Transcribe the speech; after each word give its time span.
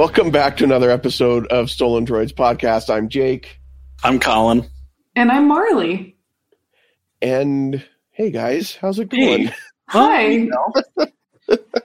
Welcome 0.00 0.30
back 0.30 0.56
to 0.56 0.64
another 0.64 0.90
episode 0.90 1.46
of 1.48 1.70
Stolen 1.70 2.06
Droids 2.06 2.32
podcast. 2.32 2.88
I'm 2.88 3.10
Jake, 3.10 3.60
I'm 4.02 4.18
Colin. 4.18 4.66
And 5.14 5.30
I'm 5.30 5.46
Marley. 5.46 6.16
and 7.20 7.84
hey 8.10 8.30
guys, 8.30 8.74
how's 8.76 8.98
it 8.98 9.10
going? 9.10 9.48
Hey. 9.48 9.54
Hi. 9.88 10.48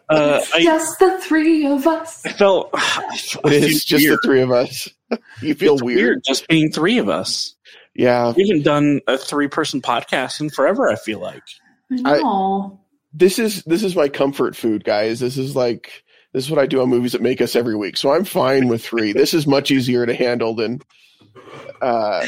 Uh, 0.09 0.39
I, 0.53 0.63
Just 0.63 0.99
the 0.99 1.19
three 1.19 1.65
of 1.65 1.85
us. 1.87 2.25
I 2.25 2.31
felt 2.31 2.69
It 3.45 3.63
is 3.63 3.83
just 3.83 4.03
weird. 4.05 4.19
the 4.21 4.27
three 4.27 4.41
of 4.41 4.51
us. 4.51 4.87
You 5.41 5.53
feel 5.55 5.73
It's 5.73 5.83
weird? 5.83 6.23
just 6.23 6.47
being 6.47 6.71
three 6.71 6.99
of 6.99 7.09
us. 7.09 7.55
Yeah. 7.95 8.31
We 8.37 8.47
haven't 8.47 8.63
done 8.63 9.01
a 9.07 9.17
three 9.17 9.49
person 9.49 9.81
podcast 9.81 10.39
in 10.39 10.51
forever. 10.51 10.87
I 10.89 10.95
feel 10.95 11.19
like 11.19 11.43
I 12.05 12.19
know. 12.19 12.79
This 13.11 13.39
is 13.39 13.63
this 13.63 13.83
is 13.83 13.93
my 13.95 14.07
comfort 14.07 14.55
food, 14.55 14.85
guys. 14.85 15.19
This 15.19 15.37
is 15.37 15.53
like 15.55 16.04
this 16.35 16.43
is 16.43 16.51
what 16.51 16.59
I 16.59 16.65
do 16.65 16.81
on 16.81 16.89
movies 16.89 17.13
that 17.13 17.21
make 17.21 17.39
us 17.39 17.55
every 17.55 17.77
week. 17.77 17.95
So 17.95 18.11
I'm 18.11 18.25
fine 18.25 18.67
with 18.67 18.83
three. 18.85 19.13
this 19.13 19.33
is 19.33 19.47
much 19.47 19.71
easier 19.71 20.05
to 20.05 20.13
handle 20.13 20.53
than 20.53 20.81
uh 21.81 22.25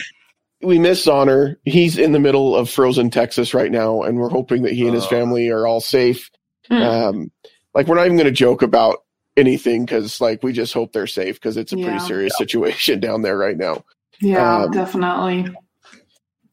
we 0.62 0.80
miss 0.80 1.06
Honor. 1.08 1.60
He's 1.66 1.98
in 1.98 2.14
the 2.14 2.20
middle 2.20 2.56
of 2.56 2.70
frozen 2.70 3.10
Texas 3.12 3.54
right 3.54 3.72
now, 3.72 4.02
and 4.02 4.18
we're 4.18 4.30
hoping 4.30 4.64
that 4.64 4.72
he 4.74 4.86
and 4.86 4.96
his 4.96 5.04
Oh. 5.06 5.10
family 5.10 5.50
are 5.50 5.68
all 5.68 5.82
safe. 5.82 6.32
Mm. 6.72 6.82
Um, 6.84 7.32
like 7.76 7.88
we're 7.88 7.96
not 7.96 8.06
even 8.06 8.18
going 8.18 8.26
to 8.26 8.32
joke 8.32 8.62
about 8.64 9.04
anything 9.36 9.86
because 9.86 10.20
like 10.22 10.42
we 10.42 10.54
just 10.54 10.74
hope 10.74 10.94
they're 10.94 11.06
safe 11.06 11.36
because 11.36 11.58
it's 11.58 11.74
a 11.74 11.76
pretty 11.76 11.92
Yeah. 11.92 11.98
serious 12.08 12.38
situation 12.38 13.00
down 13.02 13.22
there 13.22 13.38
right 13.38 13.58
now. 13.58 13.84
yeah, 14.22 14.64
um, 14.64 14.72
definitely. 14.72 15.46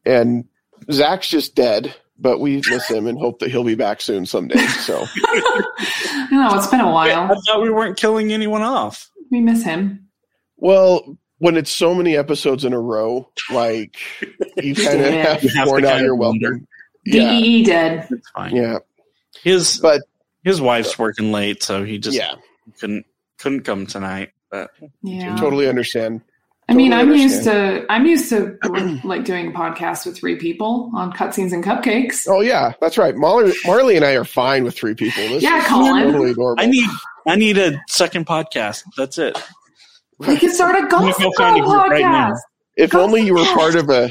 And 0.04 0.44
Zach's 0.92 1.28
just 1.28 1.54
dead, 1.54 1.94
but 2.24 2.40
we 2.40 2.60
miss 2.68 2.88
him 2.88 3.06
and 3.06 3.18
hope 3.18 3.38
that 3.40 3.50
he'll 3.50 3.62
be 3.62 3.74
back 3.76 4.00
soon 4.00 4.24
someday. 4.26 4.56
So 4.66 5.04
I 5.26 6.28
know, 6.32 6.56
it's 6.56 6.66
been 6.66 6.80
a 6.80 6.90
while. 6.90 7.30
I 7.30 7.34
thought 7.46 7.62
we 7.62 7.70
weren't 7.70 7.96
killing 7.98 8.32
anyone 8.32 8.62
off. 8.62 9.08
We 9.30 9.40
miss 9.40 9.62
him. 9.62 10.08
well. 10.56 11.16
When 11.38 11.56
it's 11.56 11.70
so 11.70 11.94
many 11.94 12.16
episodes 12.16 12.64
in 12.64 12.72
a 12.72 12.80
row, 12.80 13.28
like 13.50 13.98
you 14.56 14.74
kind 14.86 15.00
of 15.00 15.12
have 15.12 15.42
You 15.42 15.50
to 15.50 15.56
have 15.58 15.68
out 15.68 16.00
your 16.00 16.12
of 16.14 16.18
wonder. 16.18 16.50
welcome. 16.52 16.66
Yeah, 17.04 17.28
DEE 17.38 17.64
dead. 17.64 18.08
It's 18.10 18.30
fine. 18.30 18.54
yeah, 18.56 18.78
His 19.42 19.78
but 19.78 20.00
his 20.44 20.60
wife's 20.60 20.98
working 20.98 21.32
late, 21.32 21.62
so 21.62 21.84
he 21.84 21.98
just 21.98 22.16
yeah, 22.16 22.36
couldn't 22.80 23.04
couldn't 23.38 23.62
come 23.64 23.84
tonight. 23.86 24.30
But 24.50 24.70
Yeah. 25.02 25.36
totally 25.36 25.68
understand. 25.68 26.22
I 26.68 26.72
mean, 26.74 26.92
I'm 26.94 27.12
used 27.14 27.44
to 27.44 27.84
I'm 27.90 28.06
used 28.06 28.30
to 28.30 28.56
like 29.04 29.24
doing 29.24 29.52
podcasts 29.52 30.06
with 30.06 30.16
three 30.16 30.36
people 30.36 30.90
on 30.94 31.12
cutscenes 31.12 31.52
and 31.52 31.62
cupcakes. 31.62 32.26
Oh 32.28 32.40
yeah, 32.40 32.72
that's 32.80 32.96
right. 32.96 33.14
Marley, 33.14 33.52
Marley 33.66 33.96
and 33.96 34.04
I 34.04 34.12
are 34.12 34.24
fine 34.24 34.64
with 34.64 34.74
three 34.74 34.94
people. 34.94 35.22
This 35.28 35.42
Yeah, 35.42 35.58
is 35.58 35.66
Colin. 35.66 36.04
totally 36.04 36.30
adorable. 36.30 36.62
I 36.62 36.66
need 36.66 36.88
I 37.26 37.36
need 37.36 37.58
a 37.58 37.80
second 37.88 38.26
podcast. 38.26 38.82
That's 38.96 39.18
it. 39.18 39.38
We 40.18 40.38
could 40.38 40.52
start 40.52 40.74
a 40.76 40.78
I'm 40.84 40.88
gonna 40.88 41.12
go 41.18 41.30
Girl 41.36 41.56
a 41.56 41.60
group 41.60 41.90
right 41.90 42.00
now. 42.00 42.30
podcast. 42.30 42.38
if 42.76 42.90
Go 42.92 43.02
only 43.02 43.20
you 43.22 43.34
were 43.34 43.44
part 43.44 43.74
of 43.74 43.90
a 43.90 44.10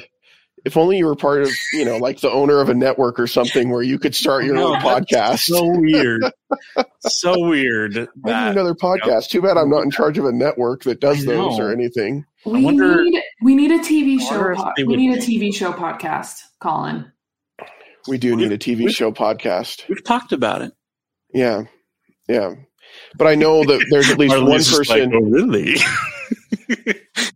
if 0.65 0.77
only 0.77 0.97
you 0.97 1.05
were 1.07 1.15
part 1.15 1.41
of 1.41 1.49
you 1.73 1.83
know 1.85 1.97
like 1.97 2.19
the 2.21 2.29
owner 2.29 2.59
of 2.61 2.69
a 2.69 2.73
network 2.73 3.19
or 3.19 3.25
something 3.27 3.69
where 3.71 3.81
you 3.81 3.97
could 3.97 4.13
start 4.13 4.43
your 4.45 4.55
No, 4.55 4.75
own 4.75 4.79
podcast 4.81 5.39
So 5.39 5.65
weird. 5.79 6.23
so 6.99 7.47
weird. 7.47 7.97
I 7.97 8.01
need 8.01 8.09
That 8.25 8.51
another 8.51 8.75
podcast 8.75 9.29
too 9.29 9.41
bad 9.41 9.57
i'm 9.57 9.69
not 9.69 9.81
in 9.83 9.91
charge 9.91 10.17
of 10.17 10.25
a 10.25 10.31
network 10.31 10.83
that 10.83 10.99
does 11.01 11.25
those 11.25 11.59
or 11.59 11.71
anything 11.71 12.25
We 12.45 12.63
wonder- 12.63 13.03
need 13.03 13.21
we 13.41 13.55
need 13.55 13.71
a 13.71 13.79
TV 13.79 14.19
show. 14.19 14.53
Po- 14.55 14.71
we 14.85 14.95
need 14.97 15.17
a 15.17 15.21
TV 15.21 15.53
show 15.53 15.71
podcast, 15.71 16.35
Colin. 16.59 17.11
we 18.07 18.17
do 18.17 18.35
need 18.35 18.51
a 18.51 18.57
tv 18.57 18.85
We- 18.85 18.91
show 18.91 19.11
podcast 19.13 19.87
we've 19.87 20.03
talked 20.03 20.33
about 20.33 20.61
it. 20.61 20.73
yeah 21.33 21.63
yeah 22.27 22.53
but 23.17 23.27
i 23.27 23.33
know 23.35 23.63
that 23.63 23.85
there's 23.89 24.09
at 24.09 24.19
least 24.19 24.35
one 24.37 24.45
Marlene's 24.45 24.67
just 24.67 24.89
like, 24.89 24.99
person 25.09 25.13
oh, 25.15 25.19
really? 25.21 25.75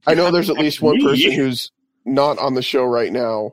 i 0.07 0.13
know 0.13 0.29
there's 0.29 0.49
at 0.49 0.57
least 0.57 0.81
one 0.81 0.99
person 1.01 1.31
who's 1.31 1.71
not 2.05 2.37
on 2.39 2.53
the 2.53 2.61
show 2.61 2.83
right 2.83 3.13
now 3.13 3.51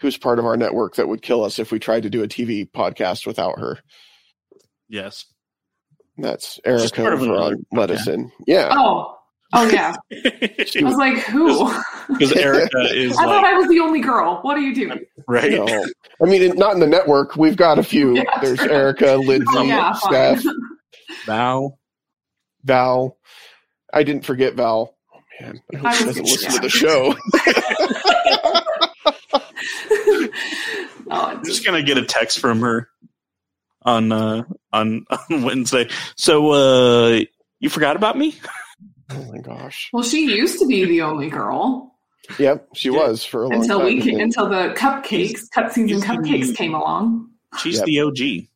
who's 0.00 0.16
part 0.16 0.38
of 0.38 0.44
our 0.46 0.56
network 0.56 0.94
that 0.94 1.08
would 1.08 1.22
kill 1.22 1.42
us 1.42 1.58
if 1.58 1.72
we 1.72 1.80
tried 1.80 2.04
to 2.04 2.10
do 2.10 2.22
a 2.22 2.28
tv 2.28 2.70
podcast 2.70 3.26
without 3.26 3.58
her 3.58 3.78
yes. 4.88 5.24
that's 6.18 6.60
erica 6.64 7.02
part 7.02 7.14
of 7.14 7.22
over 7.22 7.56
medicine 7.72 8.30
yeah 8.46 8.68
Oh, 8.72 9.13
oh 9.54 9.68
yeah. 9.72 9.94
I 10.10 10.82
was 10.82 10.96
like, 10.96 11.18
who? 11.18 11.72
Because 12.08 12.32
Erica 12.32 12.80
is 12.92 13.16
I 13.16 13.24
thought 13.24 13.44
I 13.44 13.54
was 13.54 13.68
the 13.68 13.80
only 13.80 14.00
girl. 14.00 14.40
What 14.42 14.56
are 14.56 14.60
you 14.60 14.74
doing? 14.74 15.04
right. 15.28 15.52
No. 15.52 15.86
I 16.22 16.26
mean, 16.26 16.56
not 16.56 16.74
in 16.74 16.80
the 16.80 16.86
network. 16.86 17.36
We've 17.36 17.56
got 17.56 17.78
a 17.78 17.82
few. 17.82 18.14
Yeah, 18.24 18.40
There's 18.40 18.58
true. 18.58 18.70
Erica, 18.70 19.16
Lindsay, 19.16 19.46
Oh, 19.56 19.62
yeah, 19.64 19.92
Steph, 19.92 20.42
fine. 20.42 20.54
Val. 21.26 21.78
Val. 22.62 23.18
I 23.92 24.02
didn't 24.02 24.24
forget 24.24 24.54
Val. 24.54 24.94
Oh, 25.12 25.20
man. 25.40 25.60
I 25.72 25.76
hope 25.76 25.86
I 25.86 25.94
she 25.94 26.04
doesn't 26.04 26.24
listen 26.24 26.50
yeah. 26.50 26.56
to 26.56 26.60
the 26.60 26.68
show. 26.68 27.14
oh, 31.10 31.26
I'm 31.26 31.44
just 31.44 31.64
gonna 31.64 31.82
get 31.82 31.98
a 31.98 32.04
text 32.04 32.38
from 32.38 32.60
her 32.60 32.88
on 33.82 34.12
uh 34.12 34.44
on, 34.72 35.04
on 35.10 35.42
Wednesday. 35.42 35.88
So 36.16 36.50
uh 36.52 37.20
you 37.60 37.68
forgot 37.68 37.96
about 37.96 38.16
me? 38.16 38.36
Oh, 39.10 39.32
my 39.32 39.38
gosh. 39.38 39.90
well, 39.92 40.02
she 40.02 40.24
used 40.36 40.58
to 40.60 40.66
be 40.66 40.84
the 40.84 41.02
only 41.02 41.28
girl 41.30 41.90
Yep, 42.38 42.68
she 42.74 42.88
Yeah. 42.90 42.96
was 43.00 43.22
for 43.24 43.42
a 43.44 43.48
long 43.48 43.60
until 43.60 43.78
time. 43.80 43.86
we 43.86 44.00
ca- 44.02 44.18
until 44.18 44.48
the 44.48 44.72
cupcakes, 44.76 45.42
cutscenes 45.54 45.76
and 45.76 45.90
used 45.90 46.06
to 46.06 46.20
be- 46.22 46.30
cupcakes 46.30 46.56
came 46.56 46.74
along. 46.74 47.28
She's 47.58 47.76
Yep. 47.76 47.84
the 47.86 48.00
OG. 48.00 48.48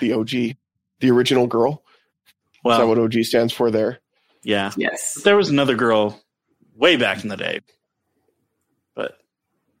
the 0.00 0.12
OG, 0.12 0.56
the 1.00 1.10
original 1.10 1.46
girl. 1.46 1.82
Is 2.66 2.76
that 2.76 2.86
what 2.86 2.98
OG 2.98 3.22
stands 3.24 3.52
for 3.52 3.70
there? 3.70 4.00
yeah. 4.42 4.72
Yes. 4.76 5.14
There 5.24 5.36
was 5.38 5.48
another 5.48 5.74
girl 5.74 6.20
way 6.74 6.96
back 6.96 7.22
in 7.22 7.28
the 7.30 7.36
day. 7.36 7.60
But 8.94 9.16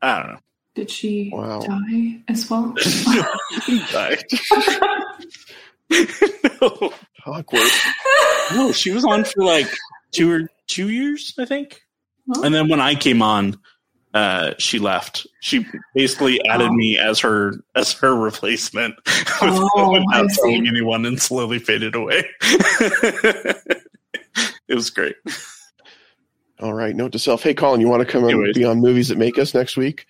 I 0.00 0.18
don't 0.22 0.32
know. 0.32 0.38
Did 0.74 0.90
she 0.90 1.30
Wow. 1.32 1.60
die 1.60 2.22
as 2.28 2.48
well? 2.48 2.74
Died. 3.92 4.24
no. 6.60 6.92
Awkward. 7.26 7.70
no, 8.54 8.72
she 8.72 8.90
was 8.90 9.04
on 9.04 9.24
for 9.24 9.44
like 9.44 9.66
two 10.12 10.30
or 10.30 10.48
two 10.66 10.88
years, 10.88 11.34
I 11.38 11.44
think. 11.44 11.82
And 12.42 12.54
then 12.54 12.68
when 12.68 12.80
I 12.80 12.94
came 12.94 13.22
on, 13.22 13.58
uh, 14.14 14.52
she 14.58 14.78
left. 14.78 15.26
She 15.40 15.66
basically 15.94 16.40
added 16.46 16.68
Oh. 16.70 16.74
me 16.74 16.98
as 16.98 17.20
her 17.20 17.54
as 17.74 17.92
her 17.94 18.14
replacement 18.14 18.94
without, 19.06 19.70
Oh, 19.76 19.92
without 19.92 20.28
telling 20.30 20.66
anyone, 20.66 21.06
and 21.06 21.20
slowly 21.20 21.58
faded 21.58 21.94
away. 21.94 22.24
it 22.42 23.84
was 24.74 24.90
great. 24.90 25.16
All 26.60 26.74
right, 26.74 26.94
note 26.94 27.12
to 27.12 27.18
self. 27.18 27.42
Hey, 27.42 27.54
Colin, 27.54 27.80
you 27.80 27.88
want 27.88 28.00
to 28.00 28.06
come 28.06 28.24
and 28.24 28.52
be 28.54 28.64
on 28.64 28.80
movies 28.80 29.08
that 29.08 29.18
make 29.18 29.38
us 29.38 29.54
next 29.54 29.76
week? 29.76 30.06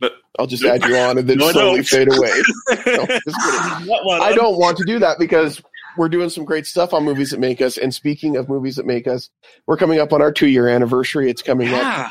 But- 0.00 0.12
I'll 0.38 0.46
just 0.46 0.64
add 0.64 0.84
you 0.84 0.96
on 0.96 1.18
and 1.18 1.28
then 1.28 1.38
No, 1.38 1.50
slowly 1.52 1.82
fade 1.82 2.08
away. 2.08 2.30
No, 2.86 3.06
just 3.06 3.24
kidding. 3.26 3.86
What 3.88 4.04
one? 4.06 4.22
I 4.22 4.32
don't 4.32 4.58
want 4.58 4.78
to 4.78 4.84
do 4.84 4.98
that 5.00 5.18
because 5.18 5.60
we're 5.96 6.08
doing 6.08 6.28
some 6.30 6.44
great 6.44 6.66
stuff 6.66 6.92
on 6.94 7.04
movies 7.04 7.30
that 7.30 7.40
make 7.40 7.60
us. 7.60 7.76
And 7.78 7.92
speaking 7.94 8.36
of 8.36 8.48
movies 8.48 8.76
that 8.76 8.86
make 8.86 9.06
us, 9.06 9.30
we're 9.66 9.76
coming 9.76 9.98
up 9.98 10.12
on 10.12 10.22
our 10.22 10.32
two 10.32 10.48
year 10.48 10.68
anniversary. 10.68 11.30
It's 11.30 11.42
coming 11.42 11.68
up 11.68 11.74
Yeah, 11.82 12.10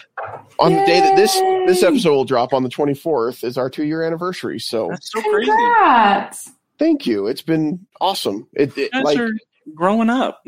on 0.59 0.73
the 0.73 0.85
day 0.85 0.99
that 0.99 1.15
this 1.15 1.33
this 1.67 1.83
episode 1.83 2.13
will 2.13 2.25
drop 2.25 2.53
on 2.53 2.63
the 2.63 2.69
24th 2.69 3.43
is 3.43 3.57
our 3.57 3.69
two 3.69 3.83
year 3.85 4.03
anniversary. 4.03 4.59
So 4.59 4.87
that's 4.89 5.11
so 5.11 5.21
crazy. 5.21 5.49
Congrats. 5.51 6.51
thank 6.77 7.05
you. 7.07 7.27
It's 7.27 7.41
been 7.41 7.85
awesome. 8.01 8.47
It, 8.53 8.77
it 8.77 8.93
like 8.93 9.17
are 9.17 9.31
growing 9.75 10.09
up. 10.09 10.41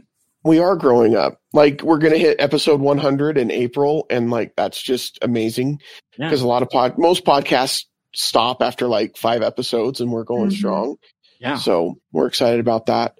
we 0.43 0.59
are 0.59 0.75
growing 0.75 1.15
up. 1.15 1.39
Like 1.53 1.81
we're 1.83 1.97
gonna 1.99 2.17
hit 2.17 2.37
episode 2.39 2.81
100 2.81 3.37
in 3.37 3.51
April, 3.51 4.05
and 4.09 4.29
like 4.31 4.53
that's 4.55 4.81
just 4.81 5.19
amazing 5.21 5.79
Yeah. 6.17 6.27
because 6.27 6.41
a 6.41 6.47
lot 6.47 6.61
of 6.63 6.69
pod 6.69 6.97
most 6.97 7.25
podcasts 7.25 7.85
stop 8.13 8.61
after 8.61 8.87
like 8.87 9.15
five 9.17 9.41
episodes, 9.41 10.01
and 10.01 10.11
we're 10.11 10.23
going 10.25 10.49
Mhm. 10.49 10.53
strong. 10.57 10.95
Yeah. 11.41 11.55
So 11.57 11.95
we're 12.11 12.27
excited 12.27 12.59
about 12.59 12.85
that. 12.85 13.15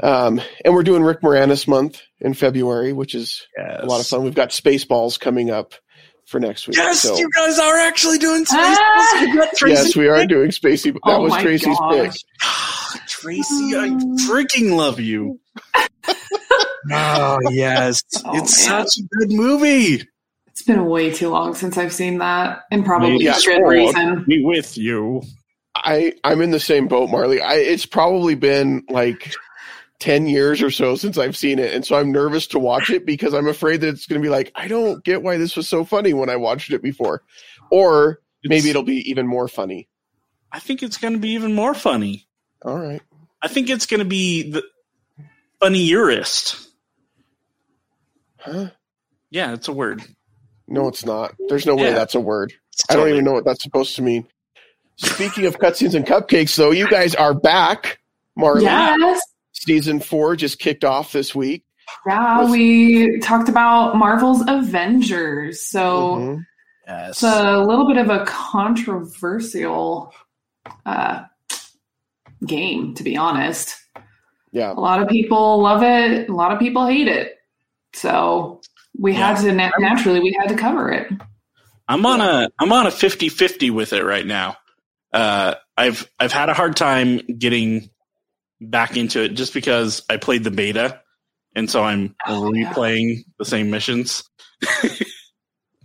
Um, 0.00 0.40
and 0.64 0.74
we're 0.74 0.82
doing 0.82 1.02
Rick 1.02 1.22
Moranis 1.22 1.66
month 1.66 2.02
in 2.20 2.34
February, 2.34 2.92
which 2.92 3.14
is 3.14 3.46
Yes. 3.56 3.80
a 3.82 3.86
lot 3.86 4.00
of 4.00 4.06
fun. 4.06 4.22
We've 4.24 4.34
got 4.34 4.50
Spaceballs 4.50 5.18
coming 5.18 5.50
up 5.50 5.74
for 6.26 6.38
next 6.40 6.68
week. 6.68 6.76
Yes, 6.76 7.00
so, 7.00 7.16
you 7.16 7.28
guys 7.34 7.58
are 7.58 7.76
actually 7.78 8.18
doing 8.18 8.44
Spaceballs. 8.44 8.76
Ah! 8.78 9.22
You 9.22 9.34
got 9.36 9.54
Tracy 9.56 9.82
yes, 9.86 9.96
we 9.96 10.08
are 10.08 10.26
doing 10.26 10.50
Spacey. 10.50 10.92
That 10.92 11.00
Oh 11.04 11.22
was 11.22 11.32
Tracy's 11.36 11.78
gosh. 11.78 12.12
pick. 12.12 13.06
Tracy, 13.08 13.76
I 13.76 13.88
freaking 14.28 14.76
love 14.76 15.00
you. 15.00 15.40
oh 16.92 17.38
yes, 17.50 18.02
Oh, 18.24 18.36
it's 18.36 18.66
man. 18.68 18.86
such 18.86 18.98
a 18.98 19.02
good 19.18 19.30
movie. 19.32 20.06
It's 20.48 20.62
been 20.62 20.86
way 20.86 21.12
too 21.12 21.28
long 21.28 21.54
since 21.54 21.76
I've 21.78 21.92
seen 21.92 22.18
that, 22.18 22.62
and 22.70 22.84
probably 22.84 23.18
Yeah, 23.24 23.34
for 23.34 23.50
good 23.52 23.62
reason. 23.68 24.24
Be 24.26 24.44
with 24.44 24.76
you. 24.76 25.22
I 25.88 26.12
I'm 26.24 26.40
in 26.42 26.50
the 26.50 26.60
same 26.60 26.86
boat, 26.88 27.10
Marley. 27.10 27.40
I 27.40 27.54
it's 27.54 27.86
probably 27.86 28.34
been 28.34 28.84
like 28.90 29.32
ten 29.98 30.26
years 30.26 30.62
or 30.62 30.70
so 30.70 30.94
since 30.96 31.16
I've 31.18 31.36
seen 31.36 31.58
it, 31.58 31.72
and 31.74 31.84
so 31.84 31.96
I'm 31.96 32.12
nervous 32.12 32.46
to 32.48 32.58
watch 32.58 32.90
it 32.90 33.06
because 33.06 33.32
I'm 33.34 33.48
afraid 33.48 33.80
that 33.80 33.88
it's 33.88 34.06
going 34.06 34.20
to 34.20 34.24
be 34.26 34.30
like 34.30 34.52
I 34.54 34.68
don't 34.68 35.02
get 35.04 35.22
why 35.22 35.36
this 35.38 35.56
was 35.56 35.68
so 35.68 35.84
funny 35.84 36.12
when 36.12 36.28
I 36.30 36.36
watched 36.36 36.70
it 36.72 36.82
before, 36.82 37.22
or 37.70 38.20
maybe 38.44 38.56
It's- 38.58 38.70
it'll 38.70 38.82
be 38.82 39.10
even 39.10 39.26
more 39.26 39.48
funny. 39.48 39.88
I 40.52 40.60
think 40.60 40.82
it's 40.82 40.96
going 40.96 41.12
to 41.14 41.18
be 41.18 41.30
even 41.30 41.54
more 41.54 41.74
funny. 41.74 42.26
All 42.64 42.78
right. 42.78 43.02
I 43.42 43.48
think 43.48 43.68
it's 43.70 43.84
going 43.86 43.98
to 44.00 44.06
be 44.06 44.50
the 44.50 44.62
funniest. 45.60 46.68
Huh? 48.38 48.70
Yeah, 49.30 49.52
it's 49.52 49.68
a 49.68 49.72
word. 49.72 50.02
No, 50.66 50.88
it's 50.88 51.04
not. 51.04 51.34
There's 51.48 51.66
no 51.66 51.74
way 51.76 51.84
Yeah. 51.88 51.94
that's 51.94 52.14
a 52.14 52.20
word. 52.20 52.52
It's 52.72 52.84
I 52.88 52.94
don't 52.94 53.00
totally- 53.02 53.12
even 53.18 53.24
know 53.26 53.32
what 53.32 53.44
that's 53.44 53.62
supposed 53.62 53.96
to 53.96 54.02
mean. 54.02 54.26
Speaking 54.98 55.46
of 55.46 55.58
cutscenes 55.58 55.94
and 55.94 56.04
cupcakes, 56.04 56.56
though, 56.56 56.70
you 56.72 56.88
guys 56.90 57.14
are 57.14 57.32
back. 57.34 57.98
Marley, 58.36 58.62
Yes. 58.64 59.20
season 59.52 60.00
four 60.00 60.36
just 60.36 60.58
kicked 60.58 60.84
off 60.84 61.12
this 61.12 61.34
week. 61.34 61.64
Yeah, 62.06 62.42
Was- 62.42 62.50
we 62.50 63.18
talked 63.20 63.48
about 63.48 63.96
Marvel's 63.96 64.42
Avengers. 64.46 65.60
So 65.64 66.16
Mhm. 66.16 66.46
Yes. 66.86 67.08
it's 67.10 67.22
a 67.22 67.58
little 67.60 67.86
bit 67.86 67.96
of 67.96 68.10
a 68.10 68.24
controversial 68.26 70.12
uh, 70.84 71.22
game, 72.44 72.94
to 72.94 73.02
be 73.02 73.16
honest. 73.16 73.76
Yeah. 74.52 74.72
A 74.72 74.74
lot 74.74 75.00
of 75.00 75.08
people 75.08 75.60
love 75.62 75.82
it, 75.82 76.28
a 76.28 76.34
lot 76.34 76.52
of 76.52 76.58
people 76.58 76.86
hate 76.86 77.08
it. 77.08 77.36
So 77.94 78.60
we 78.98 79.14
had 79.14 79.36
to 79.38 79.52
naturally 79.52 80.20
we 80.20 80.36
had 80.38 80.48
to 80.48 80.54
cover 80.56 80.90
it. 80.92 81.08
I'm 81.88 82.04
on 82.04 82.20
a 82.20 82.50
I'm 82.58 82.72
on 82.72 82.86
a 82.86 82.90
50-50 82.90 83.70
with 83.70 83.92
it 83.94 84.04
right 84.04 84.26
now. 84.26 84.56
Uh, 85.12 85.54
I've 85.76 86.10
I've 86.18 86.32
had 86.32 86.48
a 86.48 86.54
hard 86.54 86.76
time 86.76 87.18
getting 87.38 87.90
back 88.60 88.96
into 88.96 89.22
it 89.22 89.30
just 89.30 89.54
because 89.54 90.02
I 90.10 90.16
played 90.16 90.44
the 90.44 90.50
beta, 90.50 91.00
and 91.54 91.70
so 91.70 91.82
I'm 91.82 92.14
Oh, 92.26 92.52
yeah. 92.52 92.72
replaying 92.72 93.24
the 93.38 93.44
same 93.44 93.70
missions, 93.70 94.22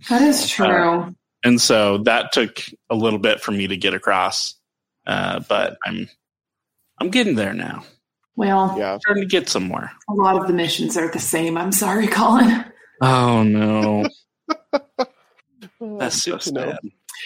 That 0.08 0.20
is 0.22 0.48
true. 0.48 1.14
and 1.42 1.60
so 1.60 1.98
that 1.98 2.32
took 2.32 2.60
a 2.90 2.94
little 2.94 3.18
bit 3.18 3.40
for 3.40 3.52
me 3.52 3.66
to 3.68 3.76
get 3.76 3.94
across. 3.94 4.54
Uh, 5.06 5.40
but 5.48 5.78
I'm 5.86 6.08
I'm 7.00 7.10
getting 7.10 7.34
there 7.34 7.54
now. 7.54 7.84
well, 8.36 8.74
Yeah. 8.78 8.98
Starting 8.98 9.22
to 9.22 9.28
get 9.28 9.48
somewhere. 9.48 9.90
a 10.08 10.14
lot 10.14 10.36
of 10.36 10.46
the 10.46 10.52
missions 10.52 10.96
are 10.96 11.10
the 11.10 11.18
same. 11.18 11.56
I'm 11.56 11.72
sorry, 11.72 12.06
Colin. 12.08 12.64
Oh 13.00 13.42
no, 13.42 14.06
that's 15.98 16.22
so 16.22 16.32
Good 16.32 16.40
to 16.42 16.52
know. 16.52 16.78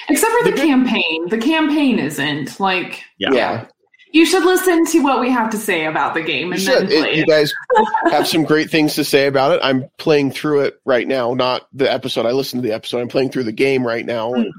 Sad. 0.07 0.13
Except 0.15 0.33
for 0.33 0.45
the 0.45 0.51
The 0.53 0.57
campaign. 0.63 1.29
The 1.29 1.39
campaign 1.39 1.99
isn't 1.99 2.61
like 2.61 3.03
Yeah. 3.19 3.33
Yeah. 3.33 3.65
you 4.13 4.25
should 4.25 4.45
listen 4.45 4.85
to 4.87 5.01
what 5.01 5.21
we 5.21 5.31
have 5.31 5.51
to 5.51 5.57
say 5.59 5.85
about 5.87 6.15
the 6.15 6.23
game 6.23 6.53
and 6.53 6.61
should. 6.61 6.89
then 6.89 7.03
play 7.03 7.11
It- 7.13 7.17
you 7.19 7.27
guys 7.27 7.53
have 8.11 8.27
some 8.27 8.45
great 8.45 8.71
things 8.71 8.95
to 8.95 9.05
say 9.05 9.27
about 9.27 9.53
it. 9.53 9.61
I'm 9.63 9.85
playing 9.99 10.31
through 10.33 10.61
it 10.61 10.81
right 10.85 11.07
now, 11.07 11.35
not 11.35 11.69
the 11.73 11.91
episode. 11.93 12.25
I 12.27 12.33
listened 12.33 12.63
to 12.63 12.69
the 12.69 12.75
episode. 12.75 13.01
I'm 13.01 13.09
playing 13.09 13.31
through 13.31 13.45
the 13.45 13.53
game 13.53 13.87
right 13.87 14.05
now, 14.07 14.33
and 14.35 14.51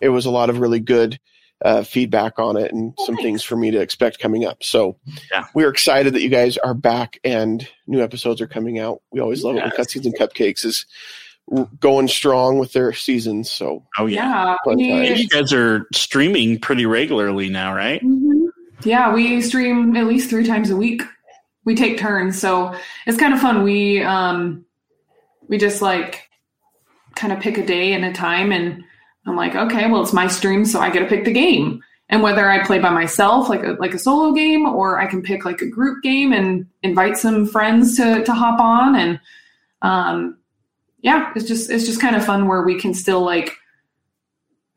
it 0.00 0.10
was 0.10 0.26
a 0.26 0.30
lot 0.30 0.48
of 0.50 0.58
really 0.60 0.80
good 0.80 1.18
uh, 1.64 1.82
feedback 1.82 2.38
on 2.38 2.56
it 2.58 2.72
and 2.72 2.92
Oh, 2.98 3.06
some 3.06 3.14
thanks. 3.14 3.24
things 3.24 3.42
for 3.44 3.56
me 3.56 3.70
to 3.70 3.80
expect 3.80 4.18
coming 4.18 4.44
up. 4.44 4.62
So 4.62 4.98
Yeah. 5.32 5.44
we're 5.54 5.70
excited 5.70 6.12
that 6.12 6.20
you 6.20 6.28
guys 6.28 6.58
are 6.58 6.74
back 6.74 7.18
and 7.24 7.66
new 7.86 8.02
episodes 8.02 8.40
are 8.42 8.46
coming 8.46 8.78
out. 8.78 9.00
We 9.12 9.20
always 9.20 9.42
love 9.44 9.56
it 9.56 9.62
when 9.62 9.72
Yes. 9.76 9.94
Cutscenes 9.94 10.04
and 10.04 10.14
Cupcakes 10.18 10.64
is 10.66 10.84
r- 10.84 10.84
going 11.80 12.08
strong 12.08 12.58
with 12.58 12.72
their 12.72 12.92
seasons. 12.92 13.50
So 13.50 13.84
Oh 13.98 14.06
yeah. 14.06 14.24
Yeah, 14.24 14.56
Fun 14.64 14.76
we- 14.76 15.14
You 15.14 15.28
guys 15.28 15.52
are 15.52 15.86
streaming 15.92 16.58
pretty 16.58 16.86
regularly 16.86 17.48
now, 17.48 17.74
right? 17.74 18.02
Mhm. 18.02 18.46
Yeah, 18.82 19.12
we 19.14 19.40
stream 19.40 19.96
at 19.96 20.06
least 20.06 20.30
three 20.30 20.44
times 20.46 20.70
a 20.70 20.76
week. 20.76 21.02
We 21.64 21.74
take 21.74 21.98
turns, 21.98 22.38
so 22.38 22.74
it's 23.06 23.18
kind 23.18 23.32
of 23.32 23.40
fun. 23.40 23.62
We 23.62 24.02
um 24.02 24.64
we 25.48 25.58
just 25.58 25.82
like 25.82 26.28
kind 27.14 27.32
of 27.32 27.40
pick 27.40 27.58
a 27.58 27.64
day 27.66 27.92
and 27.92 28.04
a 28.04 28.12
time 28.12 28.50
and 28.52 28.82
I'm 29.26 29.36
like, 29.36 29.54
okay, 29.54 29.90
well 29.90 30.02
it's 30.02 30.12
my 30.12 30.26
stream, 30.26 30.64
so 30.64 30.80
I 30.80 30.90
get 30.90 31.00
to 31.00 31.06
pick 31.06 31.24
the 31.24 31.32
game. 31.32 31.82
And 32.10 32.22
whether 32.22 32.48
I 32.50 32.62
play 32.64 32.78
by 32.78 32.90
myself, 32.90 33.48
like 33.48 33.62
a 33.62 33.76
like 33.80 33.94
a 33.94 33.98
solo 33.98 34.32
game, 34.32 34.66
or 34.66 35.00
I 35.00 35.06
can 35.06 35.22
pick 35.22 35.44
like 35.44 35.62
a 35.62 35.68
group 35.68 36.02
game 36.02 36.32
and 36.32 36.66
invite 36.82 37.16
some 37.16 37.46
friends 37.46 37.96
to 37.96 38.22
to 38.24 38.32
hop 38.32 38.60
on 38.60 38.94
and 38.96 39.20
um 39.82 40.36
yeah, 41.04 41.30
it's 41.36 41.44
just 41.46 41.70
it's 41.70 41.84
just 41.86 42.00
kind 42.00 42.16
of 42.16 42.24
fun 42.24 42.48
where 42.48 42.62
we 42.62 42.80
can 42.80 42.94
still 42.94 43.20
like 43.20 43.52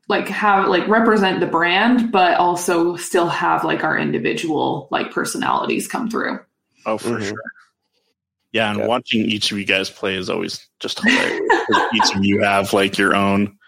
like 0.08 0.28
have 0.28 0.68
like 0.68 0.86
represent 0.86 1.40
the 1.40 1.46
brand 1.46 2.12
but 2.12 2.38
also 2.38 2.96
still 2.96 3.28
have 3.28 3.64
like 3.64 3.82
our 3.82 3.98
individual 3.98 4.88
like 4.90 5.10
personalities 5.10 5.88
come 5.88 6.08
through 6.08 6.38
Oh, 6.86 6.96
for 6.98 7.18
Mhm. 7.18 7.28
sure. 7.28 7.42
Yeah, 8.52 8.70
and 8.70 8.78
Yeah. 8.80 8.86
watching 8.86 9.22
each 9.22 9.50
of 9.52 9.58
you 9.58 9.64
guys 9.66 9.90
play 9.90 10.16
is 10.16 10.30
always 10.30 10.66
just 10.80 11.00
hilarious. 11.00 11.38
each 11.94 12.14
of 12.16 12.24
you 12.24 12.42
have 12.42 12.72
like 12.72 12.96
your 12.96 13.14
own 13.14 13.58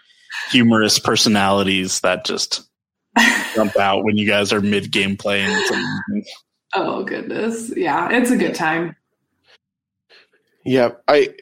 humorous 0.49 0.97
personalities 0.99 1.99
that 2.01 2.25
just 2.25 2.61
jump 3.55 3.77
out 3.79 4.03
when 4.03 4.17
you 4.17 4.27
guys 4.27 4.51
are 4.53 4.61
mid 4.61 4.91
game 4.91 5.17
playing. 5.17 5.49
Oh 6.73 7.03
goodness 7.03 7.71
yeah 7.75 8.09
it's 8.11 8.29
a 8.31 8.37
good 8.37 8.53
time 8.55 8.95
yeah, 10.63 10.89
I 11.07 11.33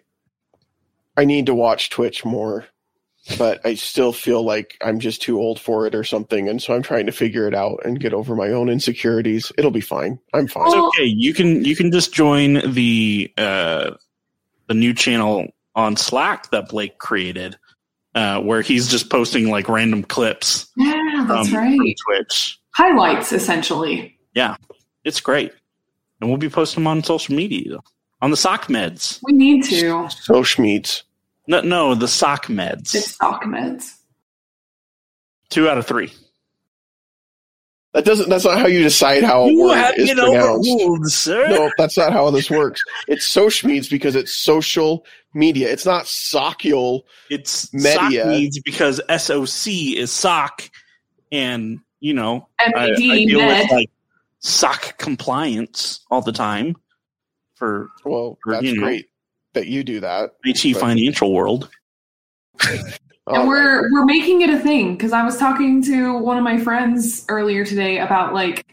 I 1.19 1.25
need 1.25 1.47
to 1.47 1.53
watch 1.53 1.89
Twitch 1.89 2.23
more, 2.23 2.65
but 3.37 3.59
I 3.65 3.73
still 3.73 4.13
feel 4.13 4.41
like 4.41 4.77
I'm 4.81 5.01
just 5.01 5.21
too 5.21 5.37
old 5.37 5.59
for 5.59 5.85
it 5.85 5.93
or 5.93 6.05
something, 6.05 6.47
and 6.47 6.63
so 6.63 6.73
I'm 6.73 6.81
trying 6.81 7.07
to 7.07 7.11
figure 7.11 7.45
it 7.45 7.53
out 7.53 7.81
and 7.83 7.99
get 7.99 8.13
over 8.13 8.37
my 8.37 8.47
own 8.51 8.69
insecurities. 8.69 9.51
It'll 9.57 9.69
be 9.69 9.81
fine. 9.81 10.17
I'm 10.33 10.47
fine. 10.47 10.67
It's 10.67 10.75
okay. 10.75 11.03
You 11.03 11.33
can 11.33 11.65
you 11.65 11.75
can 11.75 11.91
just 11.91 12.13
join 12.13 12.71
the 12.71 13.33
uh, 13.37 13.91
the 14.67 14.73
new 14.73 14.93
channel 14.93 15.47
on 15.75 15.97
Slack 15.97 16.51
that 16.51 16.69
Blake 16.69 16.99
created, 16.99 17.57
uh, 18.15 18.39
where 18.39 18.61
he's 18.61 18.87
just 18.87 19.09
posting 19.09 19.49
like 19.49 19.67
random 19.67 20.03
clips 20.03 20.69
yeah 20.77 21.25
that's 21.27 21.49
from, 21.49 21.57
right 21.57 21.77
from 21.77 21.93
Twitch. 22.05 22.57
highlights 22.71 23.33
essentially 23.33 24.17
Yeah, 24.35 24.55
It's 25.03 25.19
great, 25.19 25.51
and 26.21 26.29
we'll 26.29 26.39
be 26.39 26.49
posting 26.49 26.83
them 26.83 26.87
on 26.87 27.03
social 27.03 27.35
media 27.35 27.79
on 28.21 28.31
the 28.31 28.37
sock 28.37 28.67
meds. 28.67 29.19
we 29.23 29.33
need 29.33 29.63
to 29.65 30.09
So 30.09 30.43
Schmeeds. 30.43 31.03
No, 31.49 31.61
no, 31.61 31.95
the 31.95 32.07
sock 32.07 32.45
meds. 32.45 32.93
it's 32.95 33.11
stock 33.11 33.43
meds 33.43 33.95
Two 35.49 35.67
out 35.67 35.77
of 35.79 35.87
three. 35.87 36.13
That 37.93 38.05
doesn't. 38.05 38.29
That's 38.29 38.45
not 38.45 38.59
how 38.59 38.67
you 38.67 38.83
decide 38.83 39.23
how 39.23 39.43
a 39.45 39.51
You 39.51 39.63
word 39.63 39.75
have 39.75 39.95
is 39.97 40.09
been 40.09 40.17
pronounced. 40.17 40.69
overruled, 40.69 41.07
sir. 41.11 41.47
No, 41.49 41.71
that's 41.75 41.97
not 41.97 42.13
how 42.13 42.29
this 42.29 42.51
works. 42.51 42.79
It's 43.07 43.27
Sochmeeds 43.27 43.89
because 43.89 44.15
it's 44.15 44.31
social 44.35 45.03
media. 45.33 45.71
It's 45.71 45.87
not 45.87 46.05
social. 46.05 47.07
It's 47.31 47.73
Media. 47.73 47.93
sock 47.95 48.11
needs 48.27 48.59
because 48.61 49.01
SOC 49.09 49.71
is 49.97 50.11
sock, 50.11 50.69
and 51.31 51.79
you 51.99 52.13
know 52.13 52.47
I, 52.59 52.71
I 52.75 52.93
deal 52.93 53.39
med 53.39 53.63
with 53.63 53.71
like 53.71 53.89
sock 54.37 54.99
compliance 54.99 56.05
all 56.11 56.21
the 56.21 56.31
time 56.31 56.75
for 57.55 57.89
Well, 58.05 58.37
Or, 58.45 58.53
that's 58.53 58.63
you 58.65 58.75
know. 58.75 58.83
great 58.83 59.08
that 59.59 59.67
you 59.67 59.83
do 59.83 59.99
that. 59.99 60.31
IT 60.45 60.73
But- 60.73 60.79
financial 60.79 61.33
world. 61.33 61.69
Oh, 63.31 63.35
and 63.41 63.47
we're 63.47 63.91
we're 63.91 64.05
making 64.05 64.41
it 64.41 64.49
a 64.49 64.57
thing 64.57 64.93
because 64.95 65.13
I 65.13 65.23
was 65.23 65.37
talking 65.37 65.83
to 65.83 66.17
one 66.17 66.39
of 66.39 66.43
my 66.43 66.57
friends 66.57 67.25
earlier 67.29 67.63
today 67.63 67.99
about 67.99 68.33
like 68.33 68.65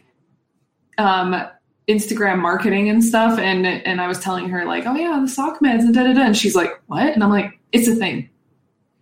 um 0.97 1.45
Instagram 1.87 2.39
marketing 2.39 2.89
and 2.89 3.03
stuff 3.03 3.37
and 3.37 3.67
and 3.67 4.01
I 4.01 4.07
was 4.07 4.19
telling 4.19 4.49
her 4.49 4.65
like 4.65 4.87
oh 4.87 4.95
yeah 4.95 5.19
the 5.21 5.27
sock 5.27 5.59
meds 5.59 5.81
and 5.81 5.93
da 5.93 6.05
da 6.05 6.13
da 6.13 6.21
and 6.21 6.35
she's 6.35 6.55
like 6.55 6.71
what 6.87 7.03
and 7.13 7.23
I'm 7.23 7.29
like 7.29 7.59
it's 7.71 7.87
a 7.87 7.93
thing 7.93 8.31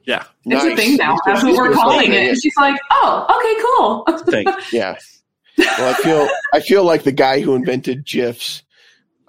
Yeah. 0.06 0.26
it's 0.46 0.66
a 0.66 0.76
thing 0.76 0.98
now 0.98 1.16
that's 1.26 1.42
what 1.42 1.56
we're 1.56 1.72
calling 1.74 2.12
it 2.12 2.32
and 2.32 2.38
she's 2.38 2.58
like 2.58 2.78
oh 2.92 3.26
okay 3.38 3.62
cool 4.18 4.26
Thing. 4.26 4.48
Yeah. 4.74 4.98
Well, 5.58 5.90
I 5.90 5.94
feel 5.94 6.28
I 6.54 6.60
feel 6.60 6.84
like 6.84 7.04
the 7.04 7.14
guy 7.14 7.40
who 7.40 7.56
invented 7.56 8.06
GIFs. 8.06 8.62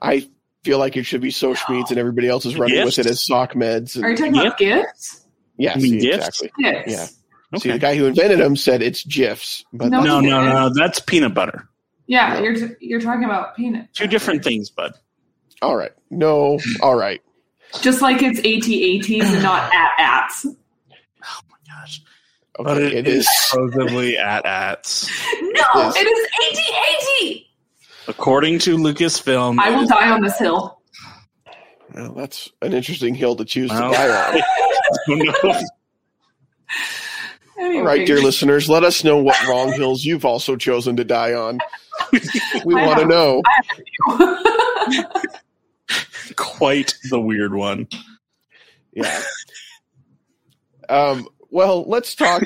I 0.02 0.28
feel 0.66 0.78
like 0.78 0.96
it 0.96 1.04
should 1.04 1.20
be 1.20 1.30
Sochmeeds 1.30 1.90
and 1.90 1.98
everybody 1.98 2.28
else 2.28 2.44
is 2.44 2.56
running 2.58 2.84
with 2.84 2.98
it 2.98 3.06
as 3.06 3.24
sock 3.24 3.52
meds. 3.54 3.94
And, 3.96 4.04
are 4.04 4.10
you 4.10 4.16
talking 4.16 4.36
about 4.38 4.58
gifts 4.58 5.22
yeah, 5.56 5.76
You 5.78 5.82
mean 5.82 6.00
see, 6.00 6.06
gifts? 6.10 6.42
exactly. 6.42 6.50
gifts 6.64 6.92
Yeah. 7.52 7.58
See, 7.58 7.70
the 7.70 7.78
guy 7.78 7.94
who 7.96 8.04
invented 8.06 8.40
them 8.40 8.56
said 8.56 8.82
it's 8.82 9.02
GIFs, 9.04 9.64
but 9.72 9.88
No, 9.90 10.02
No, 10.02 10.20
no, 10.20 10.44
no. 10.44 10.70
That's 10.74 10.98
peanut 11.00 11.32
butter. 11.32 11.68
yeah 12.06 12.34
No. 12.34 12.40
you're 12.42 12.76
you're 12.80 13.00
talking 13.00 13.24
about 13.24 13.56
peanut 13.56 13.86
Two 13.94 14.06
different 14.08 14.44
things, 14.44 14.68
bud. 14.68 14.92
all 15.62 15.76
right. 15.76 15.92
No, 16.10 16.58
all 16.82 16.94
right. 16.96 17.22
just 17.80 18.02
like 18.02 18.18
it's 18.22 18.38
AT-ATs 18.40 19.32
and 19.34 19.42
not 19.42 19.72
at-ats 19.72 20.44
Oh 21.24 21.40
my 21.50 21.56
gosh. 21.80 22.02
Okay, 22.58 22.64
But 22.64 22.82
it 22.82 23.06
is. 23.06 23.26
supposedly 23.48 24.16
at 24.18 24.44
ats. 24.46 25.08
no 25.40 25.50
Yes. 25.74 25.94
it 25.96 26.06
is 26.06 26.58
AT-AT 26.58 27.45
According 28.08 28.58
to 28.60 28.76
Lucasfilm, 28.76 29.58
I 29.58 29.70
will 29.70 29.86
die 29.86 30.10
on 30.10 30.22
this 30.22 30.38
hill 30.38 30.80
Well, 31.94 32.12
that's 32.14 32.50
an 32.62 32.72
interesting 32.72 33.14
hill 33.14 33.36
to 33.36 33.44
choose 33.44 33.70
Well, 33.70 33.90
to 33.90 33.96
die 33.96 34.08
on. 34.08 34.42
no. 35.08 35.60
Anyway. 37.58 37.78
All 37.78 37.86
right, 37.86 38.06
dear 38.06 38.20
listeners, 38.20 38.68
let 38.68 38.84
us 38.84 39.02
know 39.02 39.16
what 39.16 39.36
wrong 39.48 39.72
hills 39.72 40.04
you've 40.04 40.26
also 40.26 40.56
chosen 40.56 40.96
to 40.96 41.04
die 41.04 41.32
on. 41.32 41.58
We 42.64 42.74
want 42.74 43.00
to 43.00 43.06
know. 43.06 43.42
quite 46.36 46.94
the 47.10 47.20
weird 47.20 47.54
one. 47.54 47.88
Yeah. 48.92 49.22
Um, 50.88 51.28
well, 51.50 51.84
let's 51.88 52.14
talk. 52.14 52.42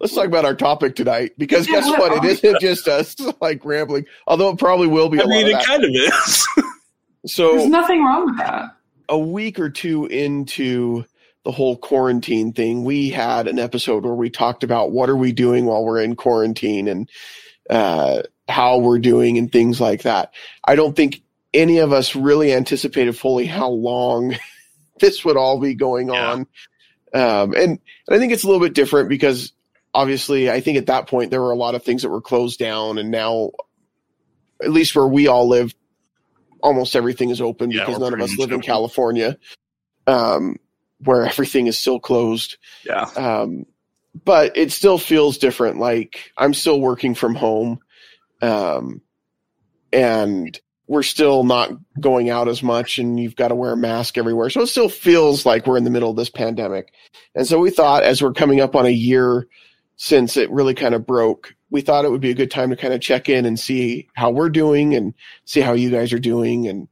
Let's 0.00 0.14
talk 0.14 0.26
about 0.26 0.44
our 0.44 0.54
topic 0.54 0.96
tonight 0.96 1.32
because 1.38 1.66
guess 1.66 1.86
Yeah, 1.86 1.92
what? 1.98 2.10
what 2.12 2.24
It 2.24 2.30
isn't 2.30 2.60
just 2.60 2.88
us 2.88 3.16
like 3.40 3.64
rambling, 3.64 4.06
although 4.26 4.50
it 4.50 4.58
probably 4.58 4.86
will 4.88 5.08
be 5.08 5.18
a 5.18 5.22
I 5.22 5.26
mean, 5.26 5.44
lot 5.46 5.50
it 5.50 5.54
of 5.60 5.64
kind 5.66 5.84
of 5.84 5.90
is. 5.90 6.46
There's 7.22 7.34
So, 7.34 7.66
nothing 7.68 8.02
wrong 8.02 8.26
with 8.26 8.38
that. 8.38 8.74
a 9.08 9.18
week 9.18 9.58
or 9.58 9.68
two 9.70 10.06
into 10.06 11.04
the 11.44 11.52
whole 11.52 11.76
quarantine 11.76 12.52
thing, 12.52 12.84
we 12.84 13.10
had 13.10 13.46
an 13.48 13.58
episode 13.58 14.04
where 14.04 14.14
we 14.14 14.28
talked 14.30 14.62
about 14.64 14.92
what 14.92 15.08
are 15.10 15.16
we 15.16 15.32
doing 15.32 15.64
while 15.66 15.84
we're 15.84 16.00
in 16.02 16.16
quarantine 16.16 16.88
and 16.88 17.08
uh, 17.70 18.22
how 18.48 18.78
we're 18.78 18.98
doing 18.98 19.38
and 19.38 19.50
things 19.52 19.80
like 19.80 20.02
that. 20.02 20.32
I 20.64 20.74
don't 20.76 20.94
think 20.96 21.22
any 21.54 21.78
of 21.78 21.92
us 21.92 22.14
really 22.16 22.52
anticipated 22.52 23.16
fully 23.16 23.46
how 23.46 23.68
long 23.70 24.36
this 25.00 25.24
would 25.24 25.36
all 25.36 25.58
be 25.60 25.74
going 25.74 26.08
Yeah. 26.08 26.32
on. 26.32 26.40
Um, 27.12 27.52
and, 27.54 27.56
and 27.56 27.78
I 28.10 28.18
think 28.18 28.32
it's 28.32 28.44
a 28.44 28.46
little 28.46 28.60
bit 28.62 28.74
different 28.74 29.08
because 29.08 29.52
obviously 29.94 30.50
I 30.50 30.60
think 30.60 30.78
at 30.78 30.86
that 30.86 31.06
point 31.06 31.30
there 31.30 31.42
were 31.42 31.52
a 31.52 31.56
lot 31.56 31.74
of 31.74 31.82
things 31.82 32.02
that 32.02 32.10
were 32.10 32.20
closed 32.20 32.58
down 32.58 32.98
and 32.98 33.10
now 33.10 33.50
at 34.62 34.70
least 34.70 34.94
where 34.94 35.06
we 35.06 35.26
all 35.26 35.48
live, 35.48 35.74
almost 36.62 36.94
everything 36.94 37.30
is 37.30 37.40
open 37.40 37.70
Yeah, 37.70 37.84
because 37.84 38.00
none 38.00 38.14
of 38.14 38.20
us 38.20 38.36
live 38.38 38.52
in. 38.52 38.60
California, 38.60 39.38
um, 40.06 40.56
where 40.98 41.24
everything 41.26 41.66
is 41.66 41.78
still 41.78 42.00
closed. 42.00 42.58
Yeah. 42.84 43.02
Um, 43.16 43.66
but 44.24 44.56
it 44.56 44.72
still 44.72 44.98
feels 44.98 45.38
different. 45.38 45.78
Like 45.78 46.32
I'm 46.36 46.54
still 46.54 46.80
working 46.80 47.14
from 47.14 47.34
home. 47.34 47.78
Um, 48.42 49.02
and 49.92 50.58
we're 50.86 51.02
still 51.04 51.44
not 51.44 51.70
going 52.00 52.30
out 52.30 52.48
as 52.48 52.62
much 52.62 52.98
and 52.98 53.18
you've 53.18 53.36
got 53.36 53.48
to 53.48 53.54
wear 53.54 53.72
a 53.72 53.76
mask 53.76 54.18
everywhere. 54.18 54.50
So 54.50 54.62
it 54.62 54.66
still 54.66 54.88
feels 54.88 55.46
like 55.46 55.66
we're 55.66 55.76
in 55.76 55.84
the 55.84 55.90
middle 55.90 56.10
of 56.10 56.16
this 56.16 56.30
pandemic. 56.30 56.92
And 57.34 57.46
so 57.46 57.60
we 57.60 57.70
thought 57.70 58.02
as 58.02 58.20
we're 58.20 58.32
coming 58.32 58.60
up 58.60 58.74
on 58.74 58.86
a 58.86 58.90
year 58.90 59.46
since 60.02 60.38
it 60.38 60.50
really 60.50 60.72
kind 60.72 60.94
of 60.94 61.06
broke, 61.06 61.54
we 61.68 61.82
thought 61.82 62.06
it 62.06 62.10
would 62.10 62.22
be 62.22 62.30
a 62.30 62.34
good 62.34 62.50
time 62.50 62.70
to 62.70 62.76
kind 62.76 62.94
of 62.94 63.02
check 63.02 63.28
in 63.28 63.44
and 63.44 63.60
see 63.60 64.08
how 64.14 64.30
we're 64.30 64.48
doing 64.48 64.94
and 64.94 65.12
see 65.44 65.60
how 65.60 65.74
you 65.74 65.90
guys 65.90 66.10
are 66.14 66.18
doing 66.18 66.66
and, 66.66 66.88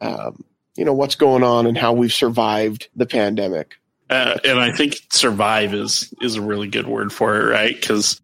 um, 0.00 0.44
you 0.76 0.84
know, 0.84 0.92
what's 0.92 1.16
going 1.16 1.42
on 1.42 1.66
and 1.66 1.76
how 1.76 1.92
we've 1.92 2.12
survived 2.12 2.86
the 2.94 3.06
pandemic. 3.06 3.74
Uh, 4.08 4.38
and 4.44 4.60
I 4.60 4.70
think 4.70 4.94
survive 5.10 5.74
is 5.74 6.14
is 6.22 6.36
a 6.36 6.42
really 6.42 6.68
good 6.68 6.86
word 6.86 7.12
for 7.12 7.34
it, 7.40 7.50
right? 7.50 7.74
Because 7.74 8.20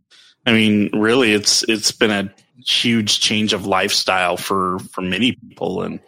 I 0.47 0.53
mean, 0.53 0.91
really, 0.93 1.33
it's 1.33 1.65
it's 1.69 1.91
been 1.91 2.13
a 2.13 2.33
huge 2.65 3.19
change 3.19 3.53
of 3.53 3.67
lifestyle 3.67 4.37
for 4.37 4.79
for 4.93 5.01
many 5.01 5.33
people, 5.33 5.83
and 5.83 5.99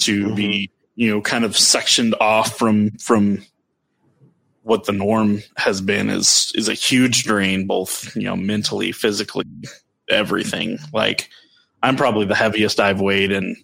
to 0.00 0.32
be 0.36 0.70
you 0.94 1.10
know 1.10 1.20
kind 1.22 1.44
of 1.44 1.56
sectioned 1.56 2.14
off 2.20 2.56
from 2.56 2.92
from 2.98 3.44
what 4.68 4.84
the 4.84 4.92
norm 4.92 5.42
has 5.56 5.80
been 5.80 6.10
is 6.10 6.52
is 6.54 6.68
a 6.68 6.74
huge 6.74 7.24
drain, 7.24 7.66
both 7.66 8.14
you 8.14 8.24
know 8.24 8.36
mentally, 8.36 8.92
physically, 8.92 9.46
everything. 10.10 10.78
Like 10.92 11.30
I'm 11.82 11.96
probably 11.96 12.26
the 12.26 12.34
heaviest 12.34 12.78
I've 12.78 13.00
weighed 13.00 13.32
in 13.32 13.56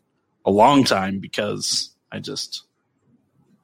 a 0.47 0.51
long 0.51 0.83
time 0.85 1.19
because 1.19 1.95
I 2.11 2.21
just 2.21 2.63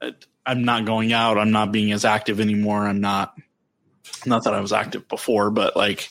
I- 0.03 0.13
I'm 0.45 0.63
not 0.63 0.85
going 0.85 1.13
out. 1.13 1.39
I'm 1.39 1.51
not 1.51 1.71
being 1.71 1.91
as 1.91 2.05
active 2.05 2.39
anymore. 2.39 2.87
I'm 2.87 3.01
not 3.01 3.35
not 4.23 4.43
that 4.43 4.53
I 4.53 4.59
was 4.59 4.71
active 4.71 5.07
before, 5.07 5.49
but 5.49 5.75
like 5.75 6.09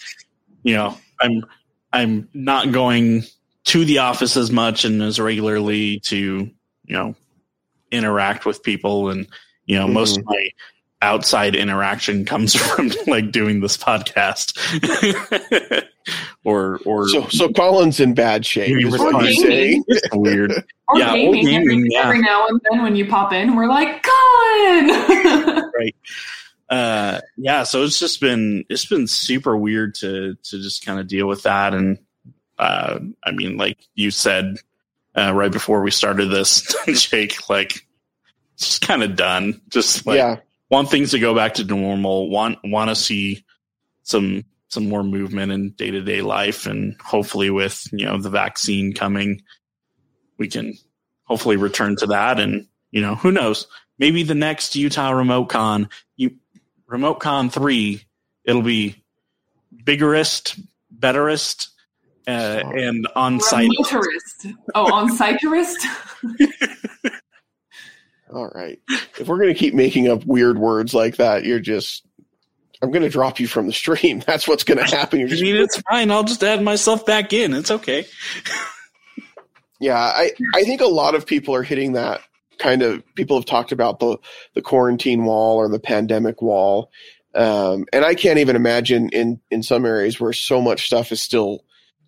you 0.65 0.75
know, 0.75 0.99
I'm 1.21 1.45
I'm 1.93 2.29
not 2.35 2.73
going 2.73 3.23
to 3.67 3.85
the 3.85 3.99
office 3.99 4.37
as 4.37 4.51
much 4.51 4.85
and 4.85 5.01
as 5.01 5.21
regularly 5.21 6.01
to 6.07 6.51
you 6.87 6.97
know 6.97 7.15
interact 7.93 8.47
with 8.47 8.65
people 8.65 9.11
and 9.11 9.29
you 9.67 9.79
know 9.79 9.87
most 9.87 10.19
mm-hmm. 10.19 10.29
of 10.29 10.35
my 10.35 10.49
outside 11.02 11.54
interaction 11.54 12.25
comes 12.25 12.54
from 12.75 12.90
like 13.07 13.33
doing 13.33 13.61
this 13.61 13.76
podcast 13.76 14.57
or 16.45 16.80
or 16.85 17.09
So, 17.09 17.26
so 17.28 17.49
Colin's 17.52 18.00
in 18.00 18.14
bad 18.14 18.45
shape. 18.45 18.75
Maybe 18.75 18.88
Is 18.88 18.99
we're 18.99 19.12
what 19.12 19.25
you're 19.25 19.33
fine. 19.33 19.42
saying. 19.42 19.85
weird 20.12 20.52
Or 20.52 20.99
Yeah, 20.99 21.12
or 21.12 21.14
gaming, 21.14 21.54
every, 21.54 21.87
yeah. 21.90 22.02
every 22.04 22.21
now 22.21 22.47
and 22.49 22.61
then 22.71 22.83
when 22.83 22.97
you 22.97 23.07
pop 23.07 23.33
in, 23.33 23.57
we're 23.57 23.66
like, 23.66 24.02
Colin! 24.02 25.62
uh 26.69 27.21
yeah 27.37 27.64
so 27.64 27.83
it's 27.83 27.99
just 27.99 28.21
been 28.21 28.64
it's 28.69 28.87
been 28.87 29.09
super 29.09 29.57
weird 29.57 29.92
to 29.92 30.37
to 30.45 30.62
just 30.62 30.87
kind 30.87 31.00
of 31.00 31.09
deal 31.09 31.26
with 31.26 31.42
that 31.42 31.75
and 31.75 31.99
uh 32.61 33.00
i 33.25 33.33
mean 33.33 33.57
like 33.57 33.76
you 33.97 34.12
said 34.12 34.54
uh 35.16 35.33
right 35.35 35.50
before 35.50 35.83
we 35.83 35.90
started 35.90 36.26
this 36.30 36.73
jake 36.92 37.49
like 37.50 37.85
it's 38.54 38.66
just 38.69 38.83
kind 38.83 39.02
of 39.02 39.16
done 39.16 39.61
just 39.69 40.07
like 40.07 40.19
yeah, 40.19 40.37
want 40.71 40.91
things 40.91 41.11
to 41.11 41.19
go 41.19 41.35
back 41.35 41.55
to 41.55 41.65
normal 41.65 42.29
want 42.31 42.59
want 42.65 42.91
to 42.91 42.97
see 42.97 43.45
some 44.03 44.45
some 44.69 44.89
more 44.89 45.03
movement 45.03 45.50
in 45.50 45.71
day-to-day 45.71 46.23
life 46.23 46.67
and 46.67 46.97
hopefully 47.00 47.50
with 47.50 47.87
you 47.93 48.07
know 48.07 48.19
the 48.19 48.31
vaccine 48.31 48.93
coming 48.93 49.43
we 50.39 50.49
can 50.49 50.75
hopefully 51.25 51.57
return 51.57 51.97
to 51.97 52.07
that 52.07 52.39
and 52.41 52.67
you 52.91 53.00
know 53.00 53.15
who 53.15 53.31
knows 53.31 53.67
maybe 53.99 54.23
the 54.23 54.35
next 54.35 54.77
utah 54.77 55.11
remote 55.11 55.49
con 55.49 55.89
you 56.17 56.31
remote 56.87 57.21
con 57.21 57.50
3 57.50 58.03
it'll 58.45 58.62
be 58.62 58.97
biggerest 59.85 60.61
betterest 60.91 61.69
uh, 62.27 62.62
and 62.75 63.09
on 63.17 63.41
site. 63.41 63.71
Oh, 64.75 64.93
on 64.93 65.17
siterist? 65.17 65.79
all 68.33 68.49
right. 68.49 68.79
If 69.19 69.29
we're 69.29 69.39
gonna 69.39 69.55
keep 69.55 69.75
making 69.75 70.09
up 70.09 70.25
weird 70.25 70.59
words 70.59 70.95
like 70.95 71.17
that, 71.17 71.45
you're 71.45 71.61
just. 71.61 72.05
I'm 72.83 72.91
gonna 72.91 73.11
drop 73.11 73.41
you 73.41 73.47
from 73.47 73.67
the 73.67 73.73
stream. 73.73 74.21
That's 74.27 74.49
what's 74.49 74.65
gonna 74.65 74.89
happen. 74.89 75.21
You're 75.21 75.29
I 75.29 75.41
mean, 75.41 75.57
it's 75.57 75.81
fine. 75.83 76.11
I'll 76.11 76.25
just 76.25 76.43
add 76.43 76.63
myself 76.63 77.05
back 77.05 77.33
in. 77.33 77.55
It's 77.55 77.71
okay. 77.71 78.07
Yeah, 79.81 79.99
I, 79.99 80.33
I 80.55 80.65
think 80.65 80.83
a 80.83 80.87
lot 80.87 81.15
of 81.15 81.27
people 81.27 81.55
are 81.55 81.63
hitting 81.63 81.95
that 81.95 82.21
kind 82.61 82.83
of 82.83 83.03
people 83.15 83.37
have 83.37 83.47
talked 83.47 83.73
about 83.73 83.99
the 83.99 84.19
the 84.55 84.63
quarantine 84.63 85.25
wall 85.25 85.57
or 85.57 85.69
the 85.69 85.81
pandemic 85.81 86.41
wall. 86.41 86.91
Um, 87.35 87.87
and 87.93 88.05
I 88.05 88.15
can't 88.15 88.39
even 88.39 88.57
imagine 88.57 89.09
in 89.11 89.41
in 89.51 89.63
some 89.63 89.85
areas 89.85 90.21
where 90.21 90.33
so 90.33 90.61
much 90.61 90.87
stuff 90.87 91.11
is 91.11 91.21
still 91.21 91.65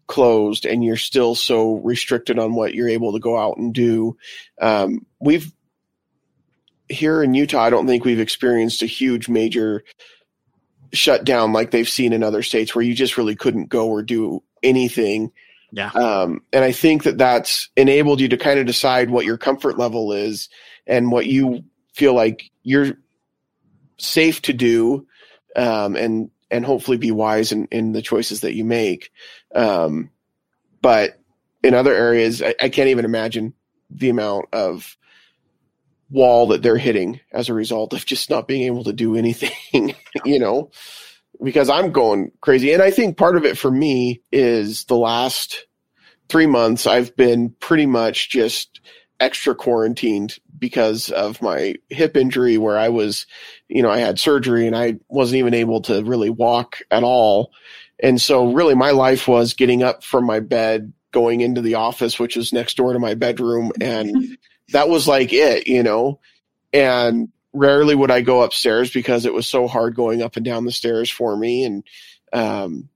closed 0.06 0.66
and 0.66 0.84
you're 0.84 0.96
still 0.96 1.34
so 1.34 1.76
restricted 1.76 2.38
on 2.38 2.54
what 2.54 2.74
you're 2.74 2.88
able 2.88 3.12
to 3.14 3.20
go 3.20 3.38
out 3.38 3.56
and 3.56 3.72
do. 3.72 4.16
Um, 4.60 5.06
we've 5.20 5.50
here 6.92 7.22
in 7.22 7.34
Utah, 7.34 7.62
I 7.62 7.70
don't 7.70 7.86
think 7.86 8.04
we've 8.04 8.20
experienced 8.20 8.82
a 8.82 8.86
huge 8.86 9.28
major 9.28 9.84
shutdown 10.92 11.52
like 11.52 11.70
they've 11.70 11.88
seen 11.88 12.12
in 12.12 12.22
other 12.22 12.42
states 12.42 12.74
where 12.74 12.84
you 12.84 12.94
just 12.94 13.16
really 13.16 13.34
couldn't 13.34 13.68
go 13.68 13.88
or 13.88 14.02
do 14.02 14.42
anything. 14.62 15.32
Yeah. 15.72 15.88
Um, 15.88 16.42
and 16.52 16.64
I 16.64 16.72
think 16.72 17.04
that 17.04 17.18
that's 17.18 17.70
enabled 17.76 18.20
you 18.20 18.28
to 18.28 18.36
kind 18.36 18.60
of 18.60 18.66
decide 18.66 19.08
what 19.08 19.24
your 19.24 19.38
comfort 19.38 19.78
level 19.78 20.12
is 20.12 20.50
and 20.86 21.10
what 21.10 21.26
you 21.26 21.64
feel 21.94 22.14
like 22.14 22.50
you're 22.62 22.98
safe 23.98 24.42
to 24.42 24.52
do, 24.52 25.06
um, 25.56 25.96
and 25.96 26.30
and 26.50 26.66
hopefully 26.66 26.98
be 26.98 27.10
wise 27.10 27.52
in, 27.52 27.66
in 27.66 27.92
the 27.92 28.02
choices 28.02 28.40
that 28.40 28.54
you 28.54 28.64
make. 28.64 29.10
Um, 29.54 30.10
but 30.82 31.18
in 31.62 31.72
other 31.72 31.94
areas, 31.94 32.42
I, 32.42 32.54
I 32.60 32.68
can't 32.68 32.90
even 32.90 33.06
imagine 33.06 33.54
the 33.90 34.10
amount 34.10 34.46
of 34.52 34.96
wall 36.12 36.48
that 36.48 36.62
they're 36.62 36.76
hitting 36.76 37.20
as 37.32 37.48
a 37.48 37.54
result 37.54 37.92
of 37.92 38.04
just 38.04 38.30
not 38.30 38.46
being 38.46 38.62
able 38.64 38.84
to 38.84 38.92
do 38.92 39.16
anything, 39.16 39.94
you 40.24 40.38
know, 40.38 40.70
because 41.42 41.70
I'm 41.70 41.90
going 41.90 42.30
crazy. 42.40 42.72
And 42.72 42.82
I 42.82 42.90
think 42.90 43.16
part 43.16 43.36
of 43.36 43.44
it 43.44 43.58
for 43.58 43.70
me 43.70 44.22
is 44.30 44.84
the 44.84 44.96
last 44.96 45.66
three 46.28 46.46
months, 46.46 46.86
I've 46.86 47.16
been 47.16 47.54
pretty 47.60 47.86
much 47.86 48.30
just 48.30 48.80
extra 49.18 49.54
quarantined 49.54 50.38
because 50.58 51.10
of 51.10 51.40
my 51.40 51.74
hip 51.88 52.16
injury 52.16 52.58
where 52.58 52.78
I 52.78 52.88
was, 52.88 53.26
you 53.68 53.82
know, 53.82 53.90
I 53.90 53.98
had 53.98 54.18
surgery 54.18 54.66
and 54.66 54.76
I 54.76 54.98
wasn't 55.08 55.38
even 55.38 55.54
able 55.54 55.80
to 55.82 56.02
really 56.04 56.30
walk 56.30 56.78
at 56.90 57.02
all. 57.02 57.52
And 58.02 58.20
so 58.20 58.52
really 58.52 58.74
my 58.74 58.90
life 58.90 59.28
was 59.28 59.54
getting 59.54 59.82
up 59.82 60.04
from 60.04 60.24
my 60.24 60.40
bed, 60.40 60.92
going 61.12 61.40
into 61.40 61.60
the 61.60 61.74
office, 61.76 62.18
which 62.18 62.36
is 62.36 62.52
next 62.52 62.76
door 62.76 62.92
to 62.92 62.98
my 62.98 63.14
bedroom. 63.14 63.72
And 63.80 64.36
that 64.70 64.88
was 64.88 65.06
like 65.06 65.32
it, 65.32 65.66
you 65.66 65.82
know, 65.82 66.20
and 66.72 67.28
rarely 67.52 67.94
would 67.94 68.10
I 68.10 68.22
go 68.22 68.42
upstairs 68.42 68.90
because 68.90 69.26
it 69.26 69.34
was 69.34 69.46
so 69.46 69.68
hard 69.68 69.94
going 69.94 70.22
up 70.22 70.36
and 70.36 70.44
down 70.44 70.64
the 70.64 70.72
stairs 70.72 71.10
for 71.10 71.36
me. 71.36 71.64
And, 71.64 71.84
um, 72.32 72.88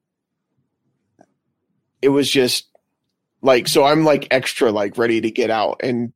it 2.01 2.09
was 2.09 2.31
just 2.31 2.67
like, 3.43 3.69
so 3.69 3.85
I'm 3.85 4.05
like 4.05 4.29
extra, 4.31 4.71
like 4.71 4.99
ready 4.99 5.21
to 5.21 5.31
get 5.31 5.51
out. 5.51 5.81
And, 5.83 6.13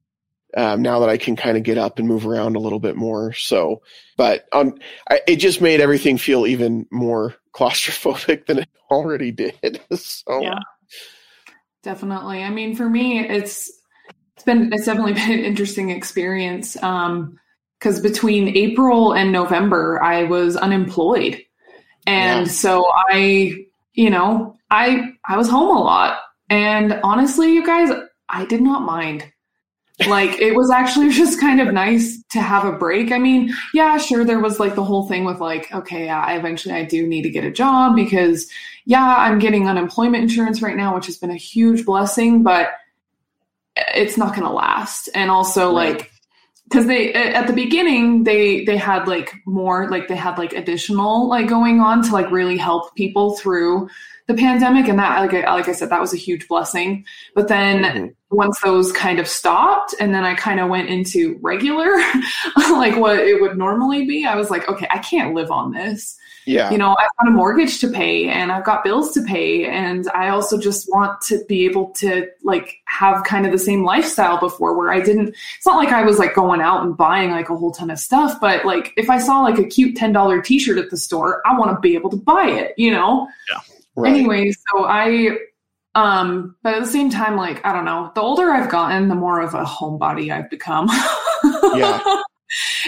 um, 0.57 0.83
now 0.83 1.01
that 1.01 1.09
I 1.09 1.17
can 1.17 1.37
kind 1.37 1.57
of 1.57 1.63
get 1.63 1.79
up 1.79 1.99
and 1.99 2.09
move 2.09 2.27
around 2.27 2.57
a 2.57 2.61
little 2.61 2.81
bit 2.81 2.97
more. 2.97 3.33
So, 3.35 3.83
but 4.17 4.47
um, 4.53 4.75
I, 5.09 5.21
it 5.29 5.37
just 5.37 5.61
made 5.61 5.81
everything 5.81 6.19
feel 6.19 6.47
even 6.47 6.87
more 6.91 7.37
claustrophobic 7.55 8.47
than 8.47 8.61
it 8.61 8.69
already 8.91 9.31
did. 9.31 9.81
so, 9.93 10.41
Yeah. 10.41 10.59
Definitely. 11.83 12.43
I 12.43 12.51
mean, 12.51 12.77
for 12.77 12.89
me, 12.89 13.21
it's 13.21 13.80
it's 14.41 14.45
been 14.45 14.73
it's 14.73 14.87
definitely 14.87 15.13
been 15.21 15.33
an 15.33 15.45
interesting 15.45 15.91
experience. 15.91 16.81
Um, 16.83 17.39
because 17.79 17.99
between 18.01 18.55
April 18.57 19.15
and 19.15 19.33
November, 19.33 20.03
I 20.03 20.25
was 20.25 20.55
unemployed, 20.57 21.41
and 22.07 22.47
Yeah. 22.47 22.53
so 22.53 22.87
I, 23.11 23.55
you 23.95 24.11
know, 24.11 24.59
I 24.71 25.13
I 25.27 25.37
was 25.39 25.49
home 25.49 25.75
a 25.75 25.81
lot, 25.81 26.19
and 26.51 27.01
honestly, 27.03 27.55
you 27.55 27.65
guys, 27.65 27.91
I 28.29 28.45
did 28.45 28.61
not 28.61 28.83
mind. 28.83 29.25
Like 30.05 30.39
it 30.41 30.55
was 30.55 30.71
actually 30.71 31.11
just 31.23 31.41
kind 31.41 31.61
of 31.61 31.73
nice 31.73 32.23
to 32.33 32.41
have 32.41 32.65
a 32.65 32.73
break. 32.73 33.13
I 33.13 33.19
mean, 33.19 33.53
yeah, 33.75 33.97
sure, 33.99 34.25
there 34.25 34.41
was 34.41 34.61
like 34.61 34.75
the 34.75 34.85
whole 34.85 35.07
thing 35.09 35.25
with 35.25 35.41
like, 35.41 35.73
okay, 35.75 36.07
yeah, 36.07 36.21
I 36.23 36.35
eventually 36.37 36.75
I 36.75 36.85
do 36.85 37.07
need 37.07 37.23
to 37.23 37.31
get 37.31 37.45
a 37.45 37.51
job 37.51 37.97
because 37.97 38.49
yeah, 38.87 39.17
I'm 39.19 39.39
getting 39.39 39.69
unemployment 39.69 40.23
insurance 40.23 40.63
right 40.63 40.77
now, 40.77 40.95
which 40.95 41.07
has 41.07 41.19
been 41.19 41.31
a 41.31 41.37
huge 41.37 41.85
blessing, 41.87 42.43
but 42.43 42.71
it's 43.95 44.17
not 44.17 44.31
going 44.35 44.47
to 44.47 44.53
last. 44.53 45.09
And 45.15 45.31
also 45.31 45.75
Right. 45.75 45.97
like 45.99 46.11
because 46.65 46.87
they 46.87 47.13
at 47.13 47.47
the 47.49 47.53
beginning 47.53 48.23
they 48.25 48.65
they 48.65 48.77
had 48.77 49.09
like 49.09 49.35
more 49.47 49.91
like 49.91 50.07
they 50.09 50.15
had 50.17 50.39
like 50.39 50.53
additional 50.53 51.29
like 51.29 51.49
going 51.49 51.81
on 51.81 52.03
to 52.05 52.13
like 52.13 52.31
really 52.31 52.57
help 52.57 52.95
people 52.95 53.35
through 53.37 53.89
the 54.29 54.35
pandemic 54.35 54.87
and 54.87 54.97
that 55.01 55.19
like 55.19 55.35
I, 55.35 55.53
like 55.53 55.69
I 55.69 55.73
said 55.73 55.91
that 55.91 56.01
was 56.01 56.15
a 56.15 56.17
huge 56.17 56.47
blessing 56.47 57.05
but 57.35 57.49
then 57.49 57.83
Mhm. 57.83 58.15
once 58.31 58.61
those 58.61 58.93
kind 58.93 59.19
of 59.19 59.27
stopped 59.27 59.97
and 59.99 60.15
then 60.15 60.23
I 60.23 60.35
kind 60.35 60.61
of 60.61 60.69
went 60.69 60.89
into 60.89 61.37
regular 61.43 61.91
like 62.71 62.97
what 62.97 63.19
it 63.19 63.41
would 63.41 63.59
normally 63.59 64.07
be 64.07 64.25
I 64.25 64.37
was 64.37 64.49
like 64.51 64.69
okay 64.69 64.87
I 64.91 64.99
can't 64.99 65.35
live 65.35 65.51
on 65.51 65.73
this 65.73 66.17
Yeah. 66.47 66.71
you 66.71 66.79
know 66.79 66.97
i've 66.99 67.11
got 67.19 67.29
a 67.29 67.31
mortgage 67.31 67.81
to 67.81 67.89
pay 67.89 68.29
and 68.29 68.51
i've 68.51 68.65
got 68.65 68.83
bills 68.83 69.13
to 69.13 69.23
pay 69.23 69.67
and 69.67 70.09
i 70.15 70.29
also 70.29 70.59
just 70.59 70.89
want 70.91 71.21
to 71.23 71.45
be 71.49 71.65
able 71.65 71.91
to 71.93 72.29
like 72.45 72.79
have 72.87 73.25
kind 73.25 73.47
of 73.47 73.53
the 73.53 73.59
same 73.59 73.85
lifestyle 73.85 74.39
before 74.39 74.77
where 74.77 74.91
i 74.91 75.01
didn't 75.01 75.29
it's 75.29 75.67
not 75.67 75.77
like 75.77 75.91
i 75.91 76.03
was 76.03 76.19
like 76.19 76.35
going 76.35 76.61
out 76.61 76.83
and 76.83 76.97
buying 76.97 77.31
like 77.31 77.51
a 77.51 77.57
whole 77.57 77.71
ton 77.71 77.91
of 77.91 77.99
stuff 77.99 78.41
but 78.41 78.65
like 78.65 78.93
if 78.97 79.11
i 79.11 79.19
saw 79.19 79.41
like 79.43 79.59
a 79.59 79.65
cute 79.65 79.97
$10 79.97 80.45
t-shirt 80.45 80.79
at 80.79 80.91
the 80.91 80.97
store 80.97 81.43
i 81.47 81.57
want 81.59 81.71
to 81.75 81.81
be 81.81 81.95
able 81.95 82.11
to 82.11 82.17
buy 82.17 82.47
it 82.47 82.75
you 82.77 82.91
know 82.91 83.29
right. 83.97 84.11
anyway 84.11 84.51
so 84.51 84.87
i 84.87 85.37
um 85.95 86.55
but 86.63 86.75
at 86.75 86.81
the 86.81 86.89
same 86.89 87.11
time 87.11 87.37
like 87.37 87.65
i 87.67 87.73
don't 87.73 87.85
know 87.85 88.11
the 88.15 88.21
older 88.21 88.51
i've 88.51 88.71
gotten 88.71 89.09
the 89.09 89.15
more 89.15 89.41
of 89.41 89.55
a 89.55 89.65
homebody 89.65 90.33
i've 90.33 90.49
become 90.49 90.89
Yeah. 91.75 92.23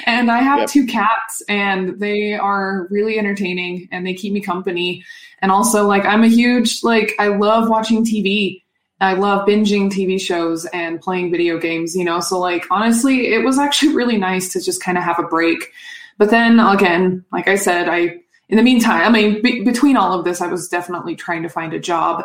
And 0.07 0.31
i 0.31 0.39
have 0.41 0.61
Yep. 0.61 0.69
two 0.71 0.87
cats 0.87 1.43
and 1.49 2.01
they 2.01 2.35
are 2.35 2.87
really 2.91 3.19
entertaining 3.19 3.89
and 3.93 4.07
they 4.07 4.15
keep 4.15 4.33
me 4.33 4.41
company. 4.41 5.05
And 5.41 5.51
also 5.51 5.87
like 5.87 6.05
i'm 6.05 6.23
a 6.23 6.29
huge 6.29 6.83
like 6.83 7.15
i 7.19 7.29
love 7.29 7.69
watching 7.69 8.05
tv 8.05 8.63
i 9.01 9.15
love 9.15 9.47
binging 9.49 9.91
tv 9.91 10.21
shows 10.21 10.65
and 10.67 11.01
playing 11.01 11.31
video 11.31 11.59
games 11.59 11.97
you 11.97 12.05
know? 12.05 12.21
So 12.21 12.39
like 12.39 12.65
honestly 12.71 13.33
it 13.35 13.45
was 13.45 13.59
actually 13.59 13.95
really 14.01 14.17
nice 14.17 14.53
to 14.53 14.61
just 14.61 14.83
kind 14.83 14.97
of 14.99 15.05
have 15.05 15.19
a 15.19 15.25
break. 15.25 15.71
But 16.19 16.31
then 16.31 16.61
again 16.61 17.25
like 17.33 17.49
i 17.49 17.57
said 17.57 17.89
i 17.89 18.19
in 18.49 18.57
the 18.57 18.63
meantime 18.63 19.03
i 19.07 19.11
mean 19.11 19.43
be- 19.43 19.63
between 19.65 19.97
all 19.97 20.19
of 20.19 20.25
this 20.25 20.41
i 20.41 20.47
was 20.47 20.69
definitely 20.69 21.17
trying 21.17 21.43
to 21.43 21.49
find 21.49 21.73
a 21.73 21.81
job. 21.81 22.25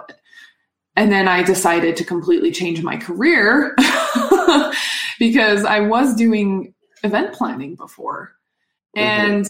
And 0.96 1.12
then 1.12 1.28
I 1.28 1.44
decided 1.44 1.96
to 1.98 2.04
completely 2.04 2.50
change 2.52 2.82
my 2.82 2.98
career 2.98 3.76
because 5.20 5.64
I 5.64 5.80
was 5.82 6.16
doing 6.16 6.74
event 7.04 7.34
planning 7.34 7.76
before. 7.76 8.34
Mhm. 8.96 9.02
And 9.02 9.50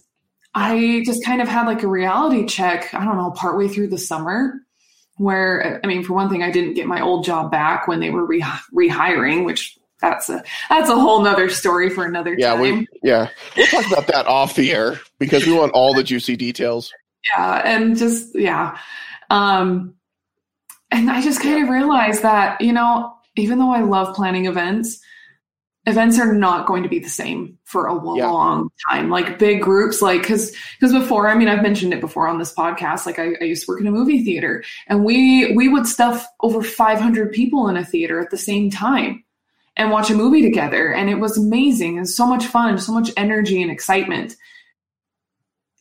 I 0.55 1.03
just 1.05 1.23
kind 1.23 1.41
of 1.41 1.47
had 1.47 1.65
like 1.67 1.83
a 1.83 1.87
reality 1.87 2.45
check, 2.45 2.93
I 2.93 3.03
don't 3.05 3.17
know, 3.17 3.31
partway 3.31 3.67
through 3.67 3.87
the 3.89 3.97
summer, 3.97 4.55
where, 5.17 5.79
I 5.83 5.87
mean, 5.87 6.03
for 6.03 6.13
one 6.13 6.29
thing, 6.29 6.43
I 6.43 6.51
didn't 6.51 6.73
get 6.75 6.87
my 6.87 7.01
old 7.01 7.25
job 7.25 7.51
back 7.51 7.87
when 7.87 7.99
they 7.99 8.09
were 8.09 8.25
re- 8.25 8.43
rehiring, 8.73 9.45
which 9.45 9.77
that's 10.01 10.29
a 10.29 10.43
that's 10.69 10.89
a 10.89 10.95
whole 10.95 11.21
nother 11.23 11.49
story 11.49 11.89
for 11.89 12.05
another 12.05 12.35
Yeah, 12.37 12.51
time. 12.53 12.61
we 12.61 12.87
yeah. 13.03 13.29
We'll 13.55 13.65
talk 13.67 13.87
about 13.87 14.05
that 14.07 14.27
off 14.27 14.55
the 14.55 14.71
air 14.71 14.99
because 15.19 15.45
we 15.47 15.53
want 15.53 15.71
all 15.73 15.93
the 15.95 16.03
juicy 16.03 16.35
details. 16.35 16.91
yeah 17.35 17.61
and 17.65 17.97
just 17.97 18.37
yeah 18.37 18.77
um 19.31 19.95
and 20.91 21.09
i 21.09 21.19
just 21.19 21.41
kind 21.41 21.63
of 21.63 21.69
realized 21.69 22.21
that 22.21 22.61
you 22.61 22.71
know 22.71 23.11
even 23.35 23.57
though 23.57 23.71
i 23.73 23.81
love 23.81 24.15
planning 24.15 24.45
events 24.45 24.99
events 25.87 26.19
are 26.19 26.31
not 26.33 26.67
going 26.67 26.83
to 26.83 26.89
be 26.89 26.99
the 26.99 27.09
same 27.09 27.57
for 27.63 27.87
a 27.87 27.93
Yeah. 28.15 28.29
long 28.29 28.69
time 28.89 29.09
like 29.09 29.39
big 29.39 29.61
groups 29.61 30.01
like 30.01 30.21
because 30.21 30.55
because 30.79 30.93
before 30.93 31.27
i 31.27 31.33
mean 31.35 31.47
i've 31.47 31.63
mentioned 31.63 31.93
it 31.93 32.01
before 32.01 32.27
on 32.27 32.37
this 32.39 32.53
podcast 32.53 33.05
like 33.07 33.17
I, 33.17 33.31
I 33.41 33.45
used 33.45 33.65
to 33.65 33.71
work 33.71 33.81
in 33.81 33.87
a 33.87 33.91
movie 33.91 34.23
theater 34.23 34.63
and 34.87 35.03
we 35.05 35.53
we 35.55 35.69
would 35.69 35.87
stuff 35.87 36.27
over 36.41 36.61
500 36.61 37.31
people 37.31 37.67
in 37.69 37.77
a 37.77 37.85
theater 37.85 38.19
at 38.19 38.29
the 38.29 38.37
same 38.37 38.69
time 38.69 39.23
and 39.77 39.89
watch 39.89 40.09
a 40.11 40.13
movie 40.15 40.41
together 40.43 40.93
and 40.93 41.09
it 41.09 41.15
was 41.19 41.37
amazing 41.37 41.97
and 41.97 42.07
so 42.09 42.27
much 42.27 42.45
fun 42.45 42.77
so 42.77 42.91
much 42.93 43.09
energy 43.17 43.61
and 43.61 43.71
excitement 43.71 44.35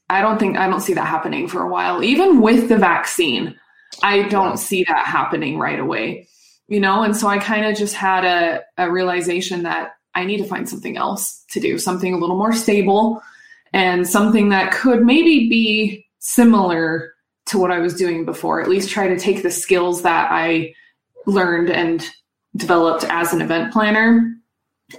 I 0.08 0.20
don't 0.20 0.38
think 0.38 0.56
I 0.56 0.68
don't 0.68 0.80
see 0.82 0.94
that 0.94 1.04
happening 1.08 1.48
for 1.48 1.62
a 1.62 1.68
while. 1.68 2.00
Even 2.04 2.40
with 2.40 2.68
the 2.68 2.78
vaccine, 2.78 3.58
I 4.04 4.22
don't 4.28 4.50
Yeah. 4.50 4.54
see 4.54 4.84
that 4.84 5.04
happening 5.04 5.58
right 5.58 5.80
away. 5.80 6.28
You 6.68 6.78
know, 6.78 7.02
and 7.02 7.16
so 7.16 7.26
I 7.26 7.38
kind 7.38 7.66
of 7.66 7.76
just 7.76 7.96
had 7.96 8.24
a, 8.24 8.62
a 8.78 8.88
realization 8.88 9.64
that 9.64 9.95
I 10.16 10.24
need 10.24 10.38
to 10.38 10.44
find 10.44 10.68
something 10.68 10.96
else 10.96 11.44
to 11.50 11.60
do, 11.60 11.78
something 11.78 12.12
a 12.12 12.18
little 12.18 12.36
more 12.36 12.52
stable 12.52 13.22
and 13.72 14.08
something 14.08 14.48
that 14.48 14.72
could 14.72 15.04
maybe 15.04 15.48
be 15.48 16.06
similar 16.18 17.12
to 17.46 17.58
what 17.58 17.70
I 17.70 17.78
was 17.78 17.94
doing 17.94 18.24
before. 18.24 18.60
At 18.60 18.68
least 18.68 18.90
try 18.90 19.06
to 19.06 19.18
take 19.18 19.42
the 19.42 19.50
skills 19.50 20.02
that 20.02 20.32
I 20.32 20.74
learned 21.26 21.70
and 21.70 22.08
developed 22.56 23.04
as 23.04 23.32
an 23.32 23.42
event 23.42 23.72
planner 23.72 24.32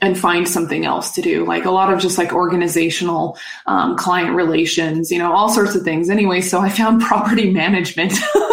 and 0.01 0.19
find 0.19 0.47
something 0.47 0.85
else 0.85 1.11
to 1.11 1.21
do 1.21 1.45
like 1.45 1.63
a 1.63 1.71
lot 1.71 1.91
of 1.91 1.99
just 1.99 2.17
like 2.17 2.33
organizational 2.33 3.37
um, 3.67 3.95
client 3.95 4.35
relations 4.35 5.09
you 5.09 5.17
know 5.17 5.31
all 5.31 5.49
sorts 5.49 5.75
of 5.75 5.83
things. 5.83 6.09
Anyway 6.09 6.41
so 6.41 6.59
i 6.59 6.69
found 6.69 7.01
property 7.11 7.51
management. 7.51 8.13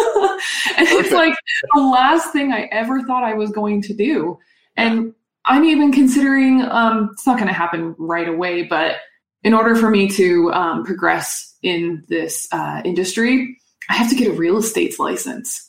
And 0.77 0.87
it's 0.89 1.11
like 1.11 1.33
the 1.73 1.81
last 1.81 2.33
thing 2.33 2.51
i 2.51 2.67
ever 2.71 3.01
thought 3.03 3.23
i 3.23 3.33
was 3.33 3.49
going 3.51 3.81
to 3.83 3.93
do. 3.93 4.37
And 4.75 5.13
i'm 5.47 5.63
even 5.63 5.91
considering 5.91 6.61
um, 6.63 7.09
it's 7.13 7.25
not 7.25 7.37
going 7.37 7.47
to 7.47 7.53
happen 7.53 7.95
right 7.97 8.27
away 8.27 8.63
but 8.63 8.97
in 9.43 9.53
order 9.53 9.75
for 9.75 9.89
me 9.89 10.07
to 10.09 10.51
um, 10.53 10.83
progress 10.83 11.55
in 11.61 12.03
this 12.09 12.47
uh, 12.51 12.81
industry 12.85 13.57
i 13.89 13.93
have 13.93 14.09
to 14.09 14.15
get 14.15 14.27
a 14.27 14.33
real 14.33 14.57
estate 14.57 14.99
license 14.99 15.65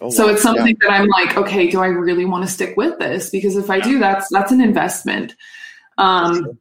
Oh, 0.00 0.08
so 0.10 0.26
wow. 0.26 0.32
it's 0.32 0.42
something 0.42 0.76
that 0.80 0.90
I'm 0.90 1.08
like, 1.08 1.36
okay, 1.36 1.68
do 1.68 1.80
I 1.80 1.88
really 1.88 2.24
want 2.24 2.44
to 2.44 2.50
stick 2.50 2.76
with 2.76 2.98
this? 2.98 3.28
Because 3.28 3.56
if 3.56 3.68
I 3.68 3.80
do, 3.80 3.98
that's 3.98 4.28
that's 4.30 4.50
an 4.52 4.60
investment. 4.60 5.34
Um, 5.98 6.58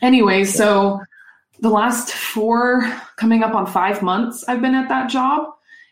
anyway, 0.00 0.44
so 0.44 1.00
the 1.60 1.70
last 1.70 2.12
four, 2.12 2.92
coming 3.16 3.42
up 3.42 3.54
on 3.54 3.66
five 3.66 4.02
months, 4.02 4.44
I've 4.46 4.60
been 4.60 4.74
at 4.74 4.88
that 4.88 5.10
job, 5.10 5.48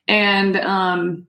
and 0.07 0.57
um, 0.59 1.27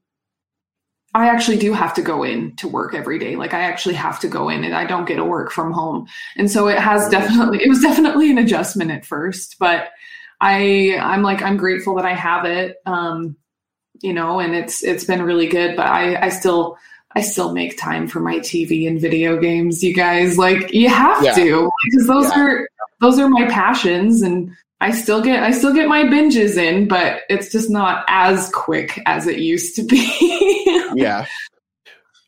I 1.16 1.30
actually 1.30 1.58
do 1.58 1.72
have 1.72 1.94
to 1.94 2.02
go 2.02 2.24
in 2.24 2.56
to 2.58 2.68
work 2.68 2.94
every 2.94 3.18
day. 3.18 3.38
Like 3.38 3.54
I 3.54 3.62
actually 3.62 3.96
have 3.96 4.20
to 4.20 4.28
go 4.28 4.50
in, 4.50 4.66
and 4.66 4.76
I 4.76 4.86
don't 4.86 5.06
get 5.08 5.16
to 5.16 5.24
work 5.24 5.50
from 5.50 5.72
home. 5.72 6.08
And 6.36 6.52
so 6.52 6.68
it 6.68 6.78
has 6.78 7.08
definitely, 7.10 7.64
it 7.64 7.70
was 7.70 7.82
definitely 7.82 8.30
an 8.30 8.38
adjustment 8.38 8.92
at 8.92 9.06
first, 9.06 9.56
but 9.58 9.90
I, 10.42 10.98
I'm 11.02 11.22
like, 11.24 11.42
I'm 11.42 11.56
grateful 11.56 11.96
that 11.96 12.06
I 12.06 12.14
have 12.14 12.44
it. 12.44 12.78
Um, 12.86 13.38
you 14.02 14.12
know, 14.14 14.42
and 14.42 14.54
it's 14.54 14.84
it's 14.84 15.06
been 15.06 15.22
really 15.22 15.48
good. 15.48 15.78
But 15.78 15.86
I 15.86 16.26
I 16.26 16.30
still 16.30 16.78
I 17.16 17.22
still 17.22 17.54
make 17.54 17.80
time 17.80 18.10
for 18.10 18.20
my 18.20 18.40
TV 18.40 18.86
and 18.86 19.00
video 19.00 19.40
games. 19.40 19.82
You 19.82 19.94
guys, 19.94 20.38
like 20.38 20.74
you 20.74 20.90
have 20.90 21.24
Yeah. 21.24 21.34
to 21.36 21.72
because 21.86 22.08
those 22.08 22.26
Yeah. 22.26 22.42
are 22.42 22.70
those 23.00 23.20
are 23.20 23.30
my 23.30 23.46
passions, 23.46 24.22
and 24.22 24.52
I 24.86 24.92
still 24.92 25.20
get 25.20 25.42
I 25.42 25.50
still 25.50 25.74
get 25.74 25.88
my 25.88 26.04
binges 26.04 26.58
in, 26.58 26.88
but 26.88 27.22
it's 27.28 27.52
just 27.52 27.72
not 27.72 28.06
as 28.08 28.52
quick 28.54 29.02
as 29.08 29.26
it 29.26 29.40
used 29.40 29.76
to 29.78 29.84
be. 29.84 30.92
yeah. 30.94 31.26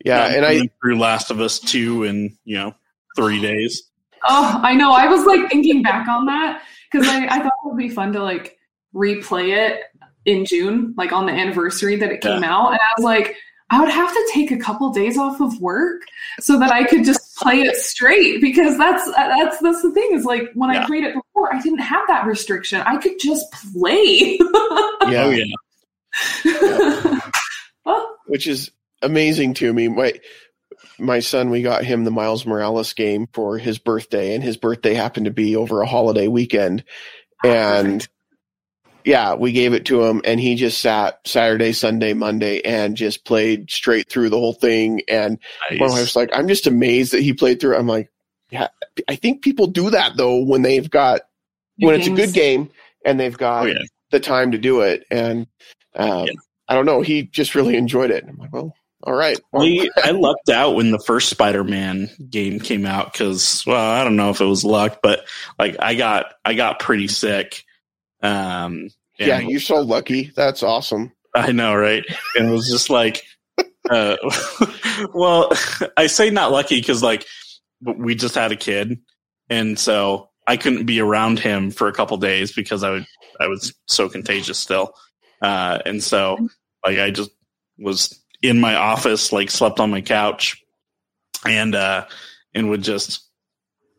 Yeah, 0.04 0.26
and 0.26 0.44
I 0.44 0.56
went 0.56 0.72
through 0.82 0.98
Last 0.98 1.30
of 1.30 1.40
Us 1.40 1.60
two 1.60 2.04
in 2.04 2.36
you 2.46 2.56
know 2.58 2.74
three 3.16 3.40
days. 3.40 3.84
Oh, 4.28 4.60
I 4.64 4.74
know. 4.74 4.92
I 4.92 5.06
was 5.06 5.24
like 5.26 5.52
thinking 5.52 5.84
back 5.84 6.08
on 6.08 6.26
that 6.26 6.64
because 6.92 7.08
I, 7.08 7.26
I 7.26 7.38
thought 7.38 7.46
it 7.46 7.68
would 7.68 7.78
be 7.78 7.90
fun 7.90 8.12
to 8.14 8.24
like 8.24 8.58
replay 8.92 9.56
it 9.56 9.84
in 10.26 10.44
June, 10.44 10.96
like 10.98 11.12
on 11.12 11.28
the 11.28 11.34
anniversary 11.34 11.96
that 11.98 12.12
it 12.12 12.22
came 12.22 12.44
out. 12.44 12.72
And 12.72 12.80
I 12.80 12.94
was 12.98 13.04
like, 13.04 13.36
I 13.70 13.80
would 13.80 13.90
have 13.90 14.12
to 14.12 14.32
take 14.34 14.50
a 14.50 14.58
couple 14.58 14.92
days 14.92 15.16
off 15.16 15.42
of 15.42 15.60
work 15.62 16.02
so 16.40 16.58
that 16.58 16.72
I 16.72 16.86
could 16.86 17.04
just 17.04 17.36
play 17.36 17.62
it 17.62 17.76
straight 17.76 18.42
because 18.42 18.78
that's 18.78 19.06
that's 19.12 19.60
that's 19.60 19.82
the 19.82 19.92
thing 19.92 20.10
is 20.14 20.26
like 20.26 20.50
when 20.54 20.70
I 20.70 20.86
played 20.86 21.04
it 21.04 21.16
before, 21.38 21.54
I 21.54 21.62
didn't 21.62 21.80
have 21.80 22.08
that 22.08 22.26
restriction. 22.26 22.82
I 22.82 22.98
could 22.98 23.20
just 23.20 23.52
play. 23.74 24.38
yeah, 25.08 25.26
Oh 25.26 25.30
yeah, 25.30 27.20
oh, 27.86 28.16
which 28.26 28.48
is 28.48 28.72
amazing 29.02 29.54
to 29.56 29.72
me. 29.72 29.88
My 29.88 30.14
my 30.98 31.20
son, 31.20 31.50
we 31.50 31.62
got 31.62 31.84
him 31.84 32.04
the 32.04 32.12
Miles 32.12 32.46
Morales 32.46 32.94
game 32.94 33.28
for 33.34 33.58
his 33.58 33.78
birthday, 33.78 34.34
and 34.34 34.44
his 34.44 34.58
birthday 34.58 34.94
happened 34.94 35.26
to 35.26 35.32
be 35.32 35.56
over 35.56 35.82
a 35.82 35.88
holiday 35.88 36.28
weekend. 36.28 36.84
Oh, 37.44 37.50
and 37.50 38.08
yeah, 39.06 39.36
we 39.36 39.52
gave 39.52 39.74
it 39.74 39.86
to 39.86 40.04
him, 40.04 40.22
and 40.26 40.40
he 40.40 40.56
just 40.56 40.82
sat 40.82 41.20
Saturday, 41.26 41.72
Sunday, 41.72 42.14
Monday, 42.14 42.62
and 42.62 42.98
just 42.98 43.26
played 43.26 43.70
straight 43.70 44.10
through 44.10 44.30
the 44.30 44.40
whole 44.40 44.54
thing. 44.54 45.02
And 45.08 45.40
my 45.78 45.88
wife's 45.88 46.16
like, 46.16 46.32
"I'm 46.34 46.48
just 46.48 46.68
amazed 46.68 47.14
that 47.14 47.22
he 47.22 47.34
played 47.34 47.60
through." 47.60 47.78
I'm 47.78 47.88
like, 47.88 48.10
"Yeah, 48.50 48.70
I 49.08 49.16
think 49.16 49.44
people 49.44 49.68
do 49.68 49.92
that 49.92 50.18
though 50.18 50.44
when 50.44 50.62
they've 50.62 50.90
got 50.90 51.22
when 51.80 51.96
it's 51.96 52.08
a 52.08 52.12
good 52.12 52.34
game 52.34 52.70
and 53.06 53.20
they've 53.20 53.38
got 53.38 53.64
Oh 53.64 53.68
yeah, 53.68 53.84
the 54.12 54.20
time 54.20 54.52
to 54.52 54.58
do 54.58 54.82
it." 54.82 55.06
And 55.12 55.48
um, 55.96 56.26
Yeah. 56.26 56.34
I 56.70 56.76
don't 56.76 56.86
know, 56.86 57.02
he 57.02 57.24
just 57.24 57.56
really 57.56 57.76
enjoyed 57.78 58.12
it. 58.12 58.26
I'm 58.28 58.38
like, 58.38 58.52
"Well, 58.52 58.74
All 59.04 59.14
right. 59.14 59.40
Well, 59.54 59.64
We, 59.64 59.90
I 60.04 60.12
lucked 60.12 60.50
out 60.50 60.76
when 60.76 60.92
the 60.92 61.00
first 61.00 61.30
Spider-Man 61.30 62.10
game 62.30 62.60
came 62.60 62.86
out 62.86 63.14
because, 63.14 63.64
well, 63.66 63.92
I 63.92 64.04
don't 64.04 64.16
know 64.16 64.32
if 64.32 64.42
it 64.42 64.46
was 64.46 64.66
luck, 64.66 65.00
but 65.02 65.26
like 65.60 65.76
I 65.80 65.96
got, 65.96 66.34
I 66.44 66.56
got 66.56 66.80
pretty 66.80 67.08
sick. 67.08 67.64
Um, 68.22 68.90
yeah, 69.20 69.40
you're 69.40 69.60
so 69.60 69.82
lucky. 69.82 70.32
That's 70.36 70.64
awesome. 70.64 71.12
I 71.36 71.52
know, 71.52 71.76
right? 71.76 72.04
And 72.36 72.50
it 72.50 72.52
was 72.52 72.70
just 72.70 72.90
like, 72.90 73.24
uh, 73.90 74.18
well, 75.14 75.52
I 75.98 76.08
say 76.08 76.30
not 76.30 76.52
lucky 76.52 76.80
because 76.80 77.02
like 77.04 77.26
we 77.82 78.16
just 78.16 78.36
had 78.36 78.52
a 78.52 78.56
kid, 78.56 79.00
and 79.50 79.78
so 79.78 80.30
I 80.48 80.58
couldn't 80.58 80.86
be 80.86 81.00
around 81.02 81.40
him 81.40 81.72
for 81.72 81.88
a 81.88 81.94
couple 81.94 82.18
days 82.18 82.52
because 82.54 82.84
I 82.84 82.92
would 82.92 83.06
I 83.40 83.48
was 83.48 83.74
so 83.86 84.08
contagious 84.10 84.58
still, 84.58 84.94
uh, 85.42 85.80
and 85.86 86.02
so 86.02 86.48
like 86.86 87.00
I 87.00 87.12
just 87.12 87.32
was 87.78 88.20
in 88.42 88.60
my 88.60 88.76
office, 88.76 89.32
like 89.32 89.52
slept 89.52 89.80
on 89.80 89.92
my 89.92 90.02
couch, 90.02 90.64
and 91.46 91.76
uh, 91.76 92.06
and 92.56 92.70
would 92.70 92.82
just 92.82 93.24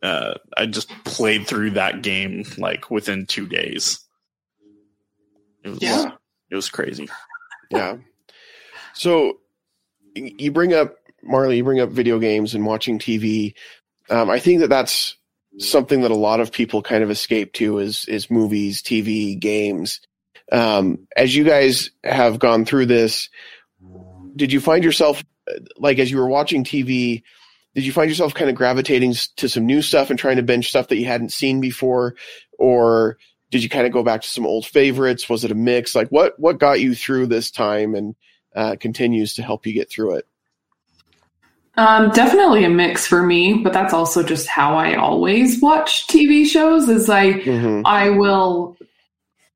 uh, 0.01 0.33
I 0.57 0.65
just 0.65 0.89
played 1.03 1.45
through 1.47 1.71
that 1.71 2.01
game 2.01 2.43
like 2.57 2.89
within 2.89 3.25
two 3.25 3.45
days. 3.47 3.99
It 5.63 5.69
was, 5.69 5.81
Yeah. 5.81 6.11
it 6.49 6.55
was 6.55 6.69
crazy. 6.69 7.09
Yeah. 7.69 7.97
So 8.93 9.39
you 10.15 10.51
bring 10.51 10.73
up 10.73 10.95
Marley, 11.21 11.57
you 11.57 11.63
bring 11.63 11.81
up 11.81 11.89
video 11.89 12.17
games 12.17 12.55
and 12.55 12.65
watching 12.65 12.97
TV. 12.97 13.53
Um, 14.09 14.29
I 14.29 14.39
think 14.39 14.61
that 14.61 14.69
that's 14.69 15.15
something 15.57 16.01
that 16.01 16.11
a 16.11 16.15
lot 16.15 16.39
of 16.39 16.51
people 16.51 16.81
kind 16.81 17.03
of 17.03 17.11
escape 17.11 17.53
to 17.53 17.79
is 17.79 18.05
is 18.05 18.29
movies, 18.29 18.81
TV, 18.81 19.37
games. 19.39 20.01
Um, 20.51 21.07
as 21.15 21.35
you 21.35 21.43
guys 21.43 21.91
have 22.03 22.39
gone 22.39 22.65
through 22.65 22.87
this, 22.87 23.29
did 24.35 24.51
you 24.51 24.59
find 24.59 24.83
yourself 24.83 25.23
like 25.77 25.99
as 25.99 26.11
you 26.11 26.17
were 26.17 26.29
watching 26.29 26.63
TV? 26.63 27.23
Did 27.75 27.85
you 27.85 27.91
find 27.91 28.09
yourself 28.09 28.33
kind 28.33 28.49
of 28.49 28.55
gravitating 28.55 29.13
to 29.37 29.47
some 29.47 29.65
new 29.65 29.81
stuff 29.81 30.09
and 30.09 30.17
trying 30.17 30.37
to 30.37 30.43
binge 30.43 30.69
stuff 30.69 30.87
that 30.87 30.97
you 30.97 31.05
hadn't 31.05 31.31
seen 31.31 31.61
before, 31.61 32.15
or 32.57 33.17
did 33.51 33.63
you 33.63 33.69
kind 33.69 33.87
of 33.87 33.93
go 33.93 34.03
back 34.03 34.21
to 34.21 34.27
some 34.27 34.45
old 34.45 34.65
favorites? 34.65 35.29
Was 35.29 35.43
it 35.43 35.51
a 35.51 35.55
mix? 35.55 35.95
Like 35.95 36.09
what 36.09 36.39
what 36.39 36.59
got 36.59 36.79
you 36.79 36.95
through 36.95 37.27
this 37.27 37.51
time 37.51 37.95
and 37.95 38.15
uh, 38.55 38.75
continues 38.79 39.35
to 39.35 39.43
help 39.43 39.65
you 39.65 39.73
get 39.73 39.89
through 39.89 40.15
it? 40.15 40.27
Um, 41.79 42.09
definitely 42.09 42.65
a 42.65 42.69
mix 42.69 43.07
for 43.07 43.23
me, 43.23 43.53
but 43.53 43.71
that's 43.71 43.93
also 43.93 44.21
just 44.21 44.47
how 44.47 44.75
I 44.75 44.95
always 44.95 45.61
watch 45.61 46.07
TV 46.07 46.45
shows. 46.45 46.89
Is 46.89 47.09
I 47.09 47.33
Mm-hmm. 47.33 47.83
I 47.85 48.09
will 48.09 48.75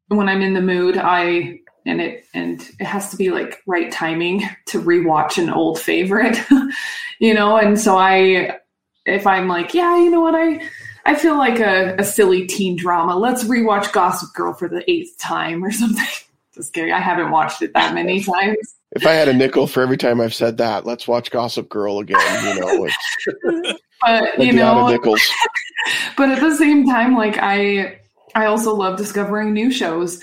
when 0.08 0.30
I'm 0.30 0.42
in 0.42 0.54
the 0.54 0.62
mood, 0.62 0.98
I 0.98 1.60
and 1.86 2.00
it 2.00 2.26
and 2.34 2.62
it 2.80 2.86
has 2.86 3.12
to 3.12 3.18
be 3.18 3.30
like 3.30 3.62
right 3.68 3.92
timing 3.92 4.44
to 4.68 4.82
rewatch 4.82 5.38
an 5.38 5.50
old 5.50 5.82
favorite, 5.82 6.38
you 7.20 7.34
know. 7.34 7.58
And 7.58 7.78
so 7.78 7.98
I, 7.98 8.58
if 9.06 9.28
I'm 9.28 9.50
like, 9.50 9.74
yeah, 9.74 9.98
you 9.98 10.10
know 10.10 10.22
what, 10.22 10.36
I 10.36 10.62
I 11.06 11.16
feel 11.16 11.38
like 11.38 11.60
a, 11.60 11.96
a 11.98 12.06
silly 12.06 12.48
teen 12.48 12.78
drama. 12.78 13.18
Let's 13.18 13.44
rewatch 13.44 13.92
Gossip 13.92 14.34
Girl 14.34 14.54
for 14.54 14.70
the 14.70 14.90
eighth 14.90 15.18
time 15.20 15.62
or 15.62 15.72
something. 15.74 16.08
Just 16.56 16.72
kidding. 16.72 16.94
I 16.94 17.02
haven't 17.02 17.32
watched 17.32 17.62
it 17.62 17.74
that 17.74 17.94
many 17.94 18.24
times. 18.24 18.76
If 18.96 19.06
I 19.08 19.14
had 19.14 19.28
a 19.28 19.34
nickel 19.34 19.68
for 19.68 19.82
every 19.82 19.98
time 19.98 20.22
I've 20.22 20.34
said 20.36 20.58
that, 20.58 20.86
let's 20.86 21.08
watch 21.08 21.32
Gossip 21.32 21.68
Girl 21.70 22.00
again. 22.00 22.20
You 22.56 22.62
know, 22.62 22.86
it's, 22.86 23.78
But 24.06 24.38
you 24.40 24.52
be 24.52 24.62
out 24.62 24.78
of 24.78 24.88
know, 24.88 24.92
nickels. 24.92 25.22
but 26.18 26.30
at 26.30 26.40
the 26.40 26.56
same 26.56 26.86
time 26.86 27.16
like 27.16 27.38
i 27.40 27.98
i 28.36 28.46
also 28.46 28.74
love 28.74 28.98
discovering 28.98 29.54
new 29.54 29.72
shows 29.72 30.22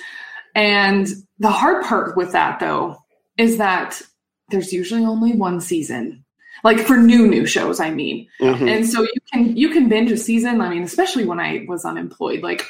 and 0.54 1.06
the 1.38 1.50
hard 1.50 1.84
part 1.84 2.16
with 2.16 2.32
that 2.32 2.60
though 2.60 2.96
is 3.36 3.58
that 3.58 4.00
there's 4.50 4.72
usually 4.72 5.04
only 5.04 5.32
one 5.32 5.60
season 5.60 6.24
like 6.64 6.78
for 6.78 6.96
new 6.96 7.26
new 7.26 7.44
shows 7.46 7.78
i 7.80 7.90
mean 7.90 8.26
Mhm. 8.40 8.70
and 8.70 8.88
so 8.88 9.02
you 9.02 9.20
can 9.32 9.56
you 9.56 9.68
can 9.70 9.88
binge 9.88 10.10
a 10.12 10.16
season 10.16 10.60
i 10.60 10.68
mean 10.70 10.82
especially 10.82 11.24
when 11.24 11.40
i 11.40 11.64
was 11.68 11.84
unemployed 11.84 12.42
like 12.42 12.64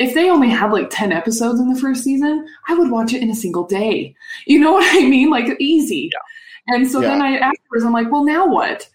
if 0.00 0.14
they 0.14 0.28
only 0.28 0.48
had 0.48 0.72
like 0.72 0.88
10 0.90 1.12
episodes 1.12 1.60
in 1.60 1.72
the 1.72 1.80
first 1.80 2.02
season 2.02 2.44
i 2.68 2.74
would 2.74 2.90
watch 2.90 3.12
it 3.12 3.22
in 3.22 3.30
a 3.30 3.34
single 3.34 3.64
day. 3.64 4.14
You 4.46 4.58
know 4.58 4.72
what 4.76 4.96
i 4.96 5.06
mean? 5.06 5.30
Like 5.30 5.56
easy. 5.60 6.10
And 6.66 6.90
so 6.90 7.00
then 7.00 7.22
i 7.22 7.36
afterwards 7.36 7.84
i'm 7.84 7.92
like 7.92 8.10
well 8.10 8.24
now 8.24 8.48
what? 8.48 8.88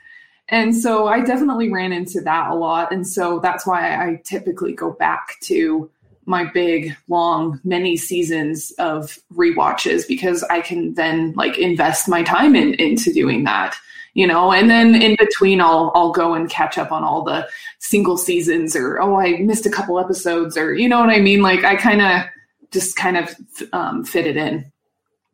And 0.49 0.75
so 0.75 1.07
I 1.07 1.21
definitely 1.21 1.71
ran 1.71 1.91
into 1.91 2.21
that 2.21 2.51
a 2.51 2.55
lot. 2.55 2.91
And 2.91 3.07
so 3.07 3.39
that's 3.39 3.65
why 3.65 3.95
I 3.95 4.21
typically 4.23 4.73
go 4.73 4.91
back 4.91 5.39
to 5.43 5.89
my 6.25 6.43
big, 6.43 6.95
long, 7.07 7.59
many 7.63 7.97
seasons 7.97 8.71
of 8.77 9.17
rewatches 9.33 10.07
because 10.07 10.43
I 10.43 10.61
can 10.61 10.93
then 10.95 11.33
like 11.35 11.57
invest 11.57 12.07
my 12.07 12.23
time 12.23 12.55
in, 12.55 12.75
into 12.75 13.11
doing 13.11 13.43
that. 13.45 13.75
You 14.15 14.25
know, 14.25 14.51
and 14.51 14.69
then 14.69 14.95
in 14.95 15.15
between 15.19 15.61
I'll 15.61 15.91
I'll 15.93 16.11
go 16.11 16.33
and 16.33 16.49
catch 16.49 16.77
up 16.77 16.91
on 16.91 17.03
all 17.03 17.23
the 17.23 17.47
single 17.79 18.17
seasons 18.17 18.75
or 18.75 18.99
oh 19.01 19.19
I 19.19 19.37
missed 19.41 19.65
a 19.65 19.69
couple 19.69 19.99
episodes 19.99 20.57
or 20.57 20.73
you 20.73 20.89
know 20.89 20.99
what 20.99 21.09
I 21.09 21.19
mean? 21.19 21.41
Like 21.41 21.63
I 21.63 21.75
kind 21.75 22.01
of 22.01 22.23
just 22.71 22.95
kind 22.95 23.17
of 23.17 23.35
um, 23.73 24.03
fit 24.03 24.25
it 24.25 24.37
in. 24.37 24.71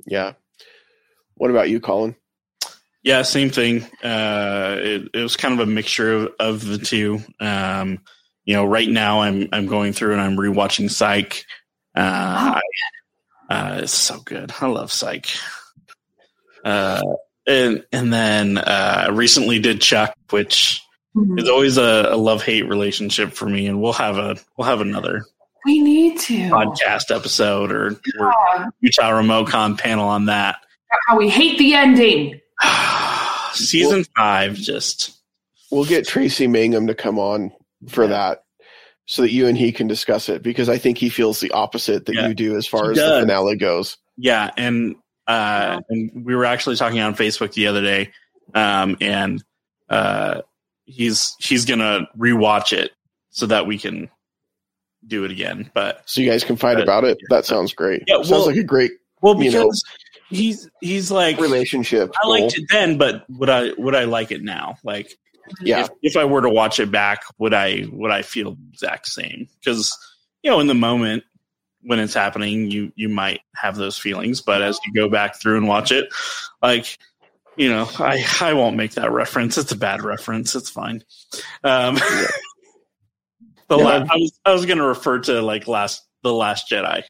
Yeah. 0.05 0.33
What 1.35 1.51
about 1.51 1.69
you, 1.69 1.79
Colin? 1.79 2.15
Yeah, 3.03 3.23
same 3.23 3.49
thing. 3.49 3.83
Uh, 4.03 4.75
it, 4.79 5.09
it 5.13 5.21
was 5.21 5.37
kind 5.37 5.59
of 5.59 5.67
a 5.67 5.71
mixture 5.71 6.13
of, 6.13 6.33
of 6.39 6.65
the 6.65 6.77
two. 6.77 7.19
Um, 7.39 7.99
you 8.45 8.55
know, 8.55 8.65
right 8.65 8.89
now 8.89 9.21
I'm 9.21 9.47
I'm 9.51 9.67
going 9.67 9.93
through 9.93 10.13
and 10.13 10.21
I'm 10.21 10.37
rewatching 10.37 10.89
Psych. 10.89 11.45
Uh, 11.95 12.59
I, 12.59 12.61
uh, 13.49 13.79
it's 13.83 13.93
so 13.93 14.19
good. 14.19 14.51
I 14.59 14.67
love 14.67 14.91
Psych. 14.91 15.27
And 17.47 17.83
and 17.91 18.13
then 18.13 18.57
uh, 18.57 19.05
I 19.07 19.09
recently 19.09 19.59
did 19.59 19.81
Chuck, 19.81 20.13
which 20.29 20.81
is 21.37 21.49
always 21.49 21.77
a, 21.77 22.07
a 22.11 22.17
love 22.17 22.43
hate 22.43 22.67
relationship 22.69 23.33
for 23.33 23.47
me, 23.47 23.67
and 23.67 23.81
we'll 23.81 23.93
have 23.93 24.17
a 24.17 24.37
we'll 24.57 24.67
have 24.67 24.81
another 24.81 25.23
We 25.65 25.79
need 25.81 26.19
to. 26.21 26.37
podcast 26.49 27.13
episode 27.15 27.71
or, 27.71 27.87
or 28.19 28.33
Yeah. 28.55 28.67
Utah 28.79 29.09
Remote 29.09 29.49
Con 29.49 29.75
panel 29.75 30.07
on 30.07 30.25
that. 30.27 30.57
How 31.07 31.17
we 31.17 31.29
hate 31.29 31.57
the 31.57 31.73
ending. 31.73 32.39
Season 33.53 34.05
five, 34.15 34.55
just 34.55 35.17
We'll 35.71 35.85
get 35.85 36.05
Tracy 36.07 36.47
Mangum 36.47 36.87
to 36.87 36.95
come 36.95 37.17
on 37.17 37.51
for 37.87 38.07
that 38.07 38.43
so 39.05 39.21
that 39.23 39.31
you 39.31 39.47
and 39.47 39.57
he 39.57 39.71
can 39.71 39.87
discuss 39.87 40.27
it 40.29 40.43
because 40.43 40.67
I 40.69 40.77
think 40.77 40.97
he 40.97 41.09
feels 41.09 41.39
the 41.39 41.51
opposite 41.51 42.05
that 42.05 42.15
Yeah. 42.15 42.27
you 42.27 42.33
do 42.33 42.57
as 42.57 42.67
far 42.67 42.85
He 42.85 42.91
as 42.91 42.97
the 42.97 43.19
finale 43.21 43.55
goes. 43.55 43.97
Yeah, 44.17 44.51
and 44.57 44.95
uh, 45.27 45.81
and 45.89 46.25
we 46.25 46.35
were 46.35 46.45
actually 46.45 46.75
talking 46.75 46.99
on 46.99 47.15
Facebook 47.15 47.53
the 47.53 47.67
other 47.67 47.81
day, 47.81 48.11
um, 48.53 48.97
and 49.01 49.43
uh, 49.89 50.41
he's 50.85 51.35
he's 51.39 51.65
gonna 51.65 52.07
rewatch 52.17 52.73
it 52.73 52.91
so 53.29 53.45
that 53.47 53.65
we 53.65 53.77
can 53.77 54.09
do 55.05 55.23
it 55.25 55.31
again. 55.31 55.69
But 55.73 56.01
So 56.09 56.21
you 56.21 56.29
guys 56.29 56.43
can 56.43 56.55
fight 56.57 56.77
Uh, 56.77 56.83
about 56.83 57.03
it. 57.03 57.17
That 57.29 57.45
sounds 57.45 57.73
great. 57.73 58.03
Yeah, 58.07 58.21
sounds 58.23 58.45
like 58.45 58.55
a 58.57 58.63
great 58.63 58.91
well, 59.21 59.41
You 59.41 59.51
know- 59.51 59.63
because 59.63 59.83
he's 60.29 60.69
he's 60.81 61.11
like 61.11 61.39
relationship. 61.39 62.13
I 62.23 62.27
liked 62.27 62.55
goal. 62.55 62.63
it 62.63 62.69
then, 62.71 62.97
but 62.97 63.23
would 63.29 63.49
I 63.49 63.71
would 63.77 63.95
I 63.95 64.03
like 64.05 64.31
it 64.31 64.43
now? 64.43 64.77
Like 64.83 65.17
Yeah. 65.61 65.81
if, 65.85 65.89
if 66.01 66.17
I 66.17 66.25
were 66.25 66.41
to 66.41 66.49
watch 66.49 66.79
it 66.79 66.91
back, 66.91 67.23
would 67.37 67.53
I 67.53 67.85
would 67.91 68.11
I 68.11 68.21
feel 68.21 68.51
the 68.55 68.61
exact 68.73 69.07
same? 69.07 69.47
Because 69.59 69.97
you 70.43 70.49
know, 70.51 70.59
in 70.59 70.67
the 70.67 70.73
moment 70.73 71.23
when 71.83 71.99
it's 71.99 72.13
happening, 72.13 72.69
you 72.71 72.91
you 72.95 73.09
might 73.09 73.41
have 73.55 73.75
those 73.75 73.97
feelings, 73.97 74.41
but 74.41 74.61
as 74.61 74.79
you 74.85 74.93
go 74.93 75.09
back 75.09 75.39
through 75.41 75.57
and 75.57 75.67
watch 75.67 75.91
it, 75.91 76.09
like 76.61 76.97
you 77.57 77.69
know, 77.69 77.89
I 77.99 78.25
I 78.39 78.53
won't 78.53 78.77
make 78.77 78.91
that 78.93 79.11
reference. 79.11 79.57
It's 79.57 79.71
a 79.71 79.77
bad 79.77 80.01
reference. 80.03 80.55
It's 80.55 80.69
fine. 80.69 81.03
Um, 81.63 81.95
the 83.67 83.77
Yeah. 83.77 83.83
la- 83.83 84.05
I 84.09 84.15
was 84.15 84.39
I 84.45 84.53
was 84.53 84.65
going 84.65 84.77
to 84.77 84.85
refer 84.85 85.19
to 85.19 85.41
like 85.41 85.67
last 85.67 86.03
the 86.23 86.33
Last 86.33 86.69
Jedi. 86.69 87.03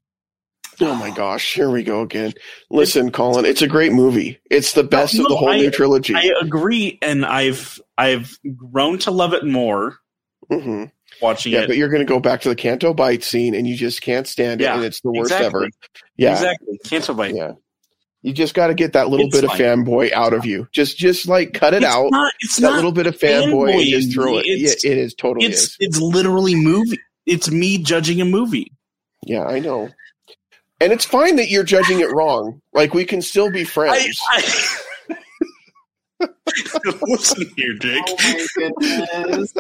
Oh 0.79 0.95
my 0.95 1.12
gosh, 1.12 1.53
here 1.53 1.69
we 1.69 1.84
go 1.84 2.01
again. 2.01 2.34
Listen, 2.71 3.12
Colin, 3.12 3.45
it's 3.45 3.62
a 3.62 3.67
great 3.67 3.91
movie. 3.91 4.39
It's 4.49 4.73
the 4.73 4.84
best 4.84 5.13
of 5.19 5.27
the 5.27 5.36
whole 5.36 5.49
I- 5.49 5.57
new 5.57 5.69
trilogy. 5.69 6.15
I 6.15 6.31
agree, 6.41 6.97
and 7.01 7.23
I've 7.25 7.79
I've 7.97 8.36
grown 8.55 8.97
to 8.99 9.12
love 9.12 9.34
it 9.34 9.45
more 9.45 9.97
hmm 10.49 10.86
watching 11.21 11.53
Yeah, 11.53 11.62
it. 11.62 11.67
but 11.67 11.77
you're 11.77 11.89
going 11.89 12.01
to 12.01 12.05
go 12.05 12.19
back 12.19 12.41
to 12.41 12.49
the 12.49 12.55
Canto 12.55 12.93
Bight 12.93 13.23
scene 13.23 13.53
and 13.55 13.67
you 13.67 13.75
just 13.75 14.01
can't 14.01 14.27
stand 14.27 14.62
it, 14.62 14.65
Yeah, 14.65 14.75
and 14.75 14.84
it's 14.86 15.01
the 15.01 15.12
worst 15.12 15.31
exactly. 15.31 15.45
ever. 15.47 15.69
Yeah, 16.17 16.31
Exactly. 16.34 16.79
Cancel 16.86 17.15
bite. 17.15 17.36
yeah. 17.36 17.53
You 18.23 18.34
just 18.34 18.53
got 18.53 18.67
to 18.67 18.75
get 18.75 18.93
that 18.93 19.10
little 19.10 19.25
It's 19.27 19.36
bit 19.41 19.45
of 19.45 19.51
fanboy 19.51 20.12
out 20.12 20.34
of 20.34 20.45
you. 20.45 20.67
Just, 20.71 20.95
just 20.97 21.27
like 21.27 21.53
cut 21.53 21.73
it 21.73 21.77
it's 21.84 21.86
out. 21.91 22.12
Not, 22.12 22.31
it's 22.41 22.57
that 22.57 22.73
little 22.75 22.91
bit 22.91 23.07
of 23.07 23.17
fanboy 23.17 23.73
and 23.73 23.84
just 23.86 24.13
throw 24.13 24.38
it. 24.38 24.45
It's- 24.45 24.84
yeah, 24.86 24.91
it 24.91 24.97
is 24.99 25.15
totally 25.15 25.47
it's 25.47 25.62
is. 25.63 25.77
it's 25.79 25.99
literally 25.99 26.53
movie. 26.55 26.99
It's 27.25 27.49
me 27.49 27.77
judging 27.79 28.21
a 28.21 28.25
movie. 28.25 28.71
Yeah, 29.25 29.43
I 29.45 29.60
know. 29.60 29.89
And 30.79 30.91
it's 30.91 31.05
fine 31.05 31.36
that 31.38 31.49
you're 31.49 31.63
judging 31.63 31.99
it 31.99 32.12
wrong. 32.12 32.62
Like 32.73 32.93
we 32.93 33.05
can 33.05 33.21
still 33.21 33.51
be 33.51 33.62
I, 33.62 33.65
friends. 33.65 34.19
I 34.29 34.41
listen 37.01 37.49
here, 37.56 37.73
Jake. 37.75 38.04
Oh 38.08 38.15
my 38.58 38.71
goodness. 39.25 39.54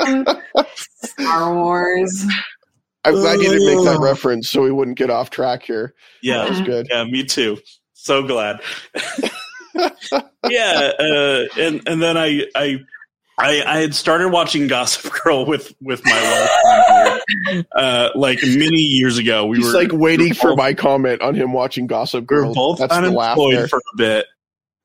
Star 1.03 1.53
Wars. 1.55 2.25
I'm 3.03 3.13
glad 3.15 3.39
you 3.39 3.49
didn't 3.49 3.65
make 3.75 3.85
that 3.85 3.99
reference 3.99 4.49
so 4.49 4.61
we 4.61 4.71
wouldn't 4.71 4.97
get 4.97 5.09
off 5.09 5.29
track 5.31 5.63
here. 5.63 5.93
Yeah, 6.21 6.39
That 6.39 6.49
was 6.49 6.61
good. 6.61 6.87
yeah, 6.89 7.03
me 7.03 7.23
too. 7.23 7.57
So 7.93 8.23
glad. 8.27 8.61
yeah, 10.49 10.91
uh, 10.99 11.45
and 11.57 11.81
and 11.87 12.01
then 12.01 12.17
I 12.17 12.45
I 12.55 12.79
I, 13.37 13.63
I 13.65 13.77
had 13.79 13.95
started 13.95 14.29
watching 14.29 14.67
Gossip 14.67 15.11
Girl 15.23 15.45
with 15.45 15.73
with 15.81 16.01
my 16.05 17.21
wife, 17.47 17.65
uh, 17.75 18.09
like 18.15 18.39
many 18.43 18.77
years 18.81 19.17
ago. 19.17 19.45
We 19.45 19.57
He's 19.57 19.67
were 19.67 19.73
like 19.73 19.91
waiting 19.93 20.25
we 20.25 20.29
were 20.31 20.35
for 20.35 20.47
both- 20.49 20.57
my 20.57 20.73
comment 20.73 21.21
on 21.21 21.33
him 21.35 21.53
watching 21.53 21.87
Gossip 21.87 22.25
Girl. 22.25 22.49
We 22.49 22.53
Girl. 22.55 22.69
were 22.69 22.75
both 22.75 22.79
That's 22.79 22.95
the 22.95 23.09
laugh 23.11 23.37
unemployed 23.37 23.69
for 23.69 23.77
a 23.77 23.97
bit, 23.97 24.25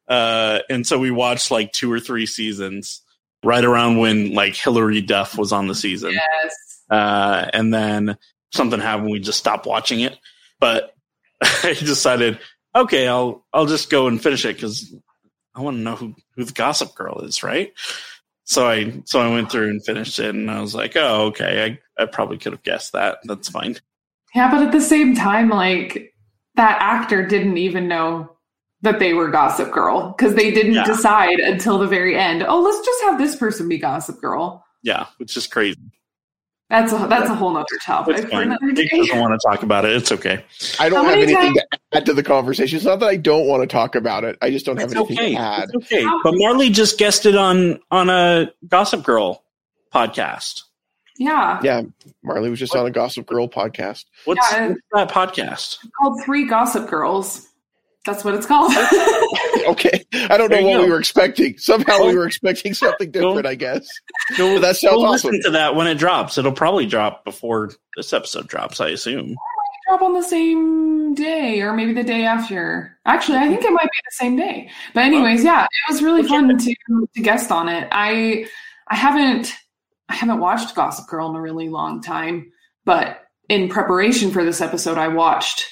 uh, 0.09 0.61
and 0.71 0.87
so 0.87 0.99
we 0.99 1.11
watched 1.11 1.51
like 1.51 1.73
two 1.73 1.91
or 1.91 2.01
three 2.01 2.27
seasons 2.27 3.03
right 3.45 3.65
around 3.65 3.99
when 3.99 4.33
like 4.33 4.57
Hilary 4.57 5.01
Duff 5.01 5.37
was 5.39 5.53
on 5.53 5.69
the 5.69 5.75
season. 5.75 6.13
Yes. 6.13 6.83
uh, 6.91 7.49
and 7.53 7.73
then 7.73 8.17
something 8.53 8.81
happened. 8.81 9.11
We 9.11 9.21
just 9.21 9.39
stopped 9.39 9.67
watching 9.67 10.01
it. 10.01 10.17
But 10.61 10.95
I 11.43 11.75
decided, 11.79 12.39
okay, 12.75 13.09
I'll 13.09 13.47
I'll 13.53 13.67
just 13.67 13.91
go 13.91 14.07
and 14.07 14.23
finish 14.23 14.45
it 14.45 14.57
because 14.57 14.95
I 15.55 15.63
want 15.63 15.77
to 15.77 15.83
know 15.83 15.97
who 15.97 16.15
who 16.35 16.45
the 16.45 16.53
Gossip 16.53 16.95
Girl 16.95 17.21
is, 17.21 17.43
right? 17.43 17.73
So 18.45 18.69
I 18.69 19.03
so 19.05 19.21
I 19.21 19.31
went 19.31 19.51
through 19.51 19.71
and 19.71 19.85
finished 19.85 20.19
it, 20.19 20.35
and 20.35 20.51
I 20.51 20.61
was 20.61 20.75
like, 20.75 20.97
oh, 20.97 21.27
okay, 21.27 21.79
I 21.99 22.03
I 22.03 22.07
probably 22.07 22.39
could 22.39 22.53
have 22.53 22.63
guessed 22.63 22.93
that. 22.93 23.19
That's 23.25 23.49
fine. 23.49 23.77
Yeah, 24.35 24.51
but 24.51 24.63
at 24.63 24.73
the 24.73 24.81
same 24.81 25.15
time, 25.15 25.49
like 25.49 26.15
that 26.55 26.79
actor 26.81 27.27
didn't 27.27 27.59
even 27.59 27.89
know 27.89 28.36
that 28.83 28.99
they 28.99 29.15
were 29.15 29.29
Gossip 29.29 29.73
Girl 29.73 30.15
because 30.17 30.35
they 30.35 30.51
didn't 30.51 30.75
Yeah. 30.75 30.85
decide 30.85 31.39
until 31.41 31.79
the 31.79 31.87
very 31.87 32.17
end. 32.17 32.43
Oh, 32.47 32.61
let's 32.61 32.85
just 32.85 33.03
have 33.05 33.19
this 33.19 33.35
person 33.37 33.69
be 33.69 33.79
Gossip 33.79 34.21
Girl. 34.21 34.65
Yeah, 34.83 35.07
which 35.19 35.37
is 35.37 35.47
crazy. 35.47 35.79
That's 36.69 36.93
a 36.93 37.07
that's 37.09 37.31
a 37.31 37.35
whole 37.35 37.53
nother 37.53 37.67
topic 37.85 38.17
It's 38.17 38.25
for 38.25 38.31
fine. 38.33 38.43
another 38.49 38.67
Nick 38.73 38.91
day. 38.91 38.99
doesn't 38.99 39.21
want 39.21 39.41
to 39.41 39.49
talk 39.49 39.63
about 39.63 39.85
it. 39.85 39.93
It's 39.93 40.11
okay. 40.11 40.45
I 40.81 40.89
don't 40.89 41.05
have 41.05 41.17
many 41.17 41.33
anything 41.37 41.55
to 41.55 41.67
add 41.95 42.07
to 42.07 42.13
the 42.13 42.25
conversation. 42.25 42.77
It's 42.77 42.85
not 42.85 42.99
that 43.01 43.07
I 43.07 43.17
don't 43.17 43.47
want 43.47 43.63
to 43.63 43.69
talk 43.69 43.95
about 43.95 44.25
it. 44.25 44.37
I 44.43 44.51
just 44.51 44.67
don't 44.67 44.77
have 44.79 44.91
It's 44.91 44.97
anything 44.97 45.17
okay. 45.19 45.35
to 45.37 45.41
add. 45.41 45.69
It's 45.73 45.93
okay. 45.93 46.05
But 46.25 46.35
Marley 46.37 46.71
just 46.71 46.99
guested 46.99 47.37
on 47.37 47.79
on 47.93 48.11
a 48.11 48.51
Gossip 48.69 49.05
Girl 49.05 49.45
podcast. 49.95 50.63
Yeah, 51.19 51.61
Yeah, 51.63 51.83
Marley 52.23 52.51
was 52.51 52.59
just 52.59 52.75
on 52.77 52.85
a 52.85 52.91
Gossip 52.91 53.27
Girl 53.27 53.49
podcast. 53.49 54.05
What's, 54.27 54.53
Yeah. 54.53 54.69
what's 54.69 54.81
that 54.93 55.11
podcast? 55.11 55.79
it's 55.83 55.89
called 55.99 56.21
Three 56.25 56.45
Gossip 56.47 56.91
Girls. 56.91 57.46
That's 58.07 58.25
what 58.25 58.35
it's 58.35 58.47
called. 58.47 58.73
Okay, 59.67 60.05
I 60.13 60.37
don't 60.37 60.49
know 60.49 60.57
There 60.57 60.61
you 60.61 60.79
what 60.79 60.85
we 60.87 60.91
were 60.93 60.99
expecting. 61.01 61.59
Somehow 61.59 62.07
we 62.07 62.15
were 62.17 62.25
expecting 62.27 62.73
something 62.73 63.11
different. 63.11 63.43
go- 63.43 63.49
I 63.49 63.57
guess. 63.57 63.89
Go, 64.39 64.55
But 64.55 64.61
that 64.61 64.77
sounds 64.77 64.95
go 64.95 65.05
awesome. 65.07 65.31
listen 65.33 65.43
to 65.43 65.51
that 65.59 65.75
when 65.75 65.89
it 65.89 65.97
drops. 65.97 66.39
It'll 66.39 66.53
probably 66.53 66.87
drop 66.87 67.25
before 67.25 67.73
this 67.97 68.13
episode 68.13 68.47
drops, 68.47 68.81
I 68.81 68.91
assume. 68.91 69.35
drop 69.89 70.03
on 70.03 70.13
the 70.13 70.23
same 70.23 71.15
day 71.15 71.61
or 71.63 71.73
maybe 71.73 71.93
the 71.95 72.05
day 72.05 72.25
after. 72.25 72.97
Actually, 73.07 73.39
I 73.39 73.49
think 73.49 73.65
it 73.65 73.73
might 73.73 73.83
be 73.91 73.99
the 74.05 74.13
same 74.13 74.37
day. 74.37 74.71
But 74.95 75.03
anyways, 75.03 75.43
yeah, 75.43 75.65
it 75.65 75.93
was 75.93 76.01
really 76.01 76.21
Okay. 76.21 76.29
fun 76.29 76.57
to 76.57 76.75
to 77.17 77.23
guest 77.23 77.51
on 77.51 77.69
it. 77.69 77.89
I 77.91 78.47
I 78.87 78.95
haven't 78.95 79.53
I 80.09 80.15
haven't 80.15 80.39
watched 80.39 80.77
Gossip 80.77 81.09
Girl 81.09 81.29
in 81.31 81.35
a 81.35 81.41
really 81.41 81.69
long 81.69 82.01
time, 82.03 82.53
but 82.85 83.25
in 83.49 83.69
preparation 83.69 84.31
for 84.31 84.45
this 84.45 84.61
episode, 84.61 84.97
I 84.97 85.09
watched 85.09 85.65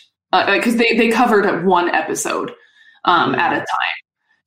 because 0.47 0.77
they 0.77 0.97
they 0.97 1.11
covered 1.11 1.65
one 1.65 1.89
episode 1.89 2.53
um, 3.05 3.35
at 3.35 3.53
a 3.53 3.59
time. 3.59 3.95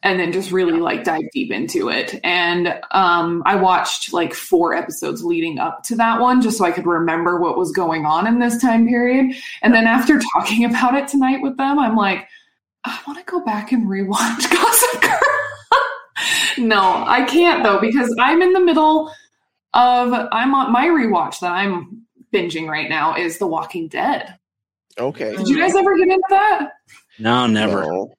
And 0.03 0.19
then 0.19 0.31
just 0.31 0.51
really 0.51 0.79
like 0.79 1.03
dive 1.03 1.23
deep 1.33 1.51
into 1.51 1.89
it. 1.89 2.19
And 2.23 2.79
um, 2.91 3.41
I 3.45 3.55
watched 3.55 4.13
like 4.13 4.33
four 4.33 4.75
episodes 4.75 5.23
leading 5.23 5.57
up 5.57 5.83
to 5.85 5.95
that 5.95 6.21
one 6.21 6.41
just 6.41 6.59
so 6.59 6.65
I 6.65 6.71
could 6.71 6.85
remember 6.85 7.39
what 7.39 7.57
was 7.57 7.71
going 7.71 8.05
on 8.05 8.27
in 8.27 8.39
this 8.39 8.61
time 8.61 8.87
period. 8.87 9.35
And 9.63 9.73
then 9.73 9.87
after 9.87 10.19
talking 10.33 10.65
about 10.65 10.93
it 10.93 11.07
tonight 11.07 11.41
with 11.41 11.57
them, 11.57 11.79
I'm 11.79 11.95
like, 11.95 12.27
I 12.83 12.97
want 13.07 13.19
to 13.19 13.25
go 13.25 13.43
back 13.43 13.71
and 13.71 13.87
rewatch 13.87 14.49
Gossip 14.51 15.01
Girl. 15.01 15.19
no, 16.67 17.03
I 17.05 17.25
can't 17.27 17.63
though 17.63 17.81
because 17.81 18.15
I'm 18.19 18.41
in 18.41 18.53
the 18.53 18.61
middle 18.61 19.11
of 19.73 20.13
I'm 20.31 20.53
on 20.53 20.71
my 20.71 20.85
rewatch 20.85 21.39
that 21.41 21.51
I'm 21.51 22.05
binging 22.31 22.69
right 22.69 22.87
now 22.87 23.15
is 23.15 23.39
The 23.39 23.47
Walking 23.47 23.87
Dead. 23.87 24.37
Okay. 24.99 25.35
Did 25.35 25.47
you 25.47 25.57
guys 25.59 25.75
ever 25.75 25.95
get 25.97 26.07
into 26.07 26.23
that? 26.29 26.69
No, 27.19 27.47
never. 27.47 27.81
No. 27.83 28.13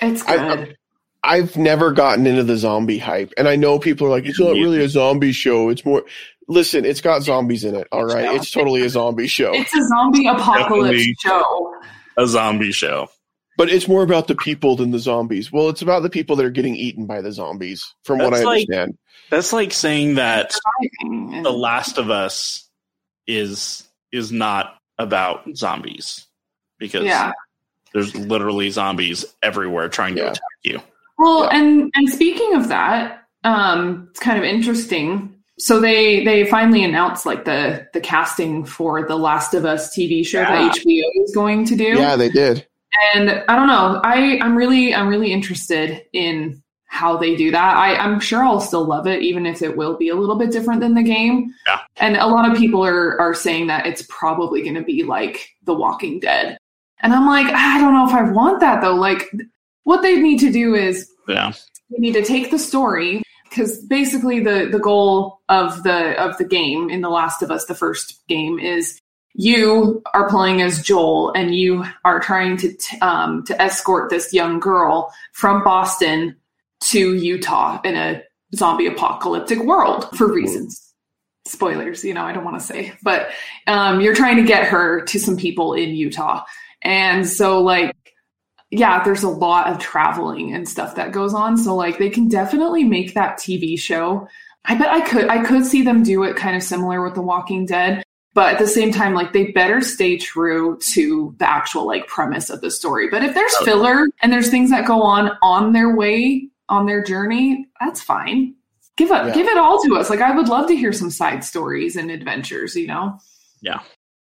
It's 0.00 0.22
I- 0.26 0.36
good. 0.56 0.76
I've 1.22 1.54
never 1.58 1.92
gotten 1.92 2.26
into 2.26 2.44
the 2.44 2.56
zombie 2.56 2.96
hype, 2.96 3.34
and 3.36 3.46
I 3.46 3.54
know 3.56 3.78
people 3.78 4.06
are 4.06 4.10
like, 4.10 4.24
"It's 4.24 4.40
not 4.40 4.52
really 4.54 4.82
a 4.82 4.88
zombie 4.88 5.32
show. 5.32 5.68
It's 5.68 5.84
more." 5.84 6.04
Listen, 6.48 6.86
it's 6.86 7.02
got 7.02 7.22
zombies 7.22 7.62
in 7.62 7.74
it. 7.74 7.86
All 7.92 8.06
right, 8.06 8.24
Yeah. 8.24 8.34
it's 8.36 8.50
totally 8.50 8.80
a 8.82 8.88
zombie 8.88 9.26
show, 9.28 9.52
it's 9.52 9.74
a 9.74 9.86
zombie 9.88 10.26
apocalypse 10.26 10.96
Definitely. 10.96 11.16
show. 11.20 11.74
A 12.16 12.26
zombie 12.26 12.72
show. 12.72 13.08
but 13.58 13.68
it's 13.68 13.86
more 13.86 14.02
about 14.02 14.26
the 14.28 14.34
people 14.34 14.74
than 14.76 14.90
the 14.90 14.98
zombies. 14.98 15.52
Well, 15.52 15.68
it's 15.68 15.82
about 15.82 16.02
the 16.02 16.08
people 16.08 16.34
that 16.36 16.46
are 16.46 16.50
getting 16.50 16.74
eaten 16.74 17.04
by 17.04 17.20
the 17.20 17.30
zombies, 17.30 17.84
from 18.04 18.16
what 18.18 18.32
I 18.32 18.42
like- 18.42 18.62
understand. 18.62 18.96
That's 19.28 19.52
like 19.52 19.72
saying 19.74 20.14
that 20.14 20.56
The 21.02 21.52
Last 21.52 21.98
of 21.98 22.10
Us 22.10 22.66
is 23.26 23.86
is 24.12 24.32
not 24.32 24.76
about 25.00 25.42
zombies 25.56 26.26
because 26.78 27.04
yeah. 27.04 27.32
there's 27.92 28.14
literally 28.14 28.70
zombies 28.70 29.24
everywhere 29.42 29.88
trying 29.88 30.14
to 30.16 30.26
attack 30.30 30.40
you. 30.62 30.80
Well, 31.18 31.44
Yeah. 31.44 31.58
and 31.58 31.90
and 31.94 32.08
speaking 32.08 32.54
of 32.54 32.68
that, 32.68 33.24
um, 33.44 34.08
it's 34.10 34.20
kind 34.20 34.38
of 34.38 34.44
interesting. 34.44 35.34
So 35.58 35.80
they 35.80 36.24
they 36.24 36.44
finally 36.46 36.84
announced 36.84 37.26
like 37.26 37.44
the 37.44 37.88
the 37.92 38.00
casting 38.00 38.64
for 38.64 39.06
the 39.06 39.16
Last 39.16 39.54
of 39.54 39.64
Us 39.64 39.94
TV 39.94 40.24
show 40.24 40.40
Yeah. 40.40 40.68
that 40.68 40.76
HBO 40.76 41.24
is 41.24 41.34
going 41.34 41.64
to 41.66 41.76
do. 41.76 41.98
Yeah, 41.98 42.16
they 42.16 42.30
did. 42.30 42.66
And 43.14 43.30
I 43.48 43.56
don't 43.56 43.68
know. 43.68 44.00
I 44.04 44.38
I'm 44.42 44.56
really 44.56 44.94
I'm 44.94 45.08
really 45.08 45.32
interested 45.32 46.02
in 46.12 46.62
how 46.90 47.16
they 47.16 47.36
do 47.36 47.50
that. 47.52 47.76
I 47.76 47.94
I'm 47.94 48.18
sure 48.18 48.44
I'll 48.44 48.60
still 48.60 48.84
love 48.84 49.06
it, 49.06 49.22
even 49.22 49.46
if 49.46 49.62
it 49.62 49.76
will 49.76 49.96
be 49.96 50.08
a 50.08 50.16
little 50.16 50.36
bit 50.36 50.50
different 50.50 50.80
than 50.80 50.94
the 50.94 51.02
game. 51.04 51.54
Yeah. 51.66 51.78
And 51.96 52.16
a 52.16 52.26
lot 52.26 52.50
of 52.50 52.58
people 52.58 52.84
are 52.84 53.18
are 53.20 53.32
saying 53.32 53.68
that 53.68 53.86
it's 53.86 54.02
probably 54.08 54.62
going 54.62 54.74
to 54.74 54.82
be 54.82 55.04
like 55.04 55.48
The 55.64 55.74
Walking 55.74 56.18
Dead. 56.20 56.58
And 57.00 57.14
I'm 57.14 57.26
like, 57.26 57.46
I 57.46 57.78
don't 57.78 57.94
know 57.94 58.06
if 58.06 58.12
I 58.12 58.30
want 58.30 58.60
that 58.60 58.82
though. 58.82 58.96
Like, 58.96 59.30
what 59.84 60.02
they 60.02 60.20
need 60.20 60.40
to 60.40 60.50
do 60.52 60.74
is 60.74 61.08
Yeah. 61.28 61.52
we 61.90 61.98
need 61.98 62.12
to 62.14 62.24
take 62.24 62.50
the 62.50 62.58
story 62.58 63.22
because 63.48 63.84
basically 63.86 64.40
the 64.40 64.68
the 64.70 64.78
goal 64.80 65.38
of 65.48 65.82
the 65.84 66.20
of 66.20 66.36
the 66.38 66.44
game 66.44 66.90
in 66.90 67.00
the 67.02 67.08
last 67.08 67.40
of 67.40 67.50
us 67.52 67.66
the 67.66 67.74
first 67.74 68.20
game 68.28 68.58
is 68.58 68.98
you 69.34 70.02
are 70.12 70.28
playing 70.28 70.60
as 70.60 70.82
joel 70.82 71.32
and 71.34 71.54
you 71.54 71.84
are 72.04 72.18
trying 72.20 72.56
to 72.56 72.72
t- 72.76 72.98
um, 73.00 73.44
to 73.44 73.60
escort 73.62 74.10
this 74.10 74.32
young 74.32 74.58
girl 74.60 75.12
from 75.32 75.62
boston 75.64 76.34
to 76.80 77.14
utah 77.14 77.80
in 77.84 77.96
a 77.96 78.22
zombie 78.54 78.86
apocalyptic 78.86 79.62
world 79.62 80.08
for 80.16 80.32
reasons 80.32 80.92
spoilers 81.46 82.04
you 82.04 82.14
know 82.14 82.22
i 82.22 82.32
don't 82.32 82.44
want 82.44 82.58
to 82.58 82.66
say 82.66 82.92
but 83.02 83.30
um, 83.66 84.00
you're 84.00 84.14
trying 84.14 84.36
to 84.36 84.44
get 84.44 84.66
her 84.66 85.00
to 85.02 85.18
some 85.18 85.36
people 85.36 85.74
in 85.74 85.90
utah 85.90 86.44
and 86.82 87.26
so 87.26 87.60
like 87.62 87.94
yeah, 88.70 89.02
there's 89.02 89.24
a 89.24 89.28
lot 89.28 89.66
of 89.66 89.78
traveling 89.78 90.54
and 90.54 90.68
stuff 90.68 90.94
that 90.94 91.12
goes 91.12 91.34
on. 91.34 91.56
So 91.56 91.74
like 91.74 91.98
they 91.98 92.10
can 92.10 92.28
definitely 92.28 92.84
make 92.84 93.14
that 93.14 93.38
TV 93.38 93.78
show. 93.78 94.28
I 94.64 94.76
bet 94.76 94.88
I 94.88 95.00
could 95.00 95.28
I 95.28 95.44
could 95.44 95.66
see 95.66 95.82
them 95.82 96.02
do 96.02 96.22
it 96.22 96.36
kind 96.36 96.56
of 96.56 96.62
similar 96.62 97.02
with 97.02 97.14
The 97.14 97.22
Walking 97.22 97.66
Dead, 97.66 98.04
but 98.34 98.54
at 98.54 98.58
the 98.58 98.68
same 98.68 98.92
time 98.92 99.14
like 99.14 99.32
they 99.32 99.50
better 99.52 99.80
stay 99.80 100.16
true 100.16 100.78
to 100.92 101.34
the 101.38 101.48
actual 101.48 101.86
like 101.86 102.06
premise 102.06 102.50
of 102.50 102.60
the 102.60 102.70
story. 102.70 103.08
But 103.08 103.24
if 103.24 103.34
there's 103.34 103.56
filler 103.58 104.06
and 104.22 104.32
there's 104.32 104.50
things 104.50 104.70
that 104.70 104.86
go 104.86 105.02
on 105.02 105.32
on 105.42 105.72
their 105.72 105.96
way, 105.96 106.48
on 106.70 106.86
their 106.86 107.02
journey, 107.02 107.66
that's 107.80 108.00
fine. 108.02 108.54
Give 108.96 109.10
it 109.10 109.14
Yeah. 109.28 109.34
give 109.34 109.46
it 109.46 109.58
all 109.58 109.82
to 109.84 109.96
us. 109.96 110.08
Like 110.10 110.20
I 110.20 110.34
would 110.34 110.48
love 110.48 110.66
to 110.68 110.76
hear 110.76 110.92
some 110.92 111.10
side 111.10 111.44
stories 111.44 111.96
and 111.96 112.10
adventures, 112.10 112.74
you 112.76 112.86
know. 112.86 113.18
Yeah. 113.60 113.80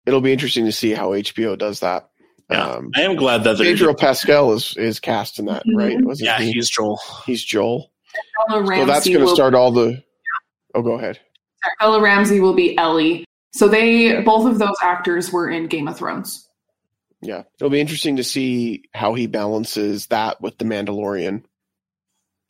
It'll 0.06 0.20
be 0.20 0.32
interesting 0.32 0.64
to 0.64 0.72
see 0.72 0.92
how 0.92 1.10
HBO 1.12 1.56
does 1.56 1.80
that. 1.80 2.08
Yeah. 2.50 2.66
Um, 2.66 2.90
I 2.96 3.02
am 3.02 3.14
glad 3.16 3.44
that 3.44 3.58
they're 3.58 3.72
Pedro 3.76 3.94
Pascal 3.94 4.52
is 4.54 4.76
is 4.76 4.98
cast 4.98 5.38
in 5.38 5.44
that, 5.46 5.62
right? 5.74 5.96
Mhm. 5.98 6.04
Wasn't 6.04 6.24
Yeah, 6.26 6.38
he? 6.40 6.52
he's 6.52 6.68
Joel. 6.68 6.98
he's 7.26 7.44
Joel. 7.44 7.92
So 8.50 8.62
that's 8.86 9.06
going 9.06 9.18
to 9.20 9.24
will- 9.26 9.34
start 9.34 9.54
all 9.54 9.70
the. 9.70 10.02
Oh, 10.74 10.82
go 10.82 10.92
ahead. 10.92 11.20
Sorry, 11.62 11.74
Bella 11.78 12.00
Ramsey 12.00 12.40
will 12.40 12.54
be 12.54 12.76
Ellie. 12.78 13.24
So 13.52 13.68
they 13.68 14.20
both 14.22 14.46
of 14.46 14.58
those 14.58 14.76
actors 14.82 15.32
were 15.32 15.50
in 15.50 15.66
Game 15.66 15.86
of 15.88 15.96
Thrones. 15.98 16.48
Yeah, 17.22 17.42
it'll 17.58 17.70
be 17.70 17.80
interesting 17.80 18.16
to 18.16 18.24
see 18.24 18.84
how 18.94 19.14
he 19.14 19.26
balances 19.26 20.06
that 20.06 20.40
with 20.40 20.56
the 20.58 20.64
Mandalorian. 20.64 21.42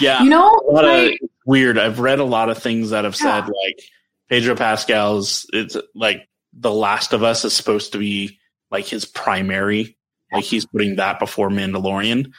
Yeah. 0.00 0.22
You 0.22 0.30
know, 0.30 0.48
a 0.68 0.72
lot 0.72 0.84
like, 0.84 1.18
it's 1.20 1.32
weird. 1.46 1.78
I've 1.78 2.00
read 2.00 2.18
a 2.18 2.24
lot 2.24 2.48
of 2.48 2.58
things 2.58 2.90
that 2.90 3.04
have 3.04 3.16
Yeah. 3.20 3.44
said 3.44 3.52
like 3.64 3.80
Pedro 4.28 4.54
Pascal's 4.56 5.46
it's 5.52 5.76
like 5.94 6.28
The 6.52 6.72
Last 6.72 7.12
of 7.12 7.22
Us 7.22 7.44
is 7.44 7.52
supposed 7.52 7.92
to 7.92 7.98
be 7.98 8.38
like 8.70 8.86
his 8.86 9.04
primary. 9.04 9.96
Like 10.32 10.44
he's 10.44 10.64
putting 10.66 10.96
that 10.96 11.18
before 11.18 11.48
Mandalorian. 11.50 12.32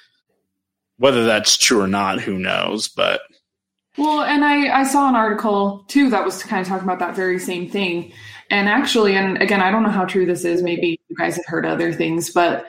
Whether 0.98 1.26
that's 1.26 1.58
true 1.58 1.82
or 1.82 1.88
not, 1.88 2.22
who 2.22 2.38
knows? 2.38 2.88
But 2.88 3.22
well, 3.98 4.22
and 4.22 4.46
I 4.46 4.80
I 4.80 4.84
saw 4.84 5.10
an 5.10 5.16
article 5.16 5.84
too 5.90 6.10
that 6.12 6.24
was 6.24 6.42
kind 6.44 6.62
of 6.62 6.68
talking 6.68 6.86
about 6.88 7.00
that 7.00 7.16
very 7.16 7.40
same 7.40 7.70
thing. 7.70 8.14
And 8.50 8.70
actually, 8.70 9.16
and 9.16 9.42
again, 9.42 9.62
I 9.62 9.72
don't 9.72 9.84
know 9.84 9.90
how 9.90 10.06
true 10.06 10.26
this 10.26 10.46
is. 10.46 10.62
Maybe 10.64 11.00
you 11.10 11.16
guys 11.18 11.36
have 11.36 11.46
heard 11.46 11.66
other 11.66 11.92
things, 11.92 12.30
but 12.30 12.66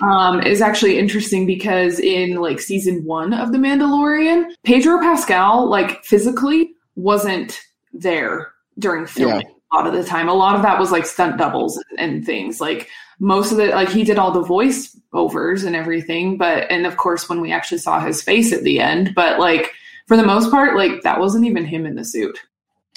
um, 0.00 0.40
is 0.40 0.60
actually 0.60 0.98
interesting 0.98 1.46
because 1.46 1.98
in 1.98 2.36
like 2.36 2.60
season 2.60 3.04
one 3.04 3.32
of 3.32 3.52
The 3.52 3.58
Mandalorian, 3.58 4.52
Pedro 4.64 5.00
Pascal, 5.00 5.68
like 5.68 6.04
physically, 6.04 6.72
wasn't 6.96 7.60
there 7.92 8.52
during 8.78 9.06
filming 9.06 9.46
a 9.72 9.76
lot 9.76 9.86
of 9.86 9.92
the 9.92 10.04
time. 10.04 10.28
A 10.28 10.34
lot 10.34 10.56
of 10.56 10.62
that 10.62 10.78
was 10.78 10.90
like 10.92 11.06
stunt 11.06 11.38
doubles 11.38 11.82
and 11.98 12.24
things. 12.24 12.60
Like 12.60 12.88
most 13.18 13.52
of 13.52 13.58
it, 13.58 13.74
like 13.74 13.88
he 13.88 14.04
did 14.04 14.18
all 14.18 14.30
the 14.30 14.42
voice 14.42 14.96
overs 15.12 15.64
and 15.64 15.76
everything. 15.76 16.38
But, 16.38 16.70
and 16.70 16.86
of 16.86 16.96
course, 16.96 17.28
when 17.28 17.40
we 17.40 17.52
actually 17.52 17.78
saw 17.78 18.00
his 18.00 18.22
face 18.22 18.52
at 18.52 18.62
the 18.62 18.80
end, 18.80 19.14
but 19.14 19.38
like 19.38 19.72
for 20.06 20.16
the 20.16 20.24
most 20.24 20.50
part, 20.50 20.76
like 20.76 21.02
that 21.02 21.20
wasn't 21.20 21.46
even 21.46 21.64
him 21.64 21.86
in 21.86 21.96
the 21.96 22.04
suit. 22.04 22.38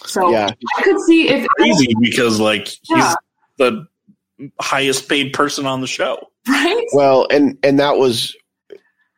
So 0.06 0.32
Yeah. 0.32 0.50
I 0.78 0.82
could 0.82 1.00
see 1.02 1.30
if 1.30 1.46
Crazy 1.58 1.94
because 2.00 2.40
like 2.40 2.70
Yeah. 2.90 3.08
he's 3.10 3.16
the 3.58 3.88
highest 4.60 5.10
paid 5.10 5.34
person 5.34 5.66
on 5.66 5.82
the 5.82 5.88
show. 5.88 6.31
right? 6.48 6.86
Well, 6.94 7.28
and 7.30 7.58
and 7.64 7.80
that 7.80 7.98
was 7.98 8.36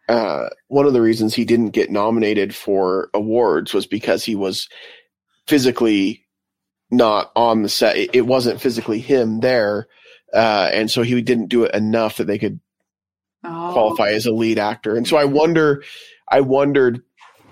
uh, 0.09 0.49
one 0.67 0.86
of 0.86 0.93
the 0.93 1.01
reasons 1.01 1.33
he 1.33 1.45
didn't 1.45 1.69
get 1.69 1.91
nominated 1.91 2.53
for 2.53 3.09
awards 3.13 3.73
was 3.73 3.86
because 3.86 4.23
he 4.23 4.36
was 4.36 4.67
physically 5.47 6.25
not 6.91 7.31
on 7.36 7.63
the 7.63 7.69
set. 7.69 7.97
It, 7.97 8.09
it 8.13 8.21
wasn't 8.21 8.62
physically 8.62 8.99
him 8.99 9.39
there, 9.39 9.88
uh, 10.33 10.69
and 10.71 10.91
so 10.91 11.01
he 11.01 11.21
didn't 11.21 11.47
do 11.47 11.63
it 11.63 11.73
enough 11.73 12.17
that 12.17 12.27
they 12.27 12.38
could 12.38 12.59
Oh, 13.45 13.71
qualify 13.73 14.12
as 14.12 14.25
a 14.25 14.31
lead 14.31 14.57
actor. 14.57 14.95
And 14.95 15.05
so 15.05 15.17
I 15.17 15.25
wonder, 15.25 15.83
I 16.29 16.39
wondered 16.39 17.01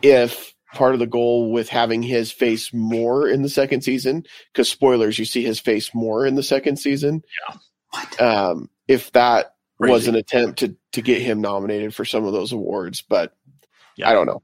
if 0.01 0.53
part 0.73 0.93
of 0.93 0.99
the 0.99 1.07
goal 1.07 1.51
with 1.51 1.67
having 1.67 2.01
his 2.01 2.31
face 2.31 2.73
more 2.73 3.27
in 3.27 3.41
the 3.41 3.49
second 3.49 3.81
season, 3.81 4.23
because 4.53 4.69
spoilers, 4.69 5.19
you 5.19 5.25
see 5.25 5.43
his 5.43 5.59
face 5.59 5.93
more 5.93 6.25
in 6.25 6.35
the 6.35 6.43
second 6.43 6.77
season. 6.77 7.23
What? 7.89 8.21
Um, 8.21 8.69
if 8.87 9.11
that 9.11 9.55
was 9.89 10.07
an 10.07 10.15
attempt 10.15 10.59
to 10.59 10.75
to 10.93 11.01
get 11.01 11.21
him 11.21 11.41
nominated 11.41 11.93
for 11.95 12.05
some 12.05 12.25
of 12.25 12.33
those 12.33 12.51
awards, 12.51 13.01
but 13.01 13.33
Yeah. 13.97 14.09
I 14.09 14.13
don't 14.13 14.25
know. 14.27 14.41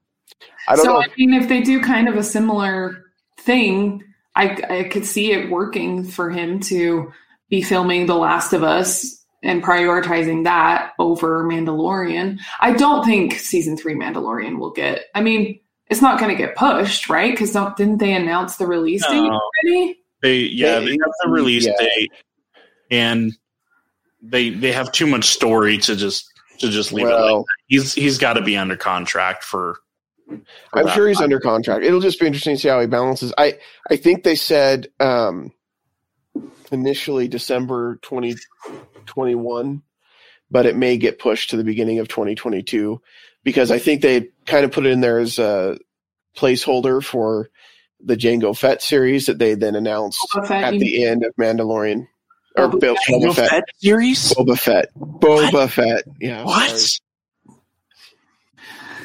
I 0.67 0.75
don't 0.75 0.85
so 0.85 0.93
know. 0.93 1.01
I 1.01 1.07
mean, 1.17 1.33
if 1.33 1.47
they 1.49 1.61
do 1.61 1.81
kind 1.81 2.07
of 2.09 2.15
a 2.15 2.23
similar 2.23 3.03
thing, 3.39 4.03
I 4.35 4.57
I 4.69 4.83
could 4.83 5.05
see 5.05 5.31
it 5.31 5.49
working 5.49 6.03
for 6.03 6.29
him 6.29 6.59
to 6.61 7.11
be 7.49 7.61
filming 7.61 8.05
The 8.05 8.15
Last 8.15 8.53
of 8.53 8.63
Us 8.63 9.23
and 9.43 9.63
prioritizing 9.63 10.43
that 10.43 10.93
over 10.99 11.43
Mandalorian. 11.45 12.39
I 12.59 12.73
don't 12.73 13.05
think 13.05 13.33
season 13.35 13.77
three 13.77 13.95
Mandalorian 13.95 14.57
will 14.59 14.71
get. 14.71 15.05
I 15.15 15.21
mean, 15.21 15.59
it's 15.89 16.01
not 16.01 16.19
going 16.19 16.35
to 16.35 16.43
get 16.43 16.55
pushed, 16.55 17.07
right? 17.07 17.31
Because 17.31 17.53
didn't 17.77 17.99
they 17.99 18.13
announce 18.13 18.57
the 18.57 18.67
release 18.67 19.05
date 19.07 19.29
already? 19.29 19.99
They 20.21 20.39
yeah, 20.39 20.79
They- 20.79 20.85
they 20.87 20.91
have 20.91 21.13
the 21.23 21.29
release 21.29 21.65
yeah. 21.65 21.73
date 21.79 22.11
and 22.91 23.31
they 24.21 24.49
they 24.49 24.71
have 24.71 24.91
too 24.91 25.07
much 25.07 25.25
story 25.25 25.77
to 25.79 25.95
just 25.95 26.27
to 26.59 26.69
just 26.69 26.91
leave 26.93 27.07
it 27.07 27.11
like 27.13 27.45
He's 27.67 27.93
he's 27.93 28.17
got 28.17 28.33
to 28.33 28.41
be 28.41 28.57
under 28.57 28.75
contract 28.75 29.43
for. 29.43 29.77
for 30.27 30.39
I'm 30.73 30.85
that. 30.85 30.95
sure 30.95 31.07
he's 31.07 31.21
under 31.21 31.39
contract. 31.39 31.83
It'll 31.85 31.99
just 31.99 32.19
be 32.19 32.25
interesting 32.27 32.55
to 32.55 32.61
see 32.61 32.67
how 32.67 32.79
he 32.81 32.87
balances. 32.87 33.33
I 33.37 33.59
I 33.89 33.95
think 33.97 34.23
they 34.23 34.35
said 34.35 34.87
um, 34.99 35.51
initially 36.71 37.27
December 37.27 37.99
2021, 38.01 39.81
but 40.49 40.65
it 40.65 40.75
may 40.75 40.97
get 40.97 41.19
pushed 41.19 41.51
to 41.51 41.57
the 41.57 41.63
beginning 41.63 41.99
of 41.99 42.07
2022 42.07 43.01
because 43.43 43.71
I 43.71 43.79
think 43.79 44.01
they 44.01 44.29
kind 44.45 44.65
of 44.65 44.71
put 44.71 44.85
it 44.85 44.91
in 44.91 45.01
there 45.01 45.19
as 45.19 45.39
a 45.39 45.77
placeholder 46.35 47.03
for 47.03 47.49
the 48.03 48.15
Jango 48.17 48.55
Fett 48.57 48.81
series 48.81 49.25
that 49.25 49.39
they 49.39 49.55
then 49.55 49.75
announced 49.75 50.19
Boba 50.33 50.47
Fett, 50.47 50.63
at 50.63 50.73
you- 50.75 50.79
the 50.79 51.05
end 51.05 51.23
of 51.25 51.33
Mandalorian 51.39 52.07
or 52.57 52.69
Boba 52.69 52.79
Bill 52.79 52.95
Fett. 53.05 53.21
Boba 53.21 53.35
Fett. 53.49 53.63
series. 53.77 54.33
Boba 54.33 54.57
Fett. 54.59 54.89
Boba 54.97 55.69
Fett. 55.69 56.03
Yeah. 56.19 56.43
What? 56.43 56.69
sorry. 56.71 56.99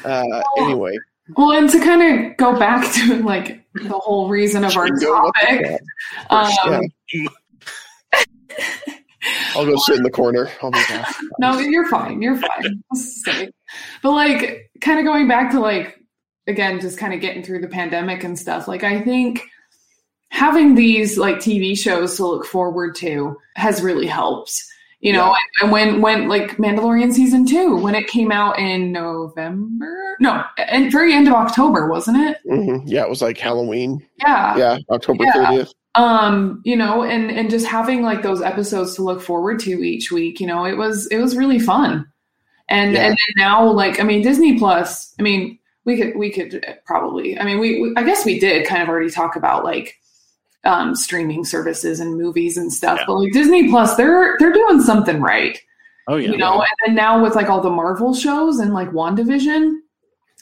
Uh, 0.05 0.41
anyway, 0.57 0.97
Well, 1.37 1.53
and 1.53 1.69
to 1.69 1.79
kind 1.79 2.01
of 2.31 2.35
go 2.37 2.57
back 2.59 2.91
to 2.95 3.23
like 3.23 3.63
the 3.73 3.89
whole 3.97 4.27
reason 4.29 4.65
of 4.65 4.75
our 4.75 4.87
Django, 4.87 5.23
what 5.23 5.33
the 5.49 5.79
topic, 6.29 6.71
um, 6.75 6.81
Yeah. 7.13 7.27
I'll 9.55 9.65
go 9.65 9.77
sit 9.77 9.95
in 9.97 10.03
the 10.03 10.11
corner. 10.11 10.49
I'll 10.61 10.71
be 10.71 10.79
back. 10.89 11.13
No, 11.39 11.57
you're 11.59 11.87
fine. 11.87 12.21
You're 12.21 12.35
fine. 12.35 12.83
But 14.01 14.11
like, 14.11 14.69
kind 14.81 14.99
of 14.99 15.05
going 15.05 15.27
back 15.29 15.51
to 15.51 15.59
like, 15.61 15.97
again, 16.47 16.81
just 16.81 16.97
kind 16.97 17.13
of 17.13 17.21
getting 17.21 17.41
through 17.43 17.61
the 17.61 17.67
pandemic 17.69 18.23
and 18.25 18.37
stuff. 18.37 18.67
Like, 18.67 18.83
I 18.83 19.01
think 19.01 19.41
having 20.33 20.73
these 20.73 21.15
like 21.17 21.37
TV 21.37 21.77
shows 21.77 22.17
to 22.17 22.25
look 22.25 22.43
forward 22.45 22.95
to 22.95 23.37
has 23.55 23.83
really 23.83 24.07
helped. 24.07 24.63
You 24.99 25.11
know, 25.11 25.35
and 25.61 25.69
when 25.69 26.01
when 26.01 26.29
like 26.29 26.55
Mandalorian 26.57 27.11
season 27.11 27.45
two, 27.45 27.75
when 27.75 27.93
it 27.93 28.07
came 28.07 28.31
out 28.31 28.57
in 28.57 28.93
November, 28.93 30.15
no, 30.21 30.43
and 30.57 30.89
very 30.91 31.13
end 31.13 31.27
of 31.27 31.33
October, 31.33 31.89
wasn't 31.89 32.17
it? 32.17 32.37
hmm 32.49 32.77
Yeah, 32.87 33.03
it 33.03 33.09
was 33.09 33.21
like 33.21 33.37
Halloween. 33.37 34.01
Yeah. 34.19 34.57
Yeah, 34.57 34.77
October 34.89 35.25
Yeah. 35.25 35.33
30th. 35.33 35.73
um 35.95 36.61
you 36.65 36.75
know 36.75 37.03
and 37.03 37.29
and 37.29 37.49
just 37.51 37.67
having 37.67 38.01
like 38.01 38.23
those 38.23 38.41
episodes 38.41 38.95
to 38.95 39.03
look 39.03 39.21
forward 39.21 39.59
to 39.59 39.83
each 39.83 40.11
week 40.11 40.39
you 40.39 40.47
know 40.47 40.65
it 40.65 40.75
was 40.77 41.05
it 41.11 41.19
was 41.19 41.35
really 41.37 41.59
fun 41.59 42.03
and 42.69 42.93
Yeah. 42.93 43.01
and 43.01 43.09
then 43.11 43.33
now 43.37 43.69
like 43.69 43.99
i 43.99 44.03
mean 44.03 44.23
disney 44.23 44.57
plus 44.57 45.13
i 45.19 45.21
mean 45.21 45.59
we 45.85 45.95
could 45.97 46.15
we 46.17 46.31
could 46.31 46.65
probably 46.85 47.37
i 47.39 47.43
mean 47.45 47.59
we, 47.59 47.79
we 47.81 47.93
i 47.95 48.01
guess 48.03 48.25
we 48.25 48.39
did 48.39 48.65
kind 48.65 48.81
of 48.81 48.89
already 48.89 49.11
talk 49.11 49.35
about 49.35 49.63
like 49.63 49.95
um 50.65 50.95
streaming 50.95 51.43
services 51.45 51.99
and 51.99 52.17
movies 52.17 52.57
and 52.57 52.71
stuff 52.71 52.99
Yeah. 52.99 53.05
but 53.07 53.13
like 53.15 53.33
disney 53.33 53.69
plus 53.69 53.95
they're 53.95 54.35
they're 54.39 54.53
doing 54.53 54.81
something 54.81 55.21
right 55.21 55.59
Oh 56.07 56.17
yeah. 56.17 56.31
you 56.31 56.37
know 56.37 56.59
and 56.61 56.69
then 56.85 56.95
now 56.95 57.21
with 57.21 57.35
like 57.35 57.49
all 57.49 57.61
the 57.61 57.69
marvel 57.69 58.13
shows 58.13 58.59
and 58.59 58.73
like 58.73 58.89
wandavision 58.91 59.77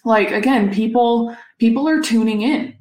like 0.05 0.31
again 0.31 0.73
people 0.73 1.35
people 1.59 1.87
are 1.87 2.01
tuning 2.01 2.41
in 2.41 2.75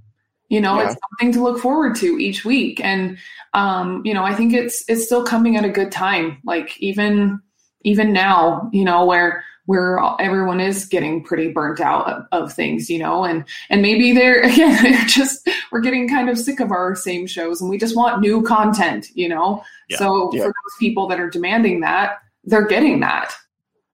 you 0.48 0.60
know 0.60 0.76
Yeah. 0.80 0.90
it's 0.90 1.00
something 1.10 1.32
to 1.34 1.42
look 1.42 1.60
forward 1.60 1.94
to 1.96 2.18
each 2.18 2.44
week 2.44 2.80
and 2.82 3.18
um 3.54 4.00
you 4.04 4.14
know 4.14 4.24
i 4.24 4.34
think 4.34 4.52
it's 4.54 4.84
it's 4.88 5.04
still 5.04 5.24
coming 5.24 5.56
at 5.56 5.64
a 5.64 5.68
good 5.68 5.92
time 5.92 6.38
like 6.44 6.78
even 6.80 7.40
even 7.82 8.12
now 8.12 8.68
you 8.72 8.84
know 8.84 9.04
where 9.04 9.44
where 9.66 10.00
everyone 10.20 10.60
is 10.60 10.86
getting 10.86 11.22
pretty 11.22 11.52
burnt 11.52 11.80
out 11.80 12.06
of, 12.08 12.24
of 12.32 12.52
things 12.52 12.88
you 12.90 12.98
know 12.98 13.24
and 13.24 13.44
and 13.68 13.82
maybe 13.82 14.12
they're 14.12 14.42
again 14.44 14.82
they're 14.82 15.04
just 15.06 15.48
we're 15.70 15.80
getting 15.80 16.08
kind 16.08 16.28
of 16.28 16.38
sick 16.38 16.60
of 16.60 16.70
our 16.70 16.94
same 16.96 17.26
shows 17.26 17.60
and 17.60 17.68
we 17.70 17.78
just 17.78 17.94
want 17.96 18.20
new 18.20 18.42
content 18.42 19.06
you 19.14 19.28
know 19.28 19.62
Yeah. 19.88 19.98
so 19.98 20.30
Yeah. 20.32 20.42
for 20.42 20.46
those 20.48 20.76
people 20.78 21.06
that 21.08 21.20
are 21.20 21.30
demanding 21.30 21.80
that 21.80 22.18
they're 22.44 22.66
getting 22.66 23.00
that 23.00 23.32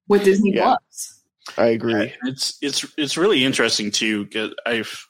with 0.08 0.24
disney 0.24 0.52
Yeah. 0.54 0.76
plus 0.88 1.12
I 1.56 1.66
agree. 1.68 2.12
It's 2.24 2.58
it's 2.60 2.84
it's 2.98 3.16
really 3.16 3.44
interesting 3.44 3.92
too. 3.92 4.26
'cause 4.26 4.50
I've 4.66 5.08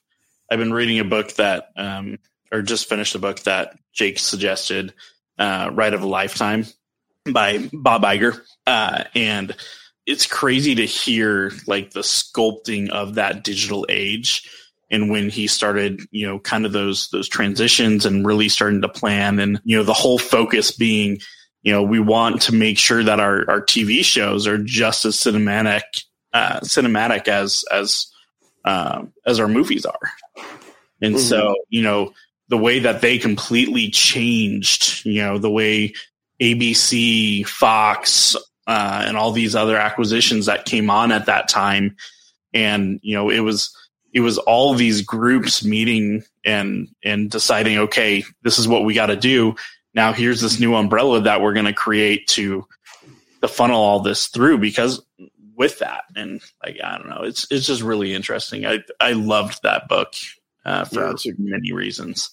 I've 0.50 0.58
been 0.58 0.72
reading 0.72 0.98
a 0.98 1.04
book 1.04 1.32
that 1.36 1.70
um 1.76 2.18
or 2.52 2.60
just 2.60 2.90
finished 2.90 3.14
a 3.14 3.18
book 3.18 3.40
that 3.44 3.74
Jake 3.94 4.18
suggested, 4.18 4.92
uh, 5.38 5.70
Ride 5.72 5.94
of 5.94 6.02
a 6.02 6.06
Lifetime 6.06 6.66
by 7.32 7.68
Bob 7.72 8.02
Iger. 8.02 8.38
Uh, 8.66 9.04
and 9.14 9.56
it's 10.06 10.26
crazy 10.26 10.74
to 10.76 10.86
hear 10.86 11.52
like 11.66 11.90
the 11.90 12.00
sculpting 12.00 12.88
of 12.90 13.14
that 13.16 13.42
digital 13.42 13.84
age 13.88 14.48
and 14.90 15.10
when 15.10 15.28
he 15.30 15.48
started, 15.48 16.02
you 16.12 16.26
know, 16.28 16.38
kind 16.38 16.64
of 16.64 16.72
those 16.72 17.08
those 17.08 17.28
transitions 17.28 18.06
and 18.06 18.24
really 18.24 18.48
starting 18.48 18.82
to 18.82 18.88
plan 18.88 19.38
and 19.40 19.60
you 19.64 19.76
know 19.76 19.82
the 19.82 19.92
whole 19.92 20.18
focus 20.18 20.70
being, 20.70 21.18
you 21.62 21.72
know, 21.72 21.82
we 21.82 21.98
want 21.98 22.42
to 22.42 22.54
make 22.54 22.78
sure 22.78 23.02
that 23.02 23.18
our 23.18 23.48
our 23.50 23.60
TV 23.60 24.04
shows 24.04 24.46
are 24.46 24.58
just 24.58 25.04
as 25.04 25.16
cinematic 25.16 25.82
uh, 26.32 26.60
cinematic 26.60 27.26
as 27.28 27.64
as 27.72 28.06
um, 28.64 29.12
as 29.26 29.40
our 29.40 29.48
movies 29.48 29.84
are. 29.84 30.10
And 31.02 31.16
Mhm. 31.16 31.20
so, 31.20 31.56
you 31.68 31.82
know, 31.82 32.12
the 32.48 32.58
way 32.58 32.78
that 32.80 33.00
they 33.00 33.18
completely 33.18 33.90
changed, 33.90 35.04
you 35.04 35.20
know, 35.20 35.38
the 35.38 35.50
way 35.50 35.94
ABC, 36.40 37.42
Fox, 37.44 38.36
uh, 38.66 39.04
and 39.06 39.16
all 39.16 39.32
these 39.32 39.54
other 39.54 39.76
acquisitions 39.76 40.46
that 40.46 40.64
came 40.64 40.90
on 40.90 41.12
at 41.12 41.26
that 41.26 41.48
time, 41.48 41.96
and 42.52 43.00
you 43.02 43.14
know, 43.14 43.30
it 43.30 43.40
was 43.40 43.74
it 44.12 44.20
was 44.20 44.38
all 44.38 44.74
these 44.74 45.02
groups 45.02 45.64
meeting 45.64 46.24
and 46.44 46.88
and 47.04 47.30
deciding, 47.30 47.78
okay, 47.78 48.24
this 48.42 48.58
is 48.58 48.66
what 48.66 48.84
we 48.84 48.94
got 48.94 49.06
to 49.06 49.16
do. 49.16 49.54
Now 49.94 50.12
here's 50.12 50.40
this 50.40 50.58
new 50.60 50.74
umbrella 50.74 51.20
that 51.22 51.40
we're 51.40 51.54
going 51.54 51.66
to 51.66 51.72
create 51.72 52.26
to 52.28 52.66
to 53.42 53.48
funnel 53.48 53.80
all 53.80 54.00
this 54.00 54.28
through 54.28 54.58
because 54.58 55.02
with 55.56 55.78
that 55.78 56.04
and 56.14 56.40
like 56.64 56.78
I 56.82 56.98
don't 56.98 57.08
know, 57.08 57.22
it's 57.22 57.46
it's 57.50 57.66
just 57.66 57.82
really 57.82 58.14
interesting. 58.14 58.66
I 58.66 58.80
I 59.00 59.12
loved 59.12 59.62
that 59.62 59.88
book 59.88 60.14
uh, 60.64 60.84
for 60.84 61.14
Yeah, 61.24 61.32
many 61.38 61.72
reasons. 61.72 62.30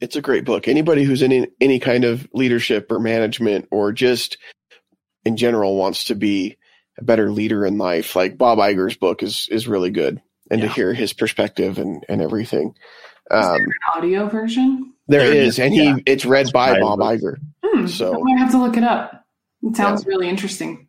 It's 0.00 0.16
a 0.16 0.22
great 0.22 0.44
book. 0.44 0.66
Anybody 0.66 1.04
who's 1.04 1.20
in 1.20 1.32
any, 1.32 1.48
any 1.60 1.78
kind 1.78 2.04
of 2.04 2.26
leadership 2.32 2.90
or 2.90 2.98
management 3.00 3.68
or 3.70 3.92
just 3.92 4.38
in 5.24 5.36
general 5.36 5.76
wants 5.76 6.04
to 6.04 6.14
be 6.14 6.56
a 6.98 7.04
better 7.04 7.30
leader 7.30 7.64
in 7.66 7.78
life, 7.78 8.14
like 8.16 8.36
Bob 8.38 8.58
Iger's 8.58 8.96
book 8.96 9.22
is 9.22 9.48
is 9.50 9.68
really 9.68 9.90
good, 9.90 10.20
and 10.50 10.60
Yeah. 10.60 10.66
to 10.68 10.72
hear 10.72 10.94
his 10.94 11.12
perspective 11.12 11.78
and 11.78 12.04
and 12.08 12.20
everything. 12.22 12.74
Is 13.30 13.44
Um, 13.46 13.52
there 13.52 13.64
an 13.64 13.72
audio 13.96 14.28
version 14.28 14.92
there 15.06 15.24
There 15.28 15.32
is, 15.34 15.54
is, 15.54 15.58
and 15.60 15.74
yeah. 15.74 15.96
he 15.96 16.02
it's 16.06 16.24
read 16.24 16.50
by 16.52 16.72
By 16.74 16.80
Bob 16.80 16.98
Bob. 17.00 17.08
Iger. 17.18 17.36
hmm, 17.64 17.86
So- 17.86 18.14
i 18.14 18.18
might 18.22 18.38
have 18.38 18.50
to 18.52 18.58
look 18.58 18.76
it 18.76 18.82
up 18.84 19.24
It 19.62 19.76
sounds 19.76 20.04
really 20.06 20.28
interesting. 20.28 20.88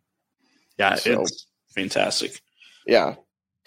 Yeah, 0.78 0.94
So- 0.96 1.20
it's 1.22 1.46
fantastic. 1.74 2.40
Yeah, 2.86 3.14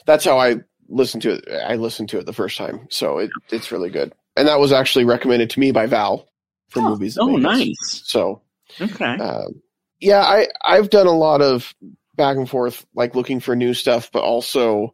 that's 0.05 0.25
how 0.25 0.37
I 0.39 0.57
listened 0.89 1.23
to 1.23 1.31
it. 1.35 1.45
I 1.49 1.75
listened 1.75 2.09
to 2.09 2.19
it 2.19 2.25
the 2.25 2.33
first 2.33 2.57
time, 2.57 2.87
so 2.89 3.19
it, 3.19 3.29
it's 3.49 3.71
really 3.71 3.89
good. 3.89 4.13
And 4.35 4.47
that 4.49 4.59
was 4.59 4.71
actually 4.73 5.05
recommended 5.05 5.49
to 5.51 5.59
me 5.59 5.71
by 5.71 5.85
Val 5.85 6.27
for 6.69 6.81
Oh, 6.81 6.89
movies. 6.89 7.17
Oh, 7.17 7.37
nice. 7.37 8.01
So 8.05 8.41
Okay. 8.81 9.05
um, 9.05 9.61
yeah, 10.05 10.21
I 10.21 10.47
I've 10.63 10.89
done 10.89 11.07
a 11.07 11.11
lot 11.11 11.41
of 11.41 11.73
back 12.15 12.37
and 12.37 12.49
forth, 12.49 12.85
like 12.95 13.15
looking 13.15 13.39
for 13.39 13.55
new 13.55 13.73
stuff, 13.73 14.09
but 14.13 14.23
also 14.23 14.93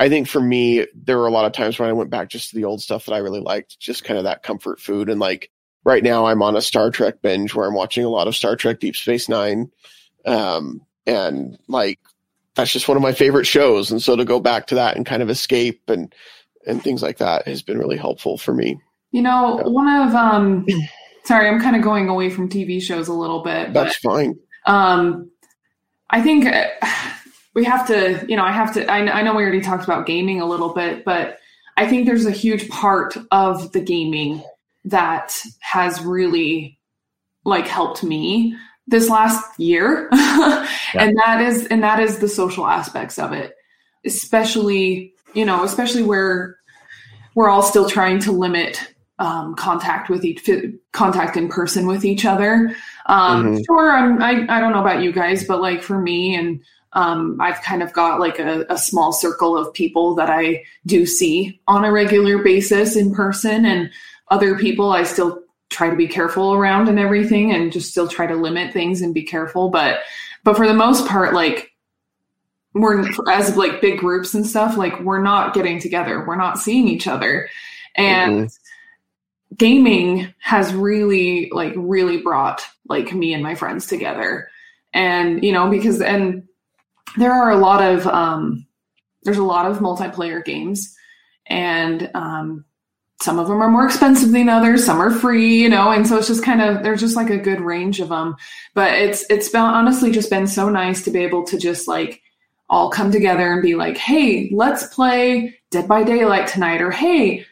I 0.00 0.08
think 0.08 0.28
for 0.28 0.40
me 0.40 0.86
there 0.94 1.18
were 1.18 1.26
a 1.26 1.32
lot 1.32 1.44
of 1.44 1.52
times 1.52 1.78
when 1.78 1.88
I 1.88 1.92
went 1.92 2.10
back 2.10 2.28
just 2.30 2.50
to 2.50 2.56
the 2.56 2.64
old 2.64 2.80
stuff 2.80 3.06
that 3.06 3.12
I 3.14 3.18
really 3.18 3.40
liked, 3.40 3.78
just 3.80 4.04
kind 4.04 4.16
of 4.16 4.24
that 4.24 4.42
comfort 4.44 4.80
food. 4.80 5.10
And 5.10 5.18
like 5.20 5.50
right 5.84 6.02
now, 6.02 6.26
I'm 6.26 6.40
on 6.42 6.56
a 6.56 6.62
Star 6.62 6.90
Trek 6.90 7.20
binge 7.20 7.54
where 7.54 7.66
I'm 7.66 7.74
watching 7.74 8.04
a 8.04 8.08
lot 8.08 8.28
of 8.28 8.36
Star 8.36 8.54
Trek 8.56 8.78
Deep 8.80 8.94
Space 8.96 9.28
Nine, 9.28 9.70
um, 10.24 10.82
and 11.06 11.58
like 11.68 11.98
that's 12.54 12.72
just 12.72 12.88
one 12.88 12.96
of 12.96 13.02
my 13.02 13.12
favorite 13.12 13.46
shows. 13.46 13.90
And 13.90 14.00
so 14.02 14.14
to 14.16 14.24
go 14.24 14.40
back 14.40 14.68
to 14.68 14.76
that 14.76 14.96
and 14.96 15.04
kind 15.04 15.22
of 15.22 15.30
escape 15.30 15.82
and 15.90 16.14
and 16.66 16.82
things 16.82 17.02
like 17.02 17.18
that 17.18 17.46
has 17.48 17.62
been 17.62 17.78
really 17.78 17.96
helpful 17.96 18.38
for 18.38 18.54
me. 18.54 18.78
You 19.10 19.22
know, 19.22 19.58
Yeah. 19.60 19.68
one 19.68 19.88
of 20.08 20.14
um 20.14 20.66
sorry, 21.28 21.46
I'm 21.46 21.60
kind 21.60 21.76
of 21.76 21.82
going 21.82 22.08
away 22.08 22.30
from 22.30 22.48
TV 22.48 22.82
shows 22.82 23.06
a 23.06 23.12
little 23.12 23.42
bit, 23.42 23.72
but 23.74 23.84
That's 23.84 23.96
fine. 23.98 24.38
um 24.66 25.30
I 26.10 26.22
think 26.22 26.46
uh, 26.46 26.68
we 27.54 27.64
have 27.64 27.86
to, 27.88 28.24
you 28.26 28.34
know, 28.34 28.44
I 28.44 28.50
have 28.52 28.72
to 28.74 28.90
I, 28.90 28.98
I 29.18 29.22
know 29.22 29.34
we 29.34 29.42
already 29.42 29.60
talked 29.60 29.84
about 29.84 30.06
gaming 30.06 30.40
a 30.40 30.46
little 30.46 30.72
bit, 30.72 31.04
but 31.04 31.38
I 31.76 31.86
think 31.86 32.06
there's 32.06 32.26
a 32.26 32.30
huge 32.32 32.68
part 32.70 33.16
of 33.30 33.72
the 33.72 33.80
gaming 33.80 34.42
that 34.86 35.38
has 35.60 36.00
really 36.00 36.78
like 37.44 37.68
helped 37.68 38.02
me 38.02 38.56
this 38.86 39.08
last 39.08 39.44
year. 39.60 40.08
And 40.94 41.14
that 41.18 41.42
is 41.42 41.66
and 41.66 41.82
that 41.82 42.00
is 42.00 42.18
the 42.18 42.28
social 42.28 42.66
aspects 42.66 43.18
of 43.18 43.32
it. 43.32 43.54
Especially, 44.06 45.12
you 45.34 45.44
know, 45.44 45.62
especially 45.62 46.02
where 46.02 46.56
we're 47.34 47.50
all 47.50 47.62
still 47.62 47.90
trying 47.90 48.20
to 48.20 48.32
limit 48.32 48.80
um, 49.18 49.54
contact 49.56 50.08
with 50.08 50.24
each 50.24 50.48
contact 50.92 51.36
in 51.36 51.48
person 51.48 51.86
with 51.86 52.04
each 52.04 52.24
other. 52.24 52.74
Um, 53.06 53.56
Mhm. 53.56 53.64
Sure, 53.66 53.90
I'm, 53.92 54.22
I 54.22 54.46
I 54.48 54.60
don't 54.60 54.72
know 54.72 54.80
about 54.80 55.02
you 55.02 55.12
guys, 55.12 55.44
but 55.44 55.60
like 55.60 55.82
for 55.82 55.98
me, 55.98 56.34
and 56.36 56.60
um, 56.92 57.36
I've 57.40 57.60
kind 57.62 57.82
of 57.82 57.92
got 57.92 58.20
like 58.20 58.38
a, 58.38 58.64
a 58.70 58.78
small 58.78 59.12
circle 59.12 59.56
of 59.58 59.72
people 59.74 60.14
that 60.16 60.30
I 60.30 60.62
do 60.86 61.04
see 61.06 61.60
on 61.68 61.84
a 61.84 61.92
regular 61.92 62.38
basis 62.42 62.96
in 62.96 63.14
person, 63.14 63.64
and 63.66 63.90
other 64.28 64.56
people 64.58 64.92
I 64.92 65.02
still 65.02 65.42
try 65.70 65.90
to 65.90 65.96
be 65.96 66.08
careful 66.08 66.54
around 66.54 66.88
and 66.88 66.98
everything, 66.98 67.52
and 67.52 67.72
just 67.72 67.90
still 67.90 68.08
try 68.08 68.26
to 68.26 68.34
limit 68.36 68.72
things 68.72 69.02
and 69.02 69.12
be 69.14 69.22
careful. 69.22 69.68
But 69.68 70.00
but 70.44 70.56
for 70.56 70.66
the 70.66 70.74
most 70.74 71.06
part, 71.06 71.34
like 71.34 71.72
we're 72.74 73.04
as 73.30 73.56
like 73.56 73.80
big 73.80 73.98
groups 73.98 74.34
and 74.34 74.46
stuff, 74.46 74.76
like 74.76 75.00
we're 75.00 75.22
not 75.22 75.54
getting 75.54 75.80
together, 75.80 76.24
we're 76.26 76.36
not 76.36 76.58
seeing 76.58 76.86
each 76.88 77.06
other, 77.08 77.48
and 77.96 78.48
gaming 79.58 80.32
has 80.40 80.72
really 80.72 81.50
like 81.52 81.74
really 81.76 82.18
brought 82.18 82.62
like 82.88 83.12
me 83.12 83.34
and 83.34 83.42
my 83.42 83.54
friends 83.54 83.86
together. 83.86 84.48
And 84.94 85.44
you 85.44 85.52
know 85.52 85.68
because 85.68 86.00
and 86.00 86.48
there 87.16 87.32
are 87.32 87.50
a 87.50 87.58
lot 87.58 87.82
of 87.82 88.06
um 88.06 88.66
there's 89.22 89.38
a 89.38 89.44
lot 89.44 89.70
of 89.70 89.78
multiplayer 89.78 90.44
games 90.44 90.96
and 91.46 92.10
um 92.14 92.64
some 93.20 93.38
of 93.38 93.48
them 93.48 93.60
are 93.60 93.70
more 93.70 93.86
expensive 93.86 94.30
than 94.30 94.48
others 94.48 94.84
some 94.84 95.00
are 95.00 95.10
free 95.10 95.60
you 95.60 95.68
know 95.68 95.90
and 95.90 96.06
so 96.06 96.18
it's 96.18 96.28
just 96.28 96.44
kind 96.44 96.60
of 96.62 96.82
there's 96.82 97.00
just 97.00 97.16
like 97.16 97.30
a 97.30 97.38
good 97.38 97.60
range 97.60 98.00
of 98.00 98.08
them 98.08 98.36
but 98.74 98.92
it's 98.94 99.24
it's 99.30 99.48
been 99.48 99.60
honestly 99.60 100.10
just 100.10 100.30
been 100.30 100.46
so 100.46 100.68
nice 100.68 101.02
to 101.02 101.10
be 101.10 101.20
able 101.20 101.44
to 101.44 101.58
just 101.58 101.88
like 101.88 102.22
all 102.70 102.90
come 102.90 103.10
together 103.10 103.52
and 103.52 103.62
be 103.62 103.74
like 103.74 103.96
hey 103.96 104.50
let's 104.52 104.86
play 104.94 105.54
dead 105.70 105.88
by 105.88 106.02
daylight 106.02 106.46
tonight 106.46 106.80
or 106.80 106.90
hey 106.90 107.44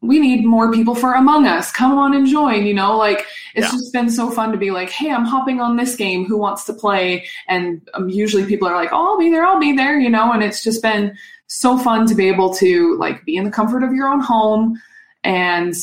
we 0.00 0.20
need 0.20 0.44
more 0.44 0.70
people 0.72 0.94
for 0.94 1.14
Among 1.14 1.46
Us. 1.46 1.72
Come 1.72 1.92
on 1.98 2.14
and 2.14 2.26
join. 2.26 2.64
You 2.66 2.74
know, 2.74 2.96
like 2.96 3.26
it's 3.54 3.66
Yeah. 3.66 3.72
just 3.72 3.92
been 3.92 4.08
so 4.10 4.30
fun 4.30 4.52
to 4.52 4.58
be 4.58 4.70
like, 4.70 4.90
hey, 4.90 5.10
I'm 5.10 5.24
hopping 5.24 5.60
on 5.60 5.76
this 5.76 5.96
game. 5.96 6.24
Who 6.24 6.36
wants 6.38 6.64
to 6.64 6.72
play? 6.72 7.26
And 7.48 7.80
um, 7.94 8.08
usually 8.08 8.44
people 8.46 8.68
are 8.68 8.76
like, 8.76 8.90
oh, 8.92 8.96
I'll 9.12 9.18
be 9.18 9.30
there. 9.30 9.44
I'll 9.44 9.58
be 9.58 9.72
there. 9.72 9.98
You 9.98 10.08
know, 10.10 10.30
and 10.32 10.42
it's 10.42 10.62
just 10.62 10.82
been 10.82 11.16
so 11.48 11.76
fun 11.78 12.06
to 12.06 12.14
be 12.14 12.28
able 12.28 12.54
to 12.54 12.96
like 12.98 13.24
be 13.24 13.36
in 13.36 13.44
the 13.44 13.50
comfort 13.50 13.82
of 13.82 13.92
your 13.92 14.06
own 14.08 14.20
home 14.20 14.80
and 15.24 15.74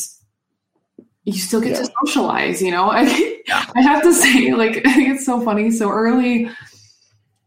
you 1.24 1.32
still 1.34 1.60
get 1.60 1.72
Yeah. 1.72 1.82
to 1.82 1.92
socialize. 2.06 2.62
You 2.62 2.70
know, 2.70 2.88
I, 2.90 3.02
I 3.74 3.80
have 3.82 4.02
to 4.02 4.14
say, 4.14 4.52
like, 4.54 4.76
I 4.86 4.94
think 4.94 5.10
it's 5.10 5.26
so 5.26 5.40
funny. 5.42 5.70
So 5.70 5.90
early, 5.90 6.48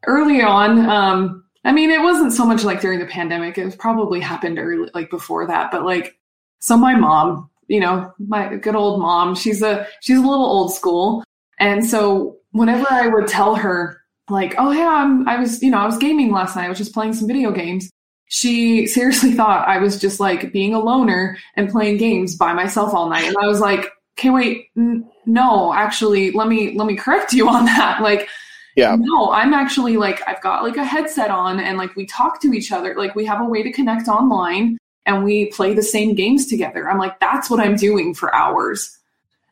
early 0.05 0.41
on, 0.41 0.87
um, 0.89 1.43
I 1.65 1.71
mean, 1.71 1.89
it 1.89 2.01
wasn't 2.01 2.33
so 2.33 2.45
much 2.45 2.63
like 2.63 2.79
during 2.81 2.99
the 2.99 3.05
pandemic. 3.05 3.57
It 3.57 3.65
was 3.65 3.75
probably 3.75 4.19
happened 4.19 4.59
early, 4.59 4.89
like 4.93 5.09
before 5.09 5.47
that. 5.47 5.71
But 5.71 5.83
like, 5.83 6.15
so 6.59 6.77
my 6.77 6.95
mom, 6.95 7.49
you 7.67 7.79
know, 7.79 8.13
my 8.19 8.55
good 8.57 8.75
old 8.75 8.99
mom, 8.99 9.35
she's 9.35 9.61
a 9.61 9.87
she's 10.01 10.17
a 10.17 10.21
little 10.21 10.45
old 10.45 10.73
school, 10.73 11.23
and 11.59 11.85
so 11.85 12.37
whenever 12.51 12.85
I 12.89 13.07
would 13.07 13.27
tell 13.27 13.55
her, 13.55 14.01
like, 14.29 14.55
oh 14.57 14.71
yeah, 14.71 14.89
I'm, 14.89 15.27
I 15.27 15.39
was, 15.39 15.61
you 15.63 15.71
know, 15.71 15.77
I 15.79 15.85
was 15.85 15.97
gaming 15.97 16.31
last 16.31 16.55
night. 16.55 16.65
I 16.65 16.69
was 16.69 16.77
just 16.77 16.93
playing 16.93 17.13
some 17.13 17.27
video 17.27 17.51
games. 17.51 17.89
She 18.27 18.85
seriously 18.87 19.31
thought 19.33 19.67
I 19.67 19.79
was 19.79 19.99
just 19.99 20.19
like 20.19 20.51
being 20.53 20.73
a 20.73 20.79
loner 20.79 21.37
and 21.55 21.69
playing 21.69 21.97
games 21.97 22.35
by 22.35 22.53
myself 22.53 22.93
all 22.93 23.09
night, 23.09 23.25
and 23.25 23.35
I 23.41 23.47
was 23.47 23.59
like, 23.59 23.89
okay, 24.17 24.29
wait, 24.29 24.67
n- 24.77 25.07
no, 25.25 25.73
actually, 25.73 26.31
let 26.31 26.47
me 26.47 26.73
let 26.77 26.87
me 26.87 26.95
correct 26.95 27.33
you 27.33 27.47
on 27.49 27.65
that. 27.65 28.01
Like, 28.09 28.27
Yeah. 28.75 28.95
no, 28.99 29.31
I'm 29.31 29.53
actually 29.53 29.97
like 29.97 30.21
I've 30.27 30.41
got 30.41 30.63
like 30.63 30.77
a 30.77 30.83
headset 30.85 31.29
on 31.31 31.59
and 31.59 31.77
like 31.77 31.95
we 31.95 32.05
talk 32.05 32.41
to 32.41 32.53
each 32.53 32.71
other. 32.71 32.95
Like 32.95 33.15
we 33.15 33.25
have 33.25 33.41
a 33.41 33.45
way 33.45 33.63
to 33.63 33.71
connect 33.71 34.07
online 34.07 34.77
and 35.09 35.23
we 35.23 35.47
play 35.47 35.73
the 35.73 35.81
same 35.81 36.13
games 36.13 36.45
together. 36.45 36.87
I'm 36.87 36.99
like 36.99 37.19
that's 37.19 37.49
what 37.49 37.59
I'm 37.59 37.75
doing 37.75 38.13
for 38.13 38.33
hours. 38.33 38.95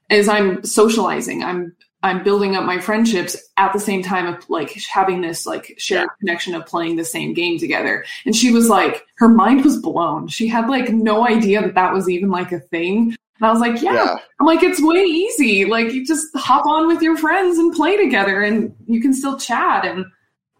Is 0.09 0.29
I'm 0.29 0.63
socializing. 0.63 1.43
I'm 1.43 1.75
I'm 2.03 2.23
building 2.23 2.55
up 2.55 2.63
my 2.63 2.79
friendships 2.79 3.35
at 3.57 3.73
the 3.73 3.79
same 3.79 4.03
time 4.03 4.27
of 4.27 4.47
like 4.49 4.79
having 4.83 5.21
this 5.21 5.47
like 5.47 5.73
shared 5.79 6.07
connection 6.19 6.53
of 6.53 6.67
playing 6.67 6.95
the 6.95 7.03
same 7.03 7.33
game 7.33 7.57
together. 7.57 8.05
And 8.25 8.35
she 8.35 8.51
was 8.51 8.69
like 8.69 9.05
her 9.15 9.27
mind 9.27 9.65
was 9.65 9.77
blown. 9.77 10.27
She 10.27 10.47
had 10.47 10.69
like 10.69 10.89
no 10.89 11.27
idea 11.27 11.61
that 11.61 11.73
that 11.73 11.91
was 11.91 12.07
even 12.07 12.29
like 12.29 12.51
a 12.51 12.59
thing. 12.59 13.15
And 13.39 13.47
I 13.47 13.51
was 13.51 13.59
like, 13.59 13.81
yeah, 13.81 13.93
Yeah. 13.93 14.15
I'm 14.39 14.45
like, 14.45 14.61
it's 14.61 14.81
way 14.81 15.03
easy. 15.03 15.65
Like, 15.65 15.91
you 15.91 16.05
just 16.05 16.25
hop 16.35 16.65
on 16.65 16.87
with 16.87 17.03
your 17.03 17.17
friends 17.17 17.59
and 17.59 17.71
play 17.71 17.95
together, 17.95 18.41
and 18.41 18.75
you 18.87 18.99
can 18.99 19.13
still 19.13 19.37
chat, 19.37 19.85
and 19.85 20.05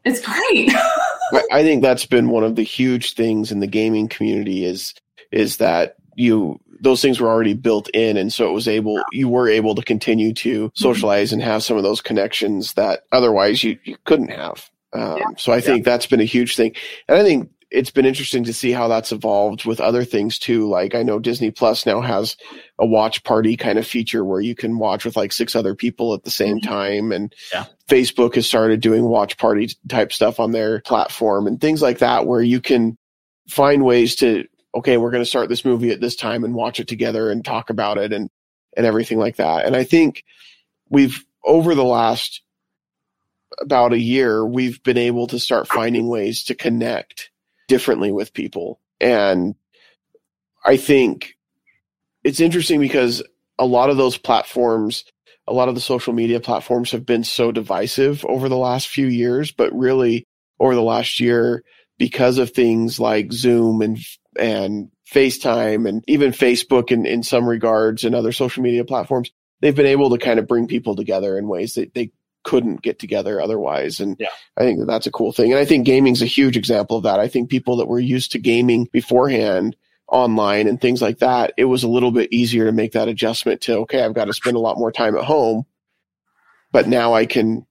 it's 0.05 0.21
great. 0.21 0.71
I, 1.33 1.43
I 1.51 1.63
think 1.63 1.81
that's 1.81 2.05
been 2.05 2.29
one 2.29 2.43
of 2.43 2.55
the 2.55 2.63
huge 2.63 3.13
things 3.13 3.51
in 3.51 3.59
the 3.59 3.67
gaming 3.67 4.07
community 4.07 4.65
is 4.65 4.93
is 5.31 5.57
that 5.57 5.95
you 6.15 6.59
those 6.79 7.01
things 7.01 7.19
were 7.19 7.27
already 7.27 7.53
built 7.53 7.89
in 7.89 8.17
and 8.17 8.31
so 8.31 8.47
it 8.47 8.53
was 8.53 8.67
able 8.67 9.01
you 9.11 9.27
were 9.29 9.49
able 9.49 9.75
to 9.75 9.81
continue 9.81 10.33
to 10.33 10.71
socialize 10.75 11.33
and 11.33 11.41
have 11.41 11.63
some 11.63 11.75
of 11.77 11.83
those 11.83 12.01
connections 12.01 12.73
that 12.73 13.03
otherwise 13.11 13.63
you, 13.63 13.77
you 13.83 13.97
couldn't 14.05 14.29
have. 14.29 14.69
Um, 14.93 15.17
Yeah. 15.17 15.25
so 15.37 15.51
i 15.51 15.59
think 15.61 15.83
that's 15.85 16.05
been 16.05 16.21
a 16.21 16.25
huge 16.25 16.55
thing. 16.55 16.73
And 17.07 17.17
i 17.17 17.23
think 17.23 17.49
it's 17.69 17.91
been 17.91 18.05
interesting 18.05 18.45
to 18.45 18.53
see 18.53 18.71
how 18.71 18.87
that's 18.87 19.11
evolved 19.11 19.65
with 19.65 19.81
other 19.81 20.03
things 20.05 20.39
too. 20.39 20.69
Like 20.69 20.95
i 20.95 21.03
know 21.03 21.19
disney 21.19 21.51
plus 21.51 21.85
now 21.85 22.01
has 22.01 22.37
a 22.79 22.85
watch 22.85 23.23
party 23.23 23.57
kind 23.57 23.77
of 23.77 23.87
feature 23.87 24.23
where 24.23 24.41
you 24.41 24.55
can 24.55 24.77
watch 24.77 25.05
with 25.05 25.17
like 25.17 25.31
six 25.33 25.55
other 25.55 25.75
people 25.75 26.13
at 26.13 26.23
the 26.23 26.31
same 26.31 26.57
mm-hmm. 26.59 26.69
time 26.69 27.11
and 27.11 27.33
Yeah. 27.53 27.65
facebook 27.89 28.35
has 28.35 28.47
started 28.47 28.79
doing 28.81 29.03
watch 29.03 29.37
party 29.37 29.69
type 29.87 30.13
stuff 30.13 30.39
on 30.39 30.51
their 30.51 30.81
platform 30.81 31.47
and 31.47 31.59
things 31.59 31.81
like 31.81 31.99
that 31.99 32.25
where 32.25 32.41
you 32.41 32.61
can 32.61 32.97
find 33.49 33.83
ways 33.83 34.15
to 34.17 34.45
okay 34.75 34.97
we're 34.97 35.11
going 35.11 35.23
to 35.23 35.29
start 35.29 35.49
this 35.49 35.65
movie 35.65 35.91
at 35.91 36.01
this 36.01 36.15
time 36.15 36.43
and 36.43 36.53
watch 36.53 36.79
it 36.79 36.87
together 36.87 37.29
and 37.31 37.43
talk 37.43 37.69
about 37.69 37.97
it 37.97 38.13
and 38.13 38.29
and 38.75 38.85
everything 38.85 39.17
like 39.17 39.37
that. 39.37 39.65
And 39.65 39.75
i 39.75 39.83
think 39.83 40.23
we've 40.89 41.23
over 41.43 41.75
the 41.75 41.83
last 41.83 42.41
about 43.59 43.93
a 43.93 43.99
year 43.99 44.45
we've 44.45 44.81
been 44.83 44.97
able 44.97 45.27
to 45.27 45.39
start 45.39 45.67
finding 45.67 46.07
ways 46.07 46.43
to 46.43 46.55
connect 46.55 47.31
differently 47.67 48.11
with 48.11 48.33
people. 48.33 48.79
And 48.99 49.55
i 50.67 50.77
think 50.77 51.37
it's 52.23 52.39
interesting 52.39 52.79
because 52.79 53.23
a 53.57 53.65
lot 53.65 53.89
of 53.89 53.97
those 53.97 54.17
platforms 54.17 55.05
a 55.47 55.53
lot 55.53 55.69
of 55.69 55.75
the 55.75 55.81
social 55.81 56.13
media 56.13 56.39
platforms 56.41 56.91
have 56.91 57.05
been 57.05 57.23
so 57.23 57.51
divisive 57.51 58.25
over 58.25 58.49
the 58.49 58.57
last 58.57 58.87
few 58.87 59.07
years 59.07 59.51
but 59.51 59.73
really 59.73 60.25
over 60.59 60.75
the 60.75 60.81
last 60.81 61.19
year 61.19 61.63
because 61.97 62.37
of 62.37 62.51
things 62.51 62.99
like 62.99 63.31
zoom 63.31 63.81
and 63.81 63.97
and 64.37 64.91
FaceTime 65.11 65.87
and 65.87 66.03
even 66.07 66.31
Facebook 66.31 66.91
in, 66.91 67.05
in 67.05 67.23
some 67.23 67.47
regards 67.47 68.03
and 68.03 68.13
other 68.13 68.31
social 68.31 68.61
media 68.61 68.83
platforms, 68.83 69.31
they've 69.61 69.75
been 69.75 69.85
able 69.85 70.09
to 70.09 70.17
kind 70.17 70.37
of 70.37 70.47
bring 70.47 70.67
people 70.67 70.95
together 70.95 71.37
in 71.37 71.47
ways 71.47 71.73
that 71.75 71.93
they 71.93 72.11
couldn't 72.47 72.81
get 72.81 72.97
together 72.97 73.41
otherwise. 73.41 73.99
And 73.99 74.15
Yeah. 74.17 74.29
I 74.57 74.61
think 74.61 74.79
that 74.79 74.85
that's 74.85 75.05
a 75.05 75.11
cool 75.11 75.33
thing. 75.33 75.51
And 75.51 75.59
I 75.59 75.65
think 75.65 75.85
gaming's 75.85 76.21
a 76.21 76.25
huge 76.25 76.55
example 76.55 76.95
of 76.95 77.03
that. 77.03 77.19
I 77.19 77.27
think 77.27 77.49
people 77.49 77.75
that 77.77 77.87
were 77.89 77.99
used 77.99 78.31
to 78.31 78.39
gaming 78.39 78.87
beforehand 78.93 79.75
online 80.07 80.67
and 80.69 80.79
things 80.79 81.01
like 81.01 81.19
that, 81.19 81.53
it 81.57 81.65
was 81.65 81.83
a 81.83 81.89
little 81.89 82.11
bit 82.11 82.31
easier 82.31 82.63
to 82.65 82.71
make 82.71 82.93
that 82.93 83.09
adjustment 83.09 83.59
to, 83.61 83.79
okay, 83.79 84.01
I've 84.01 84.13
got 84.13 84.25
to 84.25 84.33
spend 84.33 84.55
a 84.55 84.61
lot 84.61 84.77
more 84.77 84.93
time 84.93 85.17
at 85.17 85.25
home. 85.25 85.65
but 86.71 86.87
now 86.87 87.13
I 87.13 87.25
can. 87.25 87.65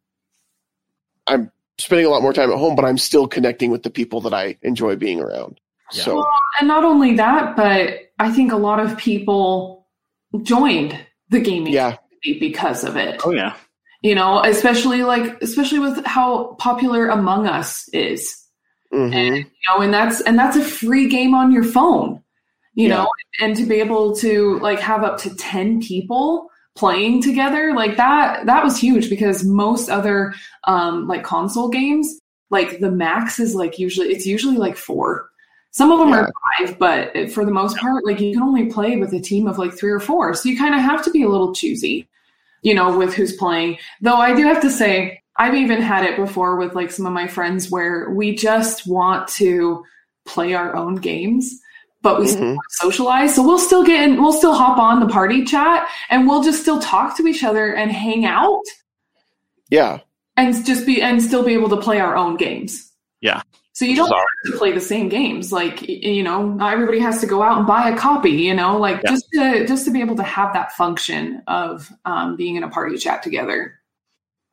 I'm 1.26 1.50
spending 1.78 2.06
a 2.06 2.10
lot 2.10 2.22
more 2.22 2.32
time 2.32 2.50
at 2.50 2.58
home, 2.58 2.76
but 2.76 2.84
I'm 2.84 2.98
still 2.98 3.26
connecting 3.28 3.70
with 3.70 3.82
the 3.82 3.90
people 3.90 4.20
that 4.22 4.34
I 4.34 4.56
enjoy 4.62 4.96
being 4.96 5.20
around. 5.20 5.60
Yeah. 5.92 6.02
So 6.02 6.14
Well, 6.16 6.30
and 6.60 6.68
not 6.68 6.84
only 6.84 7.14
that, 7.16 7.56
but 7.56 8.10
I 8.18 8.30
think 8.30 8.52
a 8.52 8.56
lot 8.56 8.80
of 8.80 8.96
people 8.96 9.86
joined 10.42 10.98
the 11.30 11.40
gaming 11.40 11.72
yeah, 11.72 11.96
community 11.96 12.48
because 12.48 12.84
of 12.84 12.96
it. 12.96 13.20
Oh 13.24 13.32
yeah. 13.32 13.54
You 14.06 14.14
know, 14.14 14.40
especially 14.44 15.02
like 15.02 15.42
especially 15.42 15.80
with 15.80 16.04
how 16.06 16.54
popular 16.60 17.08
Among 17.08 17.48
Us 17.48 17.88
is. 17.92 18.20
hmm 18.92 19.10
you 19.12 19.44
know 19.68 19.78
and 19.84 19.92
that's 19.92 20.20
and 20.20 20.38
that's 20.38 20.56
a 20.56 20.62
free 20.62 21.08
game 21.08 21.34
on 21.34 21.50
your 21.50 21.64
phone 21.64 22.22
you 22.74 22.86
Yeah. 22.88 22.94
know 23.02 23.08
and 23.40 23.56
to 23.56 23.64
be 23.66 23.76
able 23.86 24.14
to 24.24 24.60
like 24.60 24.78
have 24.78 25.02
up 25.02 25.18
to 25.22 25.34
10 25.34 25.80
people 25.82 26.48
playing 26.76 27.20
together 27.20 27.74
like 27.74 27.96
that 27.96 28.46
that 28.46 28.62
was 28.62 28.78
huge 28.78 29.10
because 29.10 29.44
most 29.44 29.88
other 29.88 30.34
um 30.72 31.08
like 31.08 31.24
console 31.24 31.68
games 31.68 32.06
like 32.50 32.78
the 32.78 32.92
max 32.92 33.40
is 33.40 33.56
like 33.56 33.76
usually 33.86 34.08
it's 34.14 34.26
usually 34.26 34.56
like 34.66 34.76
four. 34.76 35.08
Some 35.72 35.90
of 35.92 35.98
them 35.98 36.12
are 36.12 36.30
five 36.58 36.78
but 36.78 37.30
for 37.34 37.44
the 37.44 37.50
most 37.60 37.76
part 37.76 38.06
like 38.06 38.20
you 38.20 38.32
can 38.34 38.42
only 38.50 38.66
play 38.66 38.96
with 38.98 39.12
a 39.12 39.20
team 39.20 39.48
of 39.48 39.58
like 39.58 39.74
three 39.76 39.90
or 39.98 40.00
four. 40.00 40.32
So 40.34 40.48
you 40.48 40.56
kind 40.56 40.74
of 40.76 40.80
have 40.80 41.02
to 41.06 41.10
be 41.10 41.22
a 41.24 41.28
little 41.28 41.52
choosy 41.52 42.08
you 42.66 42.74
know 42.74 42.88
with 42.98 43.14
who's 43.14 43.34
playing 43.36 43.78
though 44.00 44.16
i 44.28 44.34
do 44.34 44.42
have 44.44 44.60
to 44.60 44.70
say 44.70 45.22
I've 45.38 45.54
even 45.54 45.82
had 45.82 46.02
it 46.04 46.16
before 46.16 46.56
with 46.56 46.74
like 46.74 46.90
some 46.90 47.04
of 47.04 47.12
my 47.12 47.26
friends 47.26 47.70
where 47.70 48.08
we 48.10 48.34
just 48.34 48.86
want 48.86 49.28
to 49.40 49.84
play 50.24 50.54
our 50.54 50.74
own 50.74 50.94
games, 50.94 51.60
but 52.00 52.18
we 52.18 52.26
still 52.26 52.40
Mhm. 52.42 52.54
want 52.54 52.66
to 52.70 52.76
socialize. 52.86 53.34
So 53.34 53.42
we'll 53.46 53.58
still 53.58 53.84
get 53.84 54.02
in, 54.02 54.16
we'll 54.22 54.32
still 54.32 54.54
hop 54.54 54.78
on 54.78 54.98
the 54.98 55.12
party 55.18 55.44
chat 55.44 55.86
and 56.08 56.26
we'll 56.26 56.42
just 56.42 56.62
still 56.62 56.80
talk 56.80 57.18
to 57.18 57.26
each 57.26 57.44
other 57.44 57.74
and 57.74 57.92
hang 57.92 58.24
out 58.24 58.62
yeah, 59.68 59.98
and 60.38 60.64
just 60.64 60.86
be 60.86 61.02
and 61.02 61.22
still 61.22 61.44
be 61.44 61.52
able 61.52 61.68
to 61.68 61.76
play 61.76 62.00
our 62.00 62.16
own 62.16 62.36
games. 62.38 62.90
Yeah. 63.20 63.42
So 63.76 63.84
you 63.84 63.94
don't 63.94 64.08
have 64.08 64.24
to 64.46 64.56
play 64.56 64.72
the 64.72 64.80
same 64.80 65.10
games. 65.10 65.52
Like 65.52 65.86
you 65.86 66.22
know, 66.22 66.48
not 66.48 66.72
everybody 66.72 66.98
has 66.98 67.20
to 67.20 67.26
go 67.26 67.42
out 67.42 67.58
and 67.58 67.66
buy 67.66 67.90
a 67.90 67.96
copy. 67.96 68.30
You 68.30 68.54
know, 68.54 68.78
like 68.78 69.02
Yeah. 69.04 69.10
just 69.10 69.26
to 69.34 69.66
just 69.66 69.84
to 69.84 69.90
be 69.90 70.00
able 70.00 70.16
to 70.16 70.22
have 70.22 70.54
that 70.54 70.72
function 70.72 71.42
of 71.46 71.92
um, 72.06 72.36
being 72.36 72.56
in 72.56 72.62
a 72.62 72.70
party 72.70 72.96
chat 72.96 73.22
together. 73.22 73.78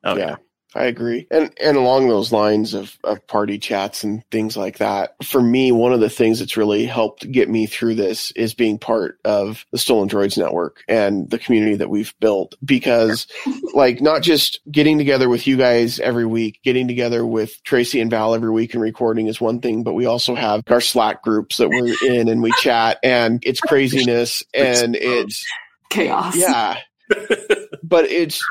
Oh 0.04 0.18
yeah. 0.18 0.36
I 0.76 0.86
agree. 0.86 1.28
And 1.30 1.52
and 1.62 1.78
along 1.78 2.08
those 2.08 2.32
lines 2.32 2.74
of, 2.74 2.98
of 3.04 3.26
party 3.28 3.60
chats 3.60 4.04
and 4.04 4.24
things 4.32 4.58
like 4.58 4.80
that, 4.80 5.16
for 5.24 5.42
me, 5.42 5.72
one 5.72 5.94
of 5.94 6.00
the 6.00 6.10
things 6.10 6.40
that's 6.40 6.58
really 6.58 6.86
helped 6.86 7.32
get 7.32 7.50
me 7.50 7.68
through 7.68 7.96
this 7.96 8.32
is 8.32 8.54
being 8.54 8.80
part 8.80 9.20
of 9.24 9.66
the 9.72 9.78
Stolen 9.78 10.10
Droids 10.10 10.38
Network 10.38 10.84
and 10.88 11.30
the 11.30 11.38
community 11.38 11.76
that 11.76 11.90
we've 11.90 12.14
built. 12.20 12.56
Because 12.64 13.28
like 13.74 14.02
not 14.02 14.24
just 14.24 14.62
getting 14.72 14.98
together 14.98 15.30
with 15.30 15.46
you 15.46 15.58
guys 15.58 16.00
every 16.00 16.26
week, 16.26 16.60
getting 16.64 16.88
together 16.88 17.26
with 17.26 17.62
Tracy 17.64 18.02
and 18.02 18.10
Val 18.10 18.34
every 18.34 18.52
week 18.52 18.74
and 18.74 18.82
recording 18.82 19.28
is 19.28 19.40
one 19.40 19.60
thing, 19.60 19.84
but 19.84 19.94
we 19.94 20.06
also 20.06 20.34
have 20.34 20.64
our 20.68 20.82
Slack 20.82 21.22
groups 21.22 21.58
that 21.58 21.70
we're 21.70 21.96
in 22.04 22.30
and 22.30 22.42
we 22.42 22.52
chat 22.60 22.98
and 23.04 23.44
it's 23.46 23.60
craziness 23.60 24.44
and 24.54 24.96
it's 24.96 25.46
Chaos. 25.90 26.36
yeah. 26.36 26.80
but 27.84 28.06
it's 28.06 28.44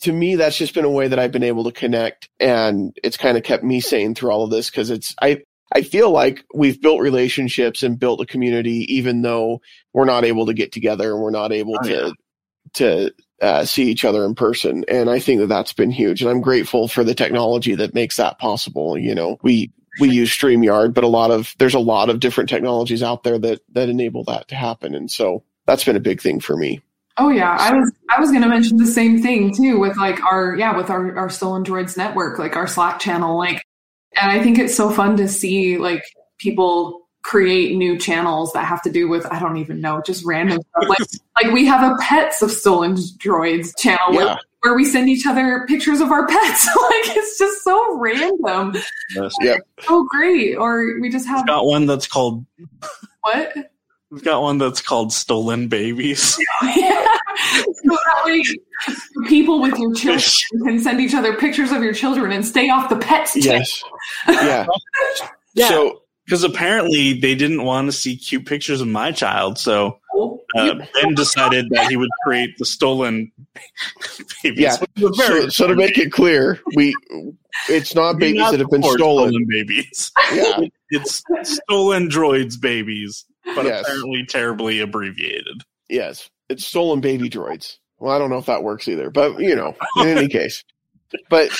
to 0.00 0.12
me 0.12 0.34
that's 0.36 0.56
just 0.56 0.74
been 0.74 0.84
a 0.84 0.90
way 0.90 1.08
that 1.08 1.18
I've 1.18 1.32
been 1.32 1.42
able 1.42 1.64
to 1.64 1.72
connect 1.72 2.28
and 2.40 2.96
it's 3.04 3.16
kind 3.16 3.36
of 3.36 3.42
kept 3.44 3.62
me 3.64 3.80
sane 3.80 4.14
through 4.14 4.30
all 4.30 4.44
of 4.44 4.50
this 4.50 4.68
because 4.70 4.90
it's 4.90 5.14
I 5.22 5.42
I 5.74 5.82
feel 5.82 6.10
like 6.10 6.44
we've 6.54 6.80
built 6.80 7.00
relationships 7.00 7.82
and 7.82 7.98
built 7.98 8.20
a 8.20 8.26
community 8.26 8.86
even 8.94 9.22
though 9.22 9.60
we're 9.92 10.04
not 10.04 10.24
able 10.24 10.46
to 10.46 10.54
get 10.54 10.72
together 10.72 11.12
and 11.12 11.22
we're 11.22 11.30
not 11.30 11.52
able 11.52 11.76
Oh, 11.80 11.82
to 11.84 11.90
yeah. 11.90 12.10
to 12.74 13.14
uh, 13.40 13.64
see 13.64 13.84
each 13.90 14.04
other 14.04 14.24
in 14.24 14.34
person 14.34 14.84
and 14.88 15.10
I 15.10 15.18
think 15.18 15.40
that 15.40 15.48
that's 15.48 15.72
been 15.72 15.90
huge 15.90 16.20
and 16.22 16.30
I'm 16.30 16.40
grateful 16.40 16.88
for 16.88 17.04
the 17.04 17.14
technology 17.14 17.74
that 17.74 17.94
makes 17.94 18.16
that 18.16 18.38
possible 18.38 18.96
you 18.98 19.14
know 19.14 19.38
we 19.42 19.72
we 20.00 20.08
use 20.10 20.30
StreamYard 20.30 20.94
but 20.94 21.04
a 21.04 21.08
lot 21.08 21.30
of 21.30 21.54
there's 21.58 21.74
a 21.74 21.78
lot 21.78 22.10
of 22.10 22.20
different 22.20 22.50
technologies 22.50 23.02
out 23.02 23.22
there 23.24 23.38
that 23.38 23.60
that 23.72 23.88
enable 23.88 24.24
that 24.24 24.48
to 24.48 24.54
happen 24.54 24.94
and 24.94 25.10
so 25.10 25.42
that's 25.66 25.84
been 25.84 25.96
a 25.96 26.00
big 26.00 26.20
thing 26.20 26.40
for 26.40 26.56
me 26.56 26.80
Oh 27.18 27.30
yeah, 27.30 27.56
I 27.58 27.72
was 27.72 27.92
I 28.10 28.20
was 28.20 28.30
going 28.30 28.42
to 28.42 28.48
mention 28.48 28.76
the 28.76 28.86
same 28.86 29.22
thing 29.22 29.54
too 29.54 29.78
with 29.78 29.96
like 29.96 30.22
our 30.22 30.54
yeah 30.56 30.76
with 30.76 30.90
our 30.90 31.16
our 31.16 31.30
stolen 31.30 31.64
droids 31.64 31.96
network 31.96 32.38
like 32.38 32.56
our 32.56 32.66
Slack 32.66 33.00
channel 33.00 33.38
like, 33.38 33.62
and 34.20 34.30
I 34.30 34.42
think 34.42 34.58
it's 34.58 34.74
so 34.74 34.90
fun 34.90 35.16
to 35.16 35.28
see 35.28 35.78
like 35.78 36.02
people 36.38 37.06
create 37.26 37.76
new 37.76 37.98
channels 37.98 38.52
that 38.52 38.64
have 38.64 38.80
to 38.80 38.90
do 38.90 39.08
with 39.08 39.26
I 39.32 39.40
don't 39.40 39.56
even 39.56 39.80
know 39.80 40.00
just 40.04 40.24
random 40.24 40.60
stuff. 40.60 40.88
Like 40.88 41.08
like 41.42 41.52
we 41.52 41.66
have 41.66 41.90
a 41.90 41.96
pets 42.00 42.40
of 42.40 42.52
stolen 42.52 42.94
droids 42.94 43.76
channel 43.78 44.12
where, 44.12 44.26
yeah. 44.26 44.36
where 44.60 44.76
we 44.76 44.84
send 44.84 45.08
each 45.08 45.26
other 45.26 45.64
pictures 45.66 46.00
of 46.00 46.12
our 46.12 46.26
pets. 46.26 46.68
Like 46.86 47.16
it's 47.16 47.36
just 47.36 47.64
so 47.64 47.98
random. 47.98 48.76
Yes. 49.14 49.34
Yep. 49.40 49.60
so 49.80 50.04
great. 50.04 50.54
Or 50.54 51.00
we 51.00 51.08
just 51.10 51.26
have 51.26 51.46
got 51.46 51.66
one 51.66 51.86
that's 51.86 52.06
called 52.06 52.46
what 53.22 53.72
we've 54.10 54.24
got 54.24 54.42
one 54.42 54.58
that's 54.58 54.80
called 54.80 55.12
Stolen 55.12 55.68
Babies. 55.68 56.38
yeah. 56.62 57.06
so 57.56 57.90
that 57.90 58.22
way 58.24 58.42
people 59.28 59.60
with 59.60 59.76
your 59.78 59.94
children 59.94 60.20
can 60.64 60.78
send 60.80 61.00
each 61.00 61.14
other 61.14 61.36
pictures 61.36 61.72
of 61.72 61.82
your 61.82 61.92
children 61.94 62.32
and 62.32 62.44
stay 62.46 62.68
off 62.68 62.88
the 62.88 62.96
pets 62.96 63.34
chat. 63.34 63.44
Yes. 63.44 63.84
Yeah. 64.28 64.66
Yeah. 65.54 65.68
So 65.70 66.02
Because 66.26 66.44
apparently 66.44 67.14
they 67.18 67.34
didn't 67.34 67.64
want 67.64 67.86
to 67.88 67.92
see 67.92 68.14
cute 68.14 68.44
pictures 68.44 68.82
of 68.82 68.88
my 68.88 69.10
child, 69.10 69.58
so 69.58 69.98
uh, 70.54 70.74
Ben 70.92 71.14
decided 71.14 71.70
that 71.70 71.88
he 71.88 71.96
would 71.96 72.10
create 72.24 72.58
the 72.58 72.66
stolen 72.66 73.32
babies. 74.42 74.58
Yeah. 74.60 74.76
which 74.76 74.90
was 75.02 75.16
very 75.16 75.40
so, 75.44 75.48
so 75.48 75.66
to 75.68 75.74
make 75.74 75.96
it 75.96 76.12
clear, 76.12 76.60
we 76.74 76.94
it's 77.70 77.94
not 77.94 78.18
babies 78.18 78.38
not 78.40 78.50
that 78.50 78.60
have 78.60 78.68
been 78.68 78.82
support 78.82 78.98
stolen. 78.98 79.46
babies. 79.48 80.12
Yeah. 80.34 80.58
It's 80.90 81.22
stolen 81.42 82.10
droids 82.10 82.60
babies, 82.60 83.24
but 83.54 83.64
Yes. 83.66 83.82
apparently 83.84 84.24
terribly 84.28 84.80
abbreviated. 84.80 85.62
Yes. 85.88 86.28
It's 86.48 86.66
stolen 86.66 87.00
baby 87.00 87.28
droids. 87.30 87.78
Well, 87.98 88.14
I 88.14 88.18
don't 88.18 88.30
know 88.30 88.38
if 88.38 88.46
that 88.46 88.62
works 88.62 88.88
either, 88.88 89.10
but 89.10 89.38
you 89.40 89.56
know, 89.56 89.74
in 89.98 90.08
any 90.08 90.28
case. 90.40 90.64
But 91.30 91.50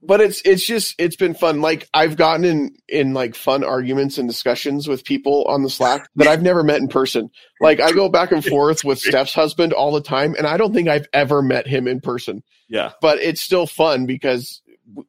but 0.00 0.20
it's 0.20 0.40
it's 0.44 0.64
just 0.66 0.94
it's 0.98 1.16
been 1.16 1.34
fun. 1.34 1.60
Like 1.60 1.88
I've 1.92 2.16
gotten 2.16 2.44
in 2.44 2.76
in 2.88 3.12
like 3.14 3.34
fun 3.34 3.64
arguments 3.64 4.16
and 4.16 4.28
discussions 4.28 4.86
with 4.88 5.04
people 5.04 5.44
on 5.46 5.62
the 5.62 5.68
Slack 5.70 6.08
that 6.16 6.28
I've 6.28 6.42
never 6.42 6.62
met 6.62 6.80
in 6.80 6.88
person. 6.88 7.30
Like 7.60 7.80
I 7.80 7.92
go 7.92 8.08
back 8.08 8.32
and 8.32 8.44
forth 8.44 8.84
with 8.84 8.98
Steph's 9.00 9.34
husband 9.34 9.72
all 9.72 9.92
the 9.92 10.00
time, 10.00 10.34
and 10.38 10.46
I 10.46 10.56
don't 10.56 10.72
think 10.72 10.88
I've 10.88 11.08
ever 11.12 11.42
met 11.42 11.66
him 11.66 11.86
in 11.88 12.00
person. 12.00 12.42
Yeah. 12.68 12.92
But 13.00 13.18
it's 13.18 13.40
still 13.40 13.66
fun 13.66 14.06
because 14.06 14.62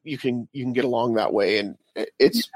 you 0.03 0.17
can 0.17 0.49
you 0.51 0.63
can 0.65 0.73
get 0.73 0.85
along 0.85 1.13
that 1.13 1.31
way, 1.33 1.59
and 1.59 1.77
it's 2.17 2.49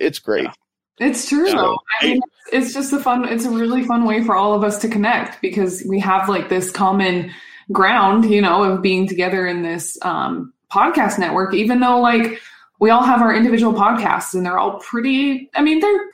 it's 0.00 0.20
great. 0.20 0.44
Yeah. 0.44 0.52
It's 1.00 1.28
true 1.28 1.50
though. 1.50 1.78
I 2.00 2.06
mean, 2.06 2.20
it's, 2.52 2.52
it's 2.52 2.74
just 2.74 2.92
a 2.92 3.00
fun. 3.00 3.26
It's 3.28 3.46
a 3.46 3.50
really 3.50 3.82
fun 3.82 4.04
way 4.04 4.22
for 4.22 4.36
all 4.36 4.54
of 4.54 4.62
us 4.62 4.78
to 4.82 4.88
connect 4.88 5.40
because 5.40 5.82
we 5.88 5.98
have 6.00 6.28
like 6.28 6.48
this 6.48 6.70
common 6.70 7.32
ground, 7.72 8.30
you 8.30 8.40
know, 8.40 8.62
of 8.62 8.82
being 8.82 9.08
together 9.08 9.46
in 9.46 9.62
this 9.62 9.98
um, 10.02 10.52
podcast 10.70 11.18
network. 11.18 11.54
Even 11.54 11.80
though 11.80 11.98
like 12.00 12.40
we 12.80 12.90
all 12.90 13.02
have 13.02 13.22
our 13.22 13.34
individual 13.34 13.72
podcasts 13.72 14.34
and 14.34 14.44
they're 14.44 14.58
all 14.58 14.78
pretty. 14.80 15.50
I 15.54 15.62
mean, 15.62 15.80
they're 15.80 16.10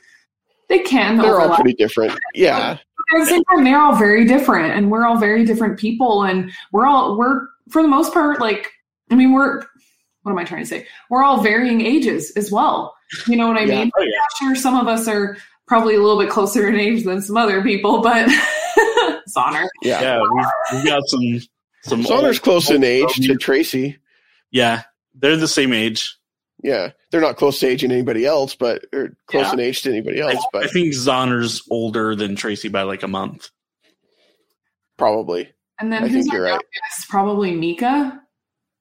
they 0.68 0.80
can 0.80 1.18
They're 1.18 1.40
all 1.40 1.54
pretty 1.54 1.74
different. 1.74 2.18
Yeah. 2.34 2.78
at 3.14 3.18
the 3.18 3.26
same 3.26 3.44
time 3.44 3.64
they're 3.64 3.80
all 3.80 3.94
very 3.94 4.24
different 4.24 4.72
and 4.72 4.90
we're 4.90 5.06
all 5.06 5.16
very 5.18 5.44
different 5.44 5.78
people 5.78 6.24
and 6.24 6.50
we're 6.72 6.86
all 6.86 7.16
we're 7.16 7.46
for 7.70 7.82
the 7.82 7.88
most 7.88 8.12
part 8.12 8.40
like 8.40 8.72
i 9.12 9.14
mean 9.14 9.32
we're 9.32 9.62
what 10.22 10.32
am 10.32 10.38
i 10.38 10.44
trying 10.44 10.62
to 10.62 10.66
say 10.66 10.84
we're 11.08 11.22
all 11.22 11.40
varying 11.40 11.80
ages 11.82 12.32
as 12.32 12.50
well 12.50 12.95
you 13.26 13.36
know 13.36 13.48
what 13.48 13.56
i 13.56 13.64
Yeah. 13.64 13.80
mean 13.84 13.90
Oh, 13.96 14.02
yeah. 14.02 14.10
I'm 14.20 14.46
sure 14.48 14.56
some 14.56 14.76
of 14.76 14.86
us 14.88 15.06
are 15.08 15.36
probably 15.66 15.94
a 15.94 16.00
little 16.00 16.18
bit 16.18 16.30
closer 16.30 16.68
in 16.68 16.76
age 16.76 17.04
than 17.04 17.20
some 17.22 17.36
other 17.36 17.62
people 17.62 18.00
but 18.02 18.28
Sonner. 19.36 19.66
Yeah. 19.82 20.00
Yeah, 20.00 20.20
we've, 20.20 20.46
we've 20.72 20.84
got 20.86 21.02
some 21.06 21.40
some. 21.82 22.02
Sonner's 22.04 22.36
old- 22.36 22.42
close 22.42 22.70
in 22.70 22.84
age 22.84 23.06
to 23.16 23.22
zombies. 23.22 23.38
Tracy. 23.44 23.98
Yeah, 24.50 24.82
they're 25.14 25.36
the 25.36 25.48
same 25.48 25.72
age. 25.72 26.16
Yeah. 26.62 26.92
They're 27.10 27.20
not 27.20 27.36
close 27.36 27.58
to 27.60 27.66
age 27.66 27.82
in 27.84 27.90
anybody 27.92 28.24
else, 28.24 28.54
but 28.54 28.84
or 28.92 29.16
close 29.26 29.46
Yeah. 29.46 29.52
in 29.54 29.60
age 29.60 29.82
to 29.82 29.90
anybody 29.90 30.22
I, 30.22 30.32
else, 30.32 30.44
I 30.44 30.48
but 30.52 30.70
think 30.70 30.94
Zonner's 30.94 31.62
older 31.70 32.14
than 32.16 32.34
Tracy 32.36 32.68
by 32.68 32.82
like 32.82 33.02
a 33.02 33.08
month. 33.08 33.50
probably. 34.96 35.48
and 35.80 35.92
then 35.92 36.04
I 36.04 36.08
who's 36.08 36.22
think 36.24 36.32
you're 36.32 36.42
right. 36.44 36.50
youngest? 36.52 37.08
probably 37.08 37.54
mika 37.54 38.20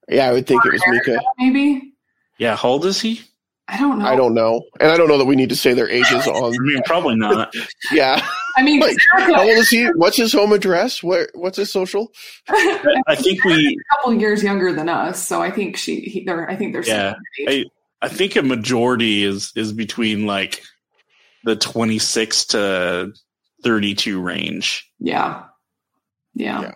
Yeah, 0.08 0.28
I 0.28 0.32
would 0.32 0.46
think 0.46 0.64
it 0.64 0.72
was 0.72 0.82
Mika. 0.88 1.20
maybe 1.38 1.92
Yeah, 2.38 2.56
how 2.56 2.70
old 2.70 2.86
is 2.86 3.00
he? 3.00 3.20
I 3.68 3.76
don't 3.78 3.98
know 3.98 4.06
I 4.06 4.14
don't 4.16 4.34
know. 4.34 4.62
And 4.80 4.90
I 4.90 4.96
don't 4.96 5.08
know 5.08 5.18
that 5.18 5.24
we 5.24 5.34
need 5.36 5.48
to 5.48 5.56
say 5.56 5.74
their 5.74 5.88
ages 5.88 6.26
on 6.28 6.54
I 6.54 6.58
mean, 6.58 6.80
probably 6.84 7.16
not. 7.16 7.52
Yeah. 7.92 8.24
i 8.56 8.62
mean 8.62 8.80
Like, 8.80 8.96
Erica- 9.18 9.34
How 9.34 9.42
old 9.42 9.50
is 9.58 9.68
he? 9.68 9.86
What's 9.96 10.16
his 10.16 10.32
home 10.32 10.52
address? 10.52 11.02
Where 11.02 11.28
what's 11.34 11.56
his 11.58 11.70
social? 11.72 12.12
I 12.48 13.14
think 13.16 13.44
we. 13.44 13.78
a 13.92 13.96
couple 13.96 14.14
years 14.14 14.42
younger 14.42 14.72
than 14.72 14.88
us, 14.88 15.26
so 15.26 15.42
I 15.42 15.50
think 15.50 15.76
she, 15.76 16.00
he, 16.00 16.24
they're, 16.24 16.48
I 16.48 16.54
think 16.56 16.72
they're 16.72 16.82
Yeah, 16.84 17.14
similar 17.36 17.52
age. 17.60 17.66
I 18.02 18.08
think 18.08 18.36
a 18.36 18.42
majority 18.42 19.24
is 19.24 19.52
is 19.56 19.72
between 19.72 20.26
like 20.26 20.62
the 21.44 21.56
twenty 21.56 21.98
six 21.98 22.44
to 22.46 23.12
thirty 23.64 23.94
two 23.94 24.20
range. 24.20 24.88
yeah. 25.00 25.44
yeah, 26.34 26.60
Yeah. 26.62 26.72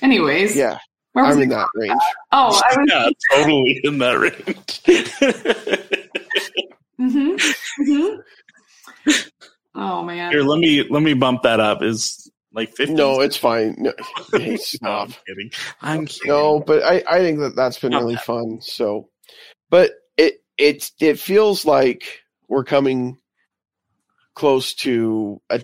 Anyways, 0.00 0.56
Yeah. 0.56 0.78
Where 1.12 1.26
was 1.26 1.36
I'm 1.36 1.42
in 1.42 1.48
that 1.50 1.66
range. 1.74 1.92
Oh, 2.32 2.58
I 2.64 2.76
was. 2.78 2.88
yeah, 2.88 3.08
totally 3.36 3.80
in 3.84 3.98
that 3.98 4.18
range. 4.18 5.81
Hmm 7.10 7.36
hmm 7.84 8.16
Oh 9.74 10.02
man. 10.02 10.32
Here, 10.32 10.42
let 10.42 10.58
me 10.58 10.86
let 10.88 11.02
me 11.02 11.14
bump 11.14 11.42
that 11.42 11.60
up. 11.60 11.82
Is 11.82 12.30
like 12.52 12.74
fifty? 12.74 12.94
No, 12.94 13.20
it's 13.20 13.36
fine. 13.36 13.74
No, 13.78 13.92
hey, 14.32 14.56
stop. 14.56 15.08
I'm 15.08 15.14
kidding. 15.26 15.50
I'm 15.80 16.06
kidding. 16.06 16.28
No, 16.28 16.60
but 16.60 16.82
I, 16.82 17.02
I 17.08 17.18
think 17.20 17.38
that 17.40 17.56
that's 17.56 17.78
been 17.78 17.92
Not 17.92 18.02
really 18.02 18.16
bad. 18.16 18.24
fun. 18.24 18.60
So, 18.60 19.08
but 19.70 19.92
it 20.16 20.42
it 20.58 20.90
it 21.00 21.18
feels 21.18 21.64
like 21.64 22.20
we're 22.48 22.64
coming 22.64 23.18
close 24.34 24.74
to 24.74 25.40
a, 25.50 25.62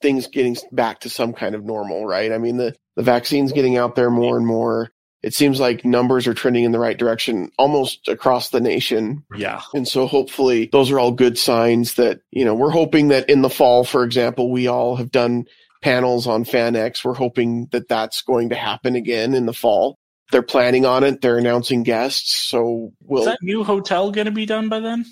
things 0.00 0.26
getting 0.28 0.56
back 0.72 1.00
to 1.00 1.10
some 1.10 1.32
kind 1.32 1.54
of 1.54 1.64
normal, 1.64 2.06
right? 2.06 2.32
I 2.32 2.38
mean 2.38 2.56
the 2.56 2.74
the 2.96 3.02
vaccine's 3.02 3.52
getting 3.52 3.76
out 3.76 3.94
there 3.96 4.10
more 4.10 4.36
and 4.36 4.46
more. 4.46 4.91
It 5.22 5.34
seems 5.34 5.60
like 5.60 5.84
numbers 5.84 6.26
are 6.26 6.34
trending 6.34 6.64
in 6.64 6.72
the 6.72 6.80
right 6.80 6.98
direction 6.98 7.50
almost 7.56 8.08
across 8.08 8.48
the 8.48 8.60
nation. 8.60 9.22
Yeah, 9.36 9.60
And 9.72 9.86
so 9.86 10.06
hopefully 10.06 10.68
those 10.72 10.90
are 10.90 10.98
all 10.98 11.12
good 11.12 11.38
signs 11.38 11.94
that, 11.94 12.20
you 12.30 12.44
know, 12.44 12.54
we're 12.54 12.70
hoping 12.70 13.08
that 13.08 13.30
in 13.30 13.42
the 13.42 13.50
fall, 13.50 13.84
for 13.84 14.02
example, 14.02 14.50
we 14.50 14.66
all 14.66 14.96
have 14.96 15.12
done 15.12 15.46
panels 15.80 16.26
on 16.26 16.44
FanX. 16.44 17.04
We're 17.04 17.14
hoping 17.14 17.68
that 17.70 17.88
that's 17.88 18.22
going 18.22 18.48
to 18.48 18.56
happen 18.56 18.96
again 18.96 19.34
in 19.34 19.46
the 19.46 19.52
fall. 19.52 19.98
They're 20.32 20.42
planning 20.42 20.86
on 20.86 21.04
it. 21.04 21.20
They're 21.20 21.38
announcing 21.38 21.82
guests. 21.82 22.34
So 22.34 22.86
is 22.86 23.08
we'll, 23.08 23.24
that 23.26 23.42
new 23.42 23.62
hotel 23.62 24.10
going 24.10 24.24
to 24.24 24.32
be 24.32 24.46
done 24.46 24.68
by 24.68 24.80
then? 24.80 25.04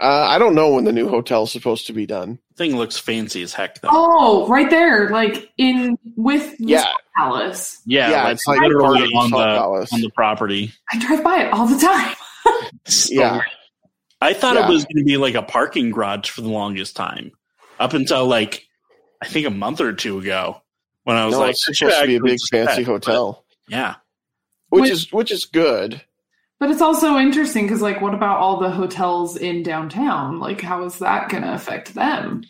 Uh, 0.00 0.26
I 0.28 0.38
don't 0.38 0.54
know 0.54 0.72
when 0.74 0.84
the 0.84 0.92
new 0.92 1.08
hotel 1.08 1.44
is 1.44 1.52
supposed 1.52 1.86
to 1.88 1.92
be 1.92 2.06
done. 2.06 2.38
Thing 2.56 2.76
looks 2.76 2.98
fancy 2.98 3.42
as 3.42 3.52
heck 3.52 3.80
though. 3.80 3.88
Oh, 3.90 4.48
right 4.48 4.68
there, 4.70 5.10
like 5.10 5.50
in 5.58 5.96
with 6.16 6.56
the 6.58 6.64
Yeah. 6.66 6.84
palace. 7.16 7.80
yeah, 7.86 8.10
yeah, 8.10 8.24
like 8.24 8.32
it's 8.34 8.46
like 8.46 8.60
literally 8.60 9.04
on 9.14 9.30
the 9.30 9.36
Palace. 9.36 9.92
on 9.92 10.00
the 10.00 10.10
property. 10.10 10.72
I 10.92 10.98
drive 10.98 11.22
by 11.24 11.42
it 11.44 11.52
all 11.52 11.66
the 11.66 11.78
time. 11.78 12.16
So 12.86 13.08
Yeah. 13.14 13.40
I 14.20 14.32
thought 14.32 14.56
Yeah. 14.56 14.66
it 14.66 14.70
was 14.72 14.84
going 14.84 14.96
to 14.98 15.04
be 15.04 15.16
like 15.16 15.34
a 15.34 15.42
parking 15.42 15.90
garage 15.90 16.30
for 16.30 16.40
the 16.40 16.48
longest 16.48 16.96
time, 16.96 17.30
up 17.78 17.92
until 17.92 18.26
like 18.26 18.66
I 19.22 19.26
think 19.26 19.46
a 19.46 19.50
month 19.50 19.80
or 19.80 19.92
two 19.92 20.18
ago 20.18 20.62
when 21.04 21.16
I 21.16 21.24
was 21.26 21.32
No, 21.34 21.40
like, 21.40 21.50
it's 21.50 21.64
supposed 21.78 22.00
to 22.00 22.06
be 22.06 22.16
a 22.16 22.20
big 22.22 22.38
fancy 22.50 22.76
check, 22.82 22.86
hotel, 22.86 23.44
Yeah, 23.68 23.96
which 24.68 24.82
Wait. 24.82 24.92
is, 24.92 25.12
which 25.12 25.30
is 25.32 25.44
good. 25.46 26.02
But 26.60 26.70
it's 26.70 26.82
also 26.82 27.16
interesting 27.18 27.64
because, 27.66 27.80
like, 27.82 28.00
what 28.00 28.14
about 28.14 28.38
all 28.38 28.58
the 28.58 28.70
hotels 28.70 29.36
in 29.36 29.62
downtown? 29.62 30.40
Like, 30.40 30.60
how 30.60 30.84
is 30.84 30.98
that 30.98 31.28
going 31.28 31.42
to 31.44 31.54
affect 31.54 31.94
them? 31.94 32.42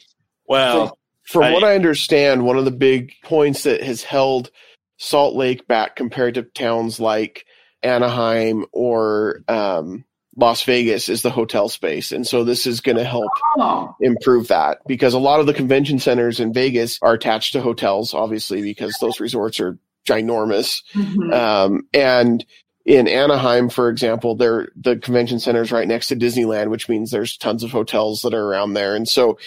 well, 0.46 0.96
From 1.26 1.42
I- 1.44 1.52
what 1.52 1.62
I 1.64 1.74
understand, 1.74 2.44
one 2.44 2.56
of 2.56 2.64
the 2.64 2.70
big 2.70 3.12
points 3.22 3.64
that 3.64 3.82
has 3.82 4.02
held 4.02 4.50
Salt 4.96 5.34
Lake 5.36 5.68
back 5.68 5.94
compared 5.94 6.34
to 6.34 6.42
towns 6.42 6.98
like 6.98 7.44
Anaheim 7.82 8.64
or 8.72 9.42
um, 9.46 10.04
Las 10.36 10.62
Vegas 10.64 11.08
is 11.10 11.20
the 11.22 11.30
hotel 11.30 11.68
space. 11.68 12.10
And 12.12 12.26
so 12.26 12.44
this 12.44 12.66
is 12.66 12.80
going 12.80 12.96
to 12.96 13.04
help 13.04 13.30
Oh, 13.58 13.94
improve 14.00 14.48
that 14.48 14.78
because 14.86 15.12
a 15.14 15.18
lot 15.18 15.40
of 15.40 15.46
the 15.46 15.52
convention 15.54 15.98
centers 15.98 16.40
in 16.40 16.52
Vegas 16.54 16.98
are 17.02 17.12
attached 17.12 17.52
to 17.52 17.60
hotels, 17.60 18.14
obviously, 18.14 18.62
because 18.62 18.96
those 19.00 19.20
resorts 19.20 19.60
are 19.60 19.78
ginormous. 20.08 20.82
mhm. 20.94 21.32
Um, 21.34 21.82
and 21.92 22.44
in 22.88 23.06
Anaheim, 23.06 23.68
for 23.68 23.90
example, 23.90 24.34
there 24.34 24.68
the 24.74 24.96
convention 24.96 25.38
center 25.38 25.60
is 25.60 25.70
right 25.70 25.86
next 25.86 26.06
to 26.06 26.16
Disneyland, 26.16 26.70
which 26.70 26.88
means 26.88 27.10
there's 27.10 27.36
tons 27.36 27.62
of 27.62 27.70
hotels 27.70 28.22
that 28.22 28.32
are 28.32 28.46
around 28.46 28.72
there. 28.72 28.96
And 28.96 29.06
so, 29.06 29.38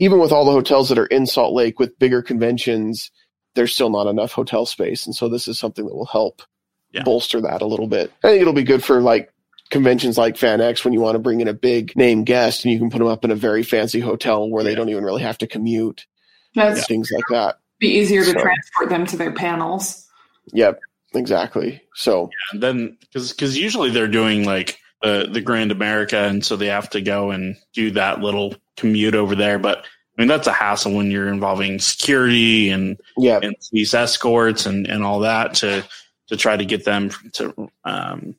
even 0.00 0.18
with 0.18 0.32
all 0.32 0.46
the 0.46 0.50
hotels 0.52 0.88
that 0.88 0.98
are 0.98 1.06
in 1.06 1.26
Salt 1.26 1.52
Lake 1.52 1.78
with 1.78 1.98
bigger 1.98 2.22
conventions, 2.22 3.10
there's 3.54 3.74
still 3.74 3.90
not 3.90 4.06
enough 4.06 4.32
hotel 4.32 4.64
space. 4.64 5.04
And 5.04 5.14
so, 5.14 5.28
this 5.28 5.46
is 5.46 5.58
something 5.58 5.84
that 5.84 5.94
will 5.94 6.06
help 6.06 6.40
Yeah. 6.92 7.02
bolster 7.02 7.38
that 7.42 7.60
a 7.60 7.66
little 7.66 7.86
bit. 7.86 8.10
I 8.24 8.28
think 8.30 8.40
it'll 8.40 8.54
be 8.54 8.62
good 8.62 8.82
for 8.82 9.02
like 9.02 9.30
conventions 9.68 10.16
like 10.16 10.36
FanX 10.36 10.82
when 10.82 10.94
you 10.94 11.00
want 11.00 11.16
to 11.16 11.18
bring 11.18 11.42
in 11.42 11.48
a 11.48 11.52
big 11.52 11.94
name 11.96 12.24
guest 12.24 12.64
and 12.64 12.72
you 12.72 12.78
can 12.78 12.88
put 12.88 12.98
them 13.00 13.08
up 13.08 13.26
in 13.26 13.30
a 13.30 13.34
very 13.36 13.62
fancy 13.62 14.00
hotel 14.00 14.48
where 14.48 14.64
they 14.64 14.70
Yeah. 14.70 14.76
don't 14.76 14.88
even 14.88 15.04
really 15.04 15.22
have 15.22 15.36
to 15.38 15.46
commute 15.46 16.06
That's 16.54 16.78
and 16.78 16.86
things 16.86 17.10
like 17.12 17.24
that. 17.30 17.56
be 17.78 17.88
easier 17.88 18.20
to 18.24 18.30
So- 18.30 18.40
transport 18.40 18.88
them 18.88 19.04
to 19.08 19.16
their 19.18 19.32
panels. 19.32 20.06
Yep, 20.54 20.78
exactly. 21.16 21.82
So, 21.94 22.30
and 22.52 22.62
then 22.62 22.96
because 23.00 23.32
because 23.32 23.56
usually 23.56 23.90
they're 23.90 24.08
doing 24.08 24.44
like 24.44 24.78
the 25.02 25.28
the 25.30 25.40
Grand 25.40 25.72
America, 25.72 26.18
and 26.18 26.44
so 26.44 26.56
they 26.56 26.66
have 26.66 26.90
to 26.90 27.00
go 27.00 27.30
and 27.30 27.56
do 27.72 27.90
that 27.92 28.20
little 28.20 28.54
commute 28.76 29.14
over 29.14 29.34
there. 29.34 29.58
But 29.58 29.78
I 29.78 30.22
mean, 30.22 30.28
that's 30.28 30.46
a 30.46 30.52
hassle 30.52 30.94
when 30.94 31.10
you're 31.10 31.28
involving 31.32 31.78
security 31.78 32.70
and 32.70 32.98
yeah, 33.16 33.40
and 33.42 33.54
police 33.70 33.94
escorts 33.94 34.66
and 34.66 34.86
and 34.86 35.02
all 35.04 35.20
that 35.20 35.54
to 35.56 35.84
to 36.28 36.36
try 36.36 36.56
to 36.56 36.64
get 36.64 36.84
them 36.84 37.10
to 37.34 37.70
um 37.84 38.34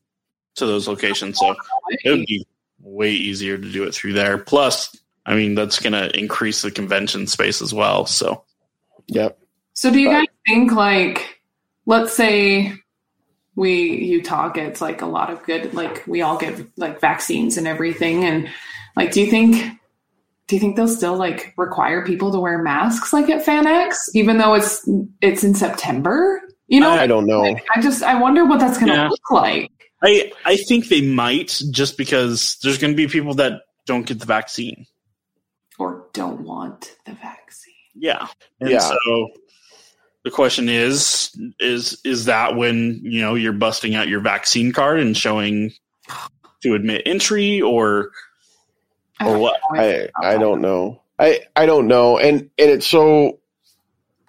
to 0.55 0.65
those 0.65 0.87
locations. 0.87 1.37
So 1.37 1.55
it 2.03 2.09
would 2.09 2.25
be 2.25 2.45
way 2.81 3.11
easier 3.11 3.57
to 3.57 3.71
do 3.71 3.83
it 3.83 3.93
through 3.93 4.13
there. 4.13 4.37
Plus, 4.37 4.95
I 5.25 5.35
mean, 5.35 5.55
that's 5.55 5.79
going 5.79 5.93
to 5.93 6.17
increase 6.17 6.61
the 6.61 6.71
convention 6.71 7.27
space 7.27 7.61
as 7.61 7.73
well. 7.73 8.05
So 8.05 8.43
yep. 9.07 9.37
So, 9.73 9.91
do 9.91 9.99
you 9.99 10.09
But- 10.09 10.13
guys 10.13 10.27
think, 10.47 10.71
like, 10.71 11.36
let's 11.87 12.13
say 12.13 12.73
we 13.55 13.71
Utah 14.05 14.49
gets 14.49 14.81
like 14.81 15.01
a 15.01 15.07
lot 15.07 15.31
of 15.31 15.41
good, 15.43 15.73
like, 15.73 16.05
we 16.05 16.21
all 16.21 16.37
get 16.37 16.59
like 16.77 17.01
vaccines 17.01 17.57
and 17.57 17.67
everything, 17.67 18.23
and 18.23 18.47
like, 18.95 19.11
do 19.11 19.21
you 19.21 19.31
think? 19.31 19.55
Do 20.47 20.55
you 20.55 20.61
think 20.61 20.75
they'll 20.77 20.87
still 20.87 21.17
like 21.17 21.53
require 21.57 22.05
people 22.05 22.31
to 22.31 22.39
wear 22.39 22.61
masks 22.63 23.11
like 23.11 23.29
at 23.29 23.43
FanX, 23.45 23.95
even 24.13 24.37
though 24.37 24.53
it's 24.53 24.87
it's 25.21 25.43
in 25.43 25.53
September? 25.55 26.39
You 26.67 26.79
know, 26.81 26.91
I 26.91 27.07
don't 27.07 27.25
know. 27.25 27.41
like, 27.41 27.65
I 27.75 27.81
just 27.81 28.01
I 28.03 28.17
wonder 28.19 28.45
what 28.45 28.59
that's 28.59 28.77
going 28.77 28.91
to 28.91 28.93
Yeah. 28.95 29.09
look 29.09 29.31
like. 29.31 29.71
I 30.03 30.31
I 30.45 30.55
think 30.55 30.87
they 30.87 31.01
might 31.01 31.61
just 31.71 31.97
because 31.97 32.57
there's 32.63 32.77
going 32.77 32.93
to 32.93 32.97
be 32.97 33.07
people 33.07 33.33
that 33.35 33.61
don't 33.85 34.05
get 34.05 34.19
the 34.19 34.25
vaccine. 34.25 34.85
or 35.79 36.07
don't 36.13 36.41
want 36.41 36.95
the 37.05 37.11
vaccine. 37.13 37.73
Yeah. 37.95 38.27
And 38.61 38.69
Yeah. 38.71 38.79
so 38.79 39.29
the 40.27 40.35
question 40.35 40.67
is 40.67 41.31
is 41.57 42.01
is 42.03 42.25
that 42.25 42.57
when, 42.57 42.99
you 43.01 43.21
know, 43.21 43.35
you're 43.35 43.53
busting 43.53 43.95
out 43.95 44.09
your 44.09 44.19
vaccine 44.19 44.73
card 44.73 44.99
and 44.99 45.15
showing 45.15 45.71
to 46.63 46.75
admit 46.75 47.03
entry 47.05 47.61
or 47.61 48.11
or 49.21 49.31
don't 49.33 49.39
what? 49.39 49.61
I 49.71 50.09
I 50.21 50.37
don't 50.37 50.59
know. 50.59 51.01
I 51.17 51.45
I 51.55 51.65
don't 51.65 51.87
know. 51.87 52.17
And 52.17 52.41
and 52.41 52.69
it's 52.69 52.85
so 52.85 53.39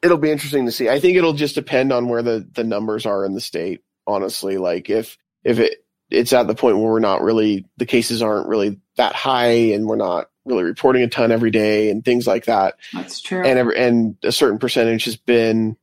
it'll 0.00 0.18
be 0.18 0.30
interesting 0.30 0.66
to 0.66 0.72
see. 0.72 0.88
I 0.88 1.00
think 1.00 1.16
it'll 1.16 1.32
just 1.32 1.56
depend 1.56 1.92
on 1.92 2.08
where 2.08 2.22
the 2.22 2.48
the 2.52 2.62
numbers 2.62 3.04
are 3.04 3.24
in 3.24 3.34
the 3.34 3.40
state, 3.40 3.82
honestly. 4.06 4.56
Like 4.56 4.90
if 4.90 5.18
if 5.42 5.58
it 5.58 5.84
it's 6.10 6.32
at 6.32 6.46
the 6.46 6.54
point 6.54 6.76
where 6.78 6.92
we're 6.92 7.00
not 7.00 7.22
really 7.22 7.66
the 7.76 7.86
cases 7.86 8.22
aren't 8.22 8.46
really 8.46 8.78
that 8.96 9.16
high 9.16 9.72
and 9.72 9.88
we're 9.88 9.96
not 9.96 10.30
really 10.44 10.62
reporting 10.62 11.02
a 11.02 11.08
ton 11.08 11.32
every 11.32 11.50
day 11.50 11.90
and 11.90 12.04
things 12.04 12.24
like 12.24 12.44
that. 12.44 12.76
That's 12.92 13.20
true. 13.20 13.44
And 13.44 13.58
every, 13.58 13.76
and 13.76 14.16
a 14.22 14.30
certain 14.30 14.58
percentage 14.58 15.04
has 15.04 15.16
been 15.16 15.76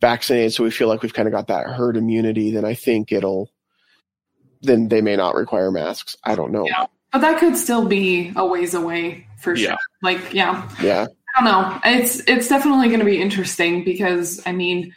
vaccinated 0.00 0.52
so 0.52 0.62
we 0.64 0.70
feel 0.70 0.88
like 0.88 1.02
we've 1.02 1.14
kind 1.14 1.26
of 1.28 1.32
got 1.32 1.48
that 1.48 1.66
herd 1.66 1.96
immunity, 1.96 2.50
then 2.50 2.64
I 2.64 2.74
think 2.74 3.12
it'll 3.12 3.50
then 4.62 4.88
they 4.88 5.00
may 5.00 5.16
not 5.16 5.34
require 5.34 5.70
masks. 5.70 6.16
I 6.24 6.34
don't 6.34 6.50
know. 6.52 6.66
Yeah. 6.66 6.86
but 7.12 7.20
that 7.20 7.38
could 7.38 7.56
still 7.56 7.86
be 7.86 8.32
a 8.36 8.44
ways 8.46 8.74
away 8.74 9.26
for 9.40 9.56
sure. 9.56 9.70
Yeah. 9.70 9.76
Like, 10.02 10.34
yeah, 10.34 10.68
yeah. 10.82 11.06
I 11.36 11.44
don't 11.44 11.44
know. 11.52 11.80
It's 11.84 12.20
it's 12.26 12.48
definitely 12.48 12.88
going 12.88 12.98
to 13.00 13.06
be 13.06 13.20
interesting 13.20 13.84
because 13.84 14.42
I 14.46 14.52
mean, 14.52 14.92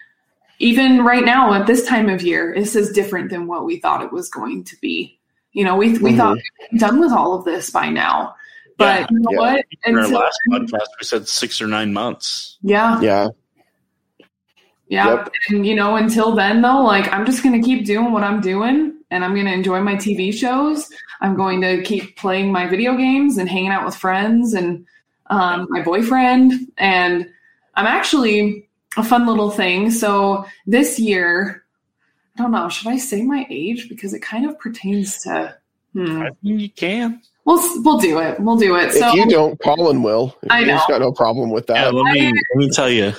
even 0.60 1.04
right 1.04 1.24
now 1.24 1.54
at 1.54 1.68
this 1.68 1.86
time 1.88 2.10
of 2.10 2.22
year, 2.24 2.54
this 2.56 2.76
is 2.76 2.92
different 2.92 3.30
than 3.30 3.46
what 3.48 3.66
we 3.66 3.80
thought 3.80 4.02
it 4.04 4.12
was 4.12 4.30
going 4.30 4.64
to 4.66 4.76
be. 4.82 5.20
You 5.54 5.64
know, 5.66 5.76
we 5.76 5.98
we 6.00 6.12
Mhm. 6.14 6.18
thought 6.18 6.36
we 6.38 6.44
were 6.74 6.80
done 6.80 7.00
with 7.00 7.12
all 7.12 7.34
of 7.38 7.46
this 7.46 7.70
by 7.70 7.90
now, 7.90 8.34
but 8.78 9.02
Yeah. 9.02 9.08
you 9.12 9.20
know 9.20 9.32
Yeah. 9.32 9.38
what? 9.40 9.66
In 9.86 9.98
our 9.98 10.08
last 10.08 10.40
podcast 10.50 10.88
we 11.00 11.06
said 11.06 11.28
6 11.28 11.62
or 11.62 11.68
9 11.68 11.94
months. 11.94 12.58
yeah, 12.64 13.00
Yeah. 13.02 13.28
Yeah, 14.92 15.08
Yep. 15.16 15.34
and 15.50 15.66
you 15.66 15.74
know, 15.74 15.96
until 15.96 16.36
then 16.36 16.62
though, 16.62 16.82
like 16.82 17.12
I'm 17.14 17.26
just 17.26 17.44
going 17.44 17.60
to 17.60 17.66
keep 17.66 17.86
doing 17.86 18.12
what 18.12 18.24
I'm 18.24 18.42
doing, 18.42 18.94
and 19.10 19.24
I'm 19.24 19.34
going 19.34 19.46
to 19.46 19.54
enjoy 19.54 19.80
my 19.82 19.96
TV 19.96 20.34
shows. 20.34 20.92
I'm 21.22 21.36
going 21.36 21.62
to 21.62 21.82
keep 21.84 22.18
playing 22.18 22.52
my 22.52 22.68
video 22.68 22.98
games 22.98 23.38
and 23.38 23.48
hanging 23.50 23.72
out 23.72 23.86
with 23.86 23.96
friends 23.96 24.54
and 24.54 24.86
um, 25.28 25.68
my 25.70 25.82
boyfriend. 25.82 26.52
And 26.78 27.30
I'm 27.76 27.88
actually 27.88 28.68
a 28.98 29.04
fun 29.04 29.26
little 29.26 29.50
thing. 29.52 29.92
So 29.92 30.46
this 30.68 31.00
year, 31.00 31.64
I 32.38 32.42
don't 32.42 32.52
know, 32.52 32.68
should 32.68 32.88
I 32.90 32.98
say 32.98 33.22
my 33.22 33.48
age 33.50 33.88
because 33.88 34.14
it 34.14 34.22
kind 34.22 34.46
of 34.46 34.60
pertains 34.60 35.24
to. 35.24 35.56
Hmm. 35.94 36.22
I 36.22 36.32
mean, 36.44 36.60
you 36.60 36.70
can. 36.70 37.22
We'll 37.52 37.84
we'll 37.84 37.98
do 38.00 38.20
it. 38.20 38.40
We'll 38.40 38.56
do 38.56 38.78
it. 38.78 38.94
So 38.94 39.10
if 39.10 39.14
you 39.16 39.26
don't, 39.28 39.60
Colin 39.60 40.02
will. 40.04 40.38
I 40.50 40.60
He's 40.60 40.68
know. 40.68 40.82
got 40.88 41.02
no 41.02 41.12
problem 41.12 41.50
with 41.50 41.66
Yeah, 41.68 41.86
that. 41.86 41.94
let 41.94 42.14
me 42.14 42.32
let 42.32 42.56
me 42.56 42.70
tell 42.70 42.90
you. 42.90 43.12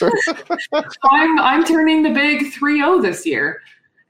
I'm 1.04 1.38
I'm 1.38 1.64
turning 1.64 2.02
the 2.02 2.10
big 2.10 2.52
3-0 2.52 3.00
this 3.02 3.24
year. 3.24 3.62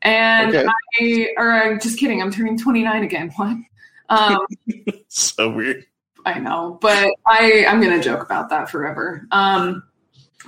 And 0.02 0.54
Okay. 0.54 0.66
I 1.00 1.28
or 1.36 1.52
I'm 1.52 1.78
just 1.80 1.98
kidding, 1.98 2.20
I'm 2.20 2.32
turning 2.32 2.58
29 2.58 3.04
again. 3.04 3.30
What? 3.36 3.56
Um 4.08 4.38
so 5.08 5.50
weird. 5.50 5.84
I 6.26 6.40
know, 6.40 6.78
but 6.80 7.14
I 7.26 7.64
I'm 7.68 7.80
gonna 7.80 8.02
joke 8.02 8.22
about 8.24 8.50
that 8.50 8.68
forever. 8.68 9.26
Um, 9.30 9.84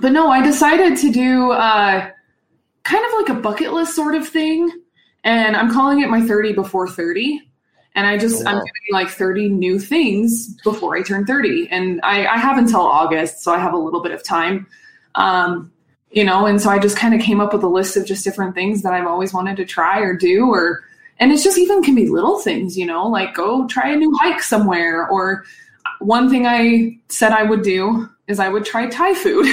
but 0.01 0.11
no, 0.13 0.29
I 0.29 0.43
decided 0.43 0.97
to 0.99 1.13
do 1.13 1.53
uh, 1.53 2.11
kind 2.83 3.05
of 3.07 3.13
like 3.21 3.29
a 3.29 3.41
bucket 3.41 3.73
list 3.73 3.95
sort 3.95 4.15
of 4.17 4.27
thing. 4.29 4.71
And 5.25 5.57
I'm 5.57 5.71
calling 5.73 6.01
it 6.01 6.09
my 6.09 6.21
30 6.21 6.53
before 6.55 6.89
30. 6.89 7.50
And 7.95 8.07
I 8.07 8.17
just, 8.19 8.43
Oh, 8.43 8.45
wow. 8.45 8.51
I'm 8.53 8.59
doing 8.59 8.93
like 8.93 9.09
30 9.09 9.49
new 9.49 9.79
things 9.79 10.55
before 10.63 10.97
I 10.97 11.03
turn 11.03 11.27
30. 11.27 11.69
And 11.71 12.01
I, 12.03 12.27
I 12.27 12.37
have 12.39 12.57
until 12.59 12.81
August, 12.81 13.43
so 13.43 13.53
I 13.53 13.59
have 13.59 13.73
a 13.73 13.79
little 13.79 14.01
bit 14.01 14.13
of 14.13 14.23
time. 14.23 14.67
Um, 15.17 15.73
you 16.13 16.25
know, 16.25 16.47
and 16.47 16.61
so 16.61 16.71
I 16.71 16.79
just 16.79 16.97
kind 16.97 17.15
of 17.15 17.21
came 17.21 17.41
up 17.41 17.53
with 17.53 17.63
a 17.63 17.69
list 17.69 17.97
of 17.97 18.05
just 18.07 18.25
different 18.25 18.55
things 18.55 18.83
that 18.83 18.93
I've 18.93 19.07
always 19.07 19.33
wanted 19.33 19.57
to 19.59 19.65
try 19.65 20.01
or 20.01 20.15
do, 20.17 20.49
or, 20.51 20.83
and 21.19 21.31
it's 21.33 21.45
just 21.45 21.59
even 21.59 21.83
can 21.83 21.95
be 21.95 22.09
little 22.09 22.39
things, 22.41 22.77
you 22.79 22.87
know, 22.87 23.07
like 23.07 23.35
go 23.35 23.67
try 23.69 23.91
a 23.91 23.97
new 23.97 24.13
hike 24.21 24.43
somewhere. 24.43 25.09
Or 25.09 25.45
one 26.01 26.29
thing 26.31 26.47
I 26.47 26.99
said 27.09 27.33
I 27.33 27.43
would 27.45 27.63
do 27.63 28.09
is 28.27 28.39
I 28.41 28.49
would 28.49 28.65
try 28.65 28.89
Thai 28.89 29.15
food. 29.15 29.47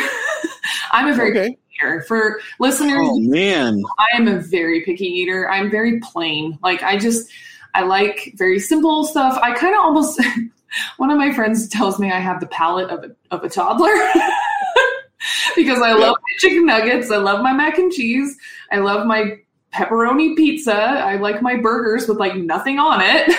I'm 0.92 1.08
a 1.10 1.14
very 1.16 1.32
Okay. 1.32 1.50
picky 1.50 1.60
eater. 1.80 2.02
For 2.08 2.40
listeners, 2.60 3.08
Oh 3.12 3.20
man, 3.20 3.84
I 4.00 4.16
am 4.18 4.28
a 4.28 4.40
very 4.40 4.82
picky 4.82 5.06
eater. 5.06 5.50
I'm 5.50 5.70
very 5.70 6.00
plain. 6.00 6.58
Like 6.64 6.82
I 6.84 6.98
just 6.98 7.30
I 7.78 7.84
like 7.84 8.34
very 8.36 8.60
simple 8.60 9.04
stuff. 9.04 9.38
I 9.40 9.54
kind 9.54 9.76
of 9.76 9.82
almost 9.82 10.20
one 10.98 11.12
of 11.12 11.18
my 11.20 11.32
friends 11.32 11.68
tells 11.70 12.00
me 12.00 12.12
I 12.12 12.20
have 12.20 12.40
the 12.40 12.48
palate 12.48 12.90
of 12.90 13.04
a 13.04 13.16
of 13.30 13.44
a 13.44 13.50
toddler. 13.50 13.94
because 15.56 15.80
I 15.80 15.94
love 15.94 16.16
my 16.16 16.38
chicken 16.40 16.66
nuggets, 16.66 17.12
I 17.12 17.18
love 17.18 17.44
my 17.44 17.54
mac 17.54 17.78
and 17.78 17.92
cheese, 17.92 18.36
I 18.72 18.78
love 18.78 19.06
my 19.06 19.38
pepperoni 19.72 20.36
pizza, 20.36 20.74
I 20.74 21.18
like 21.18 21.44
my 21.44 21.58
burgers 21.58 22.08
with 22.08 22.18
like 22.18 22.36
nothing 22.36 22.80
on 22.80 23.00
it. 23.04 23.32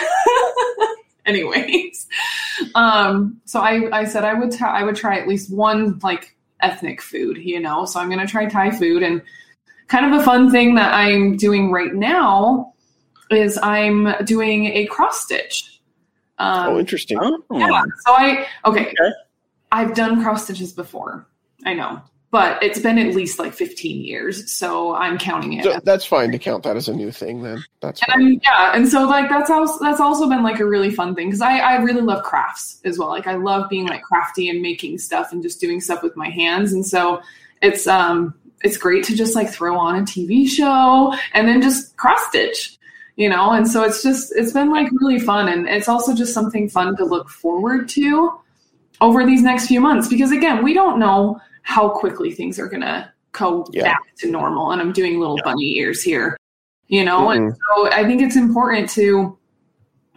Anyways, 1.26 2.06
um, 2.76 3.40
so 3.44 3.58
I, 3.58 3.88
I 3.92 4.04
said 4.04 4.24
I 4.24 4.34
would 4.34 4.52
t- 4.52 4.64
I 4.64 4.84
would 4.84 4.94
try 4.94 5.18
at 5.18 5.26
least 5.26 5.52
one 5.52 5.98
like 6.04 6.36
ethnic 6.60 7.02
food, 7.02 7.38
you 7.38 7.58
know. 7.58 7.86
So 7.86 7.98
I'm 7.98 8.08
gonna 8.08 8.26
try 8.26 8.46
Thai 8.46 8.70
food 8.70 9.02
and 9.02 9.20
kind 9.88 10.06
of 10.06 10.20
a 10.20 10.22
fun 10.22 10.52
thing 10.52 10.76
that 10.76 10.94
I'm 10.94 11.36
doing 11.36 11.72
right 11.72 11.92
now 11.92 12.74
is 13.30 13.58
I'm 13.62 14.14
doing 14.24 14.66
a 14.66 14.86
cross 14.86 15.22
stitch. 15.24 15.80
Um, 16.38 16.74
Oh, 16.74 16.78
interesting. 16.78 17.18
oh, 17.20 17.42
yeah. 17.52 17.82
So 18.06 18.12
I 18.12 18.46
okay. 18.64 18.88
Okay. 18.88 19.12
I've 19.72 19.94
done 19.94 20.22
cross 20.22 20.44
stitches 20.44 20.72
before. 20.72 21.26
I 21.66 21.74
know, 21.74 22.00
but 22.30 22.62
it's 22.62 22.78
been 22.78 22.98
at 22.98 23.14
least 23.14 23.38
like 23.38 23.52
15 23.52 24.00
years, 24.02 24.52
so 24.52 24.94
I'm 24.94 25.18
counting 25.18 25.54
it. 25.54 25.64
So 25.64 25.80
that's 25.82 26.04
fine 26.04 26.30
to 26.30 26.38
count 26.38 26.62
that 26.62 26.76
as 26.76 26.88
a 26.88 26.94
new 26.94 27.10
thing. 27.10 27.42
Then 27.42 27.62
that's 27.82 28.00
and 28.02 28.12
fine. 28.12 28.20
I'm, 28.22 28.40
yeah, 28.44 28.72
and 28.76 28.88
so 28.88 29.04
like 29.06 29.28
that's 29.28 29.50
also 29.50 29.82
that's 29.84 30.00
also 30.00 30.28
been 30.28 30.42
like 30.44 30.60
a 30.60 30.64
really 30.64 30.90
fun 30.90 31.14
thing 31.16 31.26
because 31.26 31.40
I 31.40 31.58
I 31.58 31.76
really 31.82 32.00
love 32.00 32.22
crafts 32.22 32.80
as 32.84 32.98
well. 32.98 33.08
Like 33.08 33.26
I 33.26 33.34
love 33.34 33.68
being 33.68 33.86
like 33.88 34.02
crafty 34.02 34.48
and 34.48 34.62
making 34.62 34.98
stuff 34.98 35.32
and 35.32 35.42
just 35.42 35.60
doing 35.60 35.80
stuff 35.80 36.02
with 36.02 36.16
my 36.16 36.30
hands, 36.30 36.72
and 36.72 36.86
so 36.86 37.20
it's 37.60 37.86
um 37.88 38.32
it's 38.62 38.76
great 38.76 39.04
to 39.04 39.16
just 39.16 39.34
like 39.34 39.50
throw 39.50 39.76
on 39.76 39.96
a 39.96 40.02
TV 40.02 40.48
show 40.48 41.14
and 41.34 41.46
then 41.48 41.60
just 41.60 41.96
cross 41.96 42.24
stitch, 42.28 42.77
you 43.18 43.28
know. 43.28 43.50
And 43.50 43.68
so 43.68 43.82
it's 43.82 44.02
just 44.02 44.32
it's 44.34 44.52
been 44.52 44.70
like 44.70 44.88
really 45.02 45.18
fun, 45.18 45.48
and 45.48 45.68
it's 45.68 45.88
also 45.88 46.14
just 46.14 46.32
something 46.32 46.70
fun 46.70 46.96
to 46.96 47.04
look 47.04 47.28
forward 47.28 47.88
to 47.90 48.40
over 49.02 49.26
these 49.26 49.42
next 49.42 49.66
few 49.66 49.80
months 49.80 50.08
because 50.08 50.32
again 50.32 50.64
we 50.64 50.72
don't 50.72 50.98
know 50.98 51.38
how 51.62 51.88
quickly 51.88 52.32
things 52.32 52.58
are 52.58 52.68
gonna 52.68 53.12
go 53.32 53.66
Yeah. 53.72 53.82
back 53.84 54.00
to 54.20 54.30
normal. 54.30 54.70
And 54.70 54.80
I'm 54.80 54.92
doing 54.92 55.20
little 55.20 55.36
Yeah. 55.36 55.44
bunny 55.52 55.76
ears 55.78 56.00
here, 56.02 56.36
you 56.86 57.04
know. 57.04 57.28
And 57.30 57.52
Mhm. 57.52 57.56
so 57.76 57.92
I 57.92 58.04
think 58.04 58.22
it's 58.22 58.36
important 58.36 58.88
to 58.90 59.36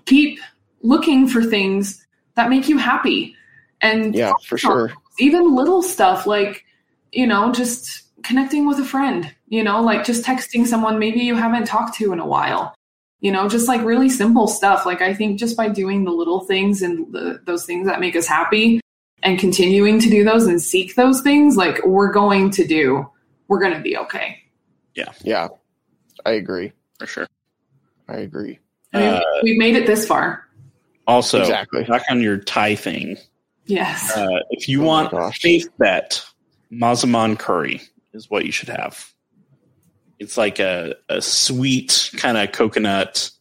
keep 0.06 0.40
looking 0.82 1.28
for 1.28 1.44
things 1.44 2.06
that 2.36 2.50
make 2.50 2.70
you 2.70 2.78
happy 2.78 3.36
and 3.82 4.16
Yeah, 4.16 4.32
for 4.48 4.58
sure. 4.58 4.92
even 5.20 5.54
little 5.56 5.82
stuff 5.82 6.26
like 6.26 6.64
you 7.12 7.28
know 7.28 7.52
just 7.52 8.04
connecting 8.24 8.66
with 8.68 8.80
a 8.80 8.86
friend 8.86 9.30
you 9.50 9.64
know 9.64 9.82
like 9.82 10.04
just 10.06 10.24
texting 10.24 10.66
someone 10.66 10.98
maybe 10.98 11.20
you 11.20 11.36
haven't 11.36 11.66
talked 11.66 11.94
to 11.96 12.14
in 12.14 12.20
a 12.20 12.26
while 12.26 12.74
you 13.22 13.32
know 13.32 13.48
just 13.48 13.68
like 13.68 13.82
really 13.84 14.10
simple 14.10 14.48
stuff 14.48 14.86
like 14.86 15.02
i 15.02 15.14
think 15.14 15.40
just 15.40 15.56
by 15.56 15.70
doing 15.70 16.04
the 16.04 16.12
little 16.12 16.42
things 16.42 16.82
and 16.82 17.12
the, 17.14 17.40
those 17.46 17.66
things 17.66 17.88
that 17.88 18.00
make 18.00 18.16
us 18.16 18.28
happy 18.28 18.82
and 19.24 19.40
continuing 19.40 20.00
to 20.00 20.10
do 20.10 20.24
those 20.24 20.48
and 20.48 20.62
seek 20.62 20.96
those 20.96 21.22
things 21.22 21.56
like 21.56 21.80
we're 21.86 22.12
going 22.12 22.50
to 22.50 22.66
do 22.68 23.08
we're 23.48 23.60
going 23.60 23.74
to 23.74 23.80
be 23.80 23.96
okay 23.98 24.38
Yeah, 24.96 25.12
yeah 25.24 25.48
I 26.26 26.32
agree. 26.32 26.72
for 27.00 27.08
sure. 27.08 27.28
I 28.08 28.18
agree. 28.18 28.60
I 28.94 28.98
mean, 29.00 29.08
Uh, 29.14 29.22
we've 29.44 29.58
made 29.58 29.76
it 29.76 29.88
this 29.88 30.06
far 30.06 30.48
Also, 31.08 31.40
Exactly. 31.42 31.84
back 31.86 32.04
on 32.10 32.22
your 32.22 32.38
Thai 32.38 32.76
thing, 32.76 33.18
yes 33.66 34.16
uh, 34.18 34.28
if 34.50 34.68
you 34.68 34.82
Oh 34.82 34.86
want 34.88 35.12
gosh. 35.12 35.40
safe 35.42 35.66
bet, 35.78 36.24
Massaman 36.72 37.38
curry 37.38 37.82
is 38.14 38.30
what 38.30 38.46
you 38.46 38.52
should 38.52 38.70
have. 38.70 39.11
It's 40.22 40.38
like 40.38 40.60
a, 40.60 40.96
a 41.10 41.20
sweet 41.22 42.12
kind 42.16 42.38
of 42.38 42.52
coconut 42.52 43.32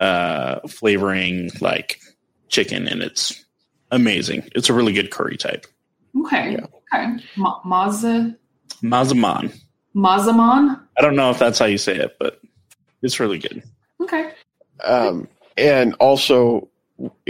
uh, 0.00 0.60
flavoring, 0.66 1.50
like 1.60 2.00
chicken, 2.48 2.88
and 2.88 3.02
it's 3.02 3.44
amazing. 3.90 4.48
It's 4.54 4.70
a 4.70 4.72
really 4.74 4.94
good 4.94 5.10
curry 5.10 5.36
type. 5.36 5.66
okay 6.24 6.52
Yeah. 6.52 6.66
okay 6.94 7.22
Ma- 7.36 7.60
Maza 7.64 8.34
Massaman. 8.82 9.54
Massaman 9.94 10.80
I 10.98 11.02
don't 11.02 11.16
know 11.16 11.30
if 11.30 11.38
that's 11.38 11.58
how 11.58 11.66
you 11.66 11.78
say 11.78 11.96
it, 11.96 12.16
but 12.18 12.40
it's 13.02 13.20
really 13.20 13.38
good. 13.38 13.62
okay 14.00 14.32
Um, 14.84 15.28
and 15.58 15.94
also, 16.00 16.68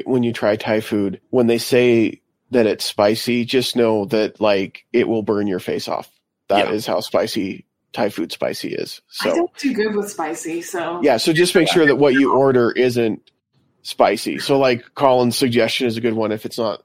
when 0.05 0.23
you 0.23 0.33
try 0.33 0.55
Thai 0.57 0.81
food, 0.81 1.21
when 1.31 1.49
they 1.49 1.59
say 1.59 2.21
that 2.53 2.67
it's 2.67 2.85
spicy, 2.85 3.45
just 3.45 3.75
know 3.77 4.05
that 4.07 4.41
like 4.41 4.85
it 4.93 5.09
will 5.09 5.23
burn 5.23 5.47
your 5.49 5.59
face 5.61 5.89
off. 5.89 6.09
That 6.49 6.71
is 6.73 6.87
Yeah. 6.87 6.95
how 6.95 7.01
spicy 7.01 7.66
Thai 7.97 8.11
food 8.11 8.31
spicy 8.31 8.75
is. 8.75 9.01
So 9.09 9.31
I 9.31 9.33
So 9.33 9.37
don't 9.39 9.57
do 9.59 9.73
good 9.75 9.95
with 9.97 10.11
spicy, 10.11 10.61
so 10.63 11.01
yeah, 11.03 11.17
so 11.17 11.33
just 11.33 11.55
make 11.55 11.69
sure 11.69 11.87
that 11.87 11.97
what 11.97 12.13
you 12.15 12.33
order 12.35 12.71
isn't 12.71 13.23
spicy. 13.83 14.39
So 14.39 14.59
like 14.59 14.85
Colin's 14.95 15.37
suggestion 15.37 15.87
is 15.87 15.97
a 15.97 16.01
good 16.01 16.13
one. 16.15 16.31
If 16.33 16.45
it's 16.45 16.59
not, 16.59 16.83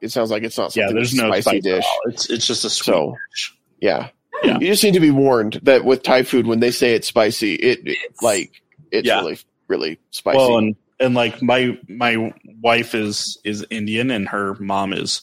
it 0.00 0.10
sounds 0.12 0.30
like 0.30 0.42
it's 0.44 0.56
not 0.56 0.74
Yeah, 0.76 0.88
there's 0.92 1.14
no 1.14 1.28
spicy 1.28 1.42
spice 1.42 1.56
at 1.56 1.62
dish. 1.62 1.84
all. 1.84 2.00
It's 2.06 2.30
it's 2.30 2.46
just 2.46 2.64
a 2.64 2.70
sweet 2.70 2.84
So 2.94 3.16
dish. 3.30 3.54
yeah. 3.80 4.08
Yeah. 4.44 4.58
you 4.58 4.66
just 4.68 4.82
need 4.82 4.94
to 4.94 5.00
be 5.00 5.10
warned 5.10 5.60
that 5.62 5.84
with 5.84 6.02
Thai 6.02 6.22
food, 6.24 6.46
when 6.46 6.58
they 6.60 6.70
say 6.72 6.94
it's 6.94 7.06
spicy, 7.06 7.54
it, 7.54 7.80
it 7.86 7.98
like 8.22 8.50
it's 8.90 9.06
Yeah. 9.06 9.18
really 9.20 9.38
really 9.68 9.98
spicy. 10.10 10.38
Well, 10.38 10.58
and 10.58 10.76
and 11.00 11.14
like 11.14 11.42
my 11.42 11.76
my 11.88 12.32
wife 12.60 12.94
is 12.94 13.38
is 13.44 13.64
Indian, 13.70 14.10
and 14.10 14.28
her 14.28 14.54
mom 14.60 14.92
is 14.92 15.22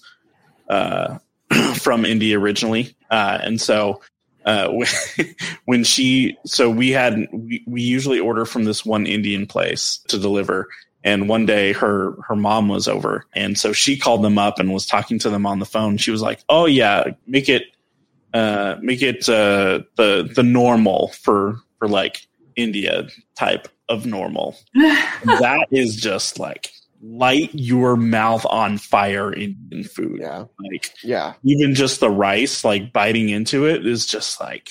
uh, 0.70 1.18
from 1.76 2.06
India 2.06 2.38
originally, 2.40 2.96
uh, 3.10 3.40
and 3.42 3.60
so 3.62 4.02
uh, 4.46 4.70
when- 5.66 5.84
she 5.84 6.38
so 6.46 6.70
we 6.70 6.90
had 6.92 7.28
we, 7.32 7.64
we 7.68 7.82
usually 7.82 8.20
order 8.20 8.46
from 8.46 8.64
this 8.66 8.86
one 8.86 9.06
Indian 9.06 9.46
place 9.48 10.00
to 10.08 10.18
deliver. 10.18 10.68
And 11.02 11.30
one 11.30 11.46
day 11.46 11.72
her 11.72 12.16
her 12.28 12.36
mom 12.36 12.68
was 12.68 12.86
over, 12.90 13.26
and 13.34 13.58
so 13.58 13.72
she 13.72 13.96
called 13.96 14.22
them 14.22 14.38
up 14.38 14.60
and 14.60 14.74
was 14.74 14.86
talking 14.86 15.18
to 15.20 15.30
them 15.30 15.46
on 15.46 15.60
the 15.60 15.66
phone. 15.66 15.96
She 15.96 16.12
was 16.12 16.22
like, 16.22 16.44
"Oh 16.50 16.66
yeah, 16.66 17.06
make 17.26 17.48
it 17.48 17.64
uh, 18.34 18.76
make 18.82 19.02
it 19.02 19.30
uh, 19.30 19.80
the 19.96 20.30
the 20.36 20.44
normal 20.44 21.08
for 21.22 21.56
for 21.78 21.88
like 21.88 22.28
India 22.58 23.08
type 23.38 23.70
of 23.88 24.06
normal." 24.06 24.58
that 24.76 25.68
is 25.72 25.96
just 25.96 26.38
like 26.38 26.70
light 27.02 27.50
your 27.54 27.96
mouth 27.96 28.46
on 28.50 28.78
fire 28.78 29.32
Indian 29.34 29.84
food. 29.84 30.20
yeah, 30.20 30.46
Like 30.72 30.90
yeah, 31.04 31.34
even 31.44 31.74
just 31.76 32.00
the 32.00 32.10
rice, 32.10 32.64
like 32.66 32.92
biting 32.94 33.30
into 33.30 33.66
it 33.66 33.86
is 33.86 34.06
just 34.06 34.40
like 34.42 34.70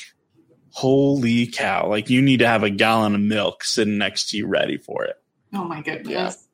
holy 0.71 1.47
cow. 1.47 1.89
Like 1.89 2.11
you 2.11 2.21
need 2.23 2.39
to 2.41 2.47
have 2.47 2.63
a 2.63 2.71
gallon 2.71 3.15
of 3.15 3.21
milk 3.21 3.65
sitting 3.65 3.99
next 3.99 4.31
to 4.31 4.37
you 4.37 4.47
ready 4.47 4.77
for 4.77 5.05
it. 5.05 5.17
oh 5.55 5.65
my 5.65 5.81
goodness. 5.83 6.47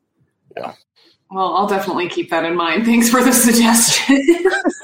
Yeah. 0.55 0.61
Yeah. 0.63 0.73
Well, 1.29 1.55
I'll 1.55 1.67
definitely 1.67 2.07
keep 2.07 2.29
that 2.29 2.45
in 2.45 2.55
mind. 2.55 2.85
Thanks 2.85 3.09
for 3.09 3.21
the 3.23 3.33
suggestion. 3.33 4.21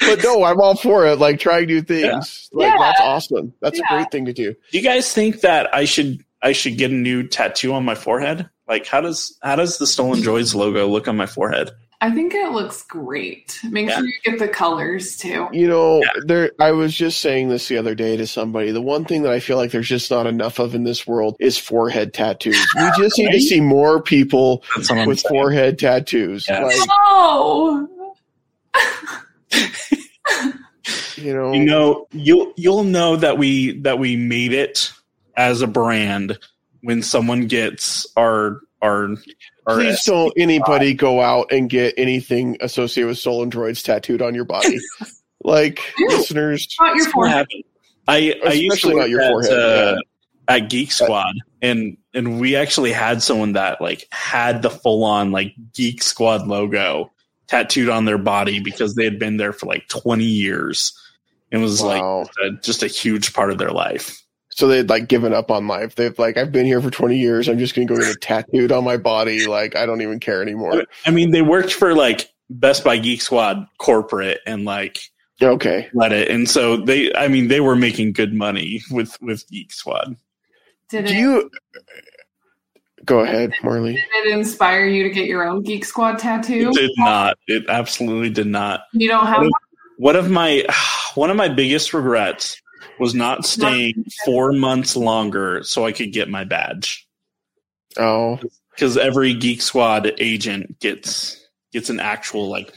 but 0.00 0.22
no, 0.24 0.42
I'm 0.44 0.60
all 0.60 0.74
for 0.76 1.06
it. 1.06 1.18
Like 1.18 1.38
trying 1.38 1.66
new 1.66 1.82
things. 1.82 2.48
Like 2.52 2.72
Yeah. 2.72 2.76
that's 2.78 3.00
awesome. 3.00 3.52
That's 3.60 3.78
Yeah. 3.78 3.84
a 3.90 3.94
great 3.96 4.10
thing 4.10 4.24
to 4.24 4.32
do. 4.32 4.52
Do 4.70 4.78
you 4.78 4.82
guys 4.82 5.12
think 5.12 5.40
that 5.42 5.72
I 5.74 5.84
should 5.84 6.24
I 6.42 6.52
should 6.52 6.76
get 6.76 6.90
a 6.90 6.94
new 6.94 7.22
tattoo 7.28 7.72
on 7.74 7.84
my 7.84 7.94
forehead? 7.94 8.48
Like 8.68 8.86
how 8.86 9.00
does 9.00 9.36
how 9.42 9.56
does 9.56 9.78
the 9.78 9.86
Stolen 9.86 10.20
Droids 10.20 10.54
logo 10.54 10.86
look 10.86 11.08
on 11.08 11.16
my 11.16 11.26
forehead? 11.26 11.70
I 12.00 12.10
think 12.10 12.34
it 12.34 12.50
looks 12.50 12.82
great. 12.82 13.60
Make 13.62 13.88
Yeah. 13.88 13.98
sure 13.98 14.06
you 14.06 14.12
get 14.24 14.38
the 14.40 14.48
colors 14.48 15.16
too. 15.16 15.46
You 15.52 15.68
know, 15.68 16.00
Yeah. 16.02 16.10
there. 16.26 16.50
I 16.58 16.72
was 16.72 16.92
just 16.96 17.20
saying 17.20 17.48
this 17.48 17.68
the 17.68 17.78
other 17.78 17.94
day 17.94 18.16
to 18.16 18.26
somebody. 18.26 18.72
The 18.72 18.82
one 18.82 19.04
thing 19.04 19.22
that 19.22 19.30
I 19.32 19.38
feel 19.38 19.56
like 19.56 19.70
there's 19.70 19.88
just 19.88 20.10
not 20.10 20.26
enough 20.26 20.58
of 20.58 20.74
in 20.74 20.82
this 20.82 21.06
world 21.06 21.36
is 21.38 21.58
forehead 21.58 22.12
tattoos. 22.12 22.58
We 22.76 22.90
just 22.98 23.18
need 23.18 23.30
to 23.30 23.40
see 23.40 23.60
more 23.60 24.02
people 24.02 24.64
That's 24.76 24.90
what 24.90 24.98
I'm 24.98 25.06
with 25.08 25.20
saying. 25.20 25.30
forehead 25.32 25.78
tattoos. 25.78 26.46
Yes. 26.48 26.76
Like 26.80 26.88
Oh, 26.90 27.88
you 31.16 31.32
know, 31.34 31.52
you 31.52 31.64
know 31.64 32.06
you'll 32.12 32.52
you'll 32.56 32.84
know 32.84 33.16
that 33.16 33.38
we 33.38 33.78
that 33.82 33.98
we 33.98 34.16
made 34.16 34.52
it 34.52 34.92
as 35.36 35.62
a 35.62 35.66
brand 35.66 36.38
when 36.82 37.02
someone 37.02 37.46
gets 37.46 38.06
our 38.16 38.60
our 38.82 39.10
our 39.66 39.76
please 39.76 40.04
don't 40.04 40.32
anybody 40.36 40.92
go 40.94 41.20
out 41.20 41.52
and 41.52 41.70
get 41.70 41.94
anything 41.96 42.56
associated 42.60 43.08
with 43.08 43.18
stolen 43.18 43.50
droids 43.50 43.82
tattooed 43.84 44.20
on 44.22 44.34
your 44.34 44.44
body. 44.44 44.78
like 45.44 45.80
listeners, 46.00 46.68
not 46.80 46.96
your 46.96 47.04
what 47.06 47.12
forehead. 47.12 47.36
happened 47.36 47.64
I 48.08 48.34
I 48.44 48.52
used 48.52 48.82
to 48.82 48.88
work 48.88 48.96
not 48.96 49.10
your 49.10 49.20
at, 49.20 49.30
forehead, 49.30 49.52
uh, 49.52 49.96
at 50.48 50.68
Geek 50.70 50.90
Squad, 50.90 51.34
and 51.60 51.96
and 52.14 52.40
we 52.40 52.56
actually 52.56 52.92
had 52.92 53.22
someone 53.22 53.52
that 53.52 53.80
like 53.80 54.06
had 54.10 54.62
the 54.62 54.70
full 54.70 55.04
on 55.04 55.30
like 55.30 55.54
Geek 55.72 56.02
Squad 56.02 56.46
logo 56.48 57.12
tattooed 57.46 57.88
on 57.88 58.04
their 58.04 58.18
body 58.18 58.58
because 58.60 58.94
they 58.96 59.04
had 59.04 59.18
been 59.20 59.36
there 59.36 59.52
for 59.52 59.66
like 59.66 59.86
twenty 59.88 60.24
years. 60.24 60.98
It 61.52 61.58
was 61.58 61.82
Wow. 61.82 62.20
like 62.22 62.30
a, 62.42 62.50
just 62.62 62.82
a 62.82 62.86
huge 62.88 63.34
part 63.34 63.50
of 63.52 63.58
their 63.58 63.70
life. 63.70 64.21
So 64.54 64.68
they'd 64.68 64.88
like 64.88 65.08
given 65.08 65.32
up 65.32 65.50
on 65.50 65.66
life. 65.66 65.94
They've 65.94 66.16
like, 66.18 66.36
I've 66.36 66.52
been 66.52 66.66
here 66.66 66.80
for 66.82 66.90
20 66.90 67.16
years. 67.16 67.48
I'm 67.48 67.58
just 67.58 67.74
going 67.74 67.88
to 67.88 67.94
go 67.94 67.98
get 68.00 68.10
it 68.10 68.20
tattooed 68.20 68.70
on 68.70 68.84
my 68.84 68.98
body. 68.98 69.46
Like, 69.46 69.76
I 69.76 69.86
don't 69.86 70.02
even 70.02 70.20
care 70.20 70.42
anymore. 70.42 70.84
I 71.06 71.10
mean, 71.10 71.30
they 71.30 71.40
worked 71.42 71.72
for 71.72 71.94
like 71.94 72.30
Best 72.50 72.84
Buy 72.84 72.98
Geek 72.98 73.22
Squad 73.22 73.66
corporate 73.78 74.40
and 74.46 74.64
like 74.64 75.00
Okay. 75.40 75.88
let 75.94 76.12
it, 76.12 76.30
and 76.30 76.48
so 76.48 76.76
they, 76.76 77.12
I 77.14 77.26
mean, 77.28 77.48
they 77.48 77.60
were 77.60 77.74
making 77.74 78.12
good 78.12 78.32
money 78.32 78.82
with 78.90 79.20
with 79.20 79.48
Geek 79.48 79.72
Squad. 79.72 80.16
Did 80.88 81.06
Do 81.06 81.14
it, 81.14 81.18
you 81.18 81.50
go 83.04 83.20
ahead, 83.20 83.52
Marley? 83.62 83.94
did 83.94 84.26
it 84.26 84.38
inspire 84.38 84.86
you 84.86 85.02
to 85.02 85.10
get 85.10 85.26
your 85.26 85.44
own 85.44 85.62
Geek 85.62 85.84
Squad 85.84 86.18
tattoo? 86.18 86.68
It 86.70 86.74
did 86.74 86.90
not. 86.98 87.38
It 87.48 87.64
absolutely 87.68 88.30
did 88.30 88.46
not. 88.46 88.82
You 88.92 89.08
don't 89.08 89.26
have 89.26 89.40
one? 89.40 89.50
one 89.96 90.16
of 90.16 90.30
my 90.30 90.64
one 91.14 91.30
of 91.30 91.36
my 91.36 91.48
biggest 91.48 91.92
regrets 91.92 92.61
was 92.98 93.14
not 93.14 93.44
staying 93.46 94.04
four 94.24 94.52
months 94.52 94.96
longer 94.96 95.62
so 95.62 95.84
I 95.86 95.92
could 95.92 96.12
get 96.12 96.28
my 96.28 96.44
badge 96.44 97.06
Oh, 97.98 98.38
because 98.74 98.96
every 98.96 99.34
Geek 99.34 99.60
Squad 99.60 100.12
agent 100.18 100.80
gets 100.80 101.38
gets 101.72 101.90
an 101.90 102.00
actual 102.00 102.48
like 102.48 102.72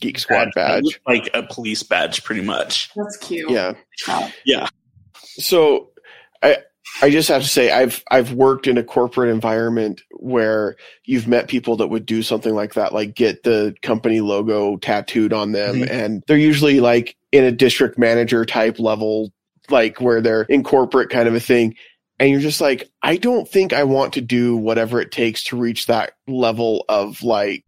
Geek 0.00 0.18
Squad 0.18 0.50
badge. 0.54 1.00
like 1.06 1.30
a 1.34 1.42
police 1.42 1.82
badge, 1.82 2.22
pretty 2.24 2.42
much. 2.42 2.90
That's 2.94 3.16
cute. 3.16 3.50
Yeah. 3.50 3.72
Wow. 4.06 4.28
So 5.36 5.90
I 7.02 7.10
just 7.10 7.28
have 7.28 7.42
to 7.42 7.48
say 7.48 7.70
I've 7.70 8.04
I've 8.10 8.32
worked 8.32 8.66
in 8.66 8.78
a 8.78 8.84
corporate 8.84 9.30
environment 9.30 10.02
where 10.20 10.76
you've 11.04 11.26
met 11.26 11.48
people 11.48 11.76
that 11.78 11.88
would 11.88 12.06
do 12.06 12.22
something 12.22 12.54
like 12.54 12.74
that, 12.74 12.92
like 12.92 13.14
get 13.14 13.42
the 13.42 13.74
company 13.82 14.20
logo 14.20 14.76
tattooed 14.76 15.32
on 15.32 15.52
them, 15.52 15.76
Mhm. 15.76 15.90
and 15.90 16.22
they're 16.26 16.36
usually 16.36 16.80
like 16.80 17.16
in 17.32 17.44
a 17.44 17.52
district 17.52 17.98
manager 17.98 18.44
type 18.44 18.78
level, 18.78 19.32
like 19.70 20.00
where 20.00 20.20
they're 20.20 20.42
in 20.42 20.62
corporate 20.62 21.10
kind 21.10 21.26
of 21.28 21.34
a 21.34 21.40
thing. 21.40 21.74
And 22.20 22.30
you're 22.30 22.40
just 22.40 22.60
like, 22.60 22.88
I 23.02 23.16
don't 23.16 23.48
think 23.48 23.72
I 23.72 23.82
want 23.84 24.12
to 24.12 24.20
do 24.20 24.56
whatever 24.56 25.00
it 25.00 25.10
takes 25.10 25.42
to 25.44 25.56
reach 25.56 25.86
that 25.86 26.12
level 26.28 26.84
of 26.88 27.22
like 27.24 27.64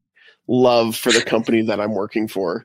love 0.46 0.94
for 0.94 1.10
the 1.10 1.22
company 1.22 1.62
that 1.62 1.80
I'm 1.80 1.92
working 1.94 2.28
for. 2.28 2.64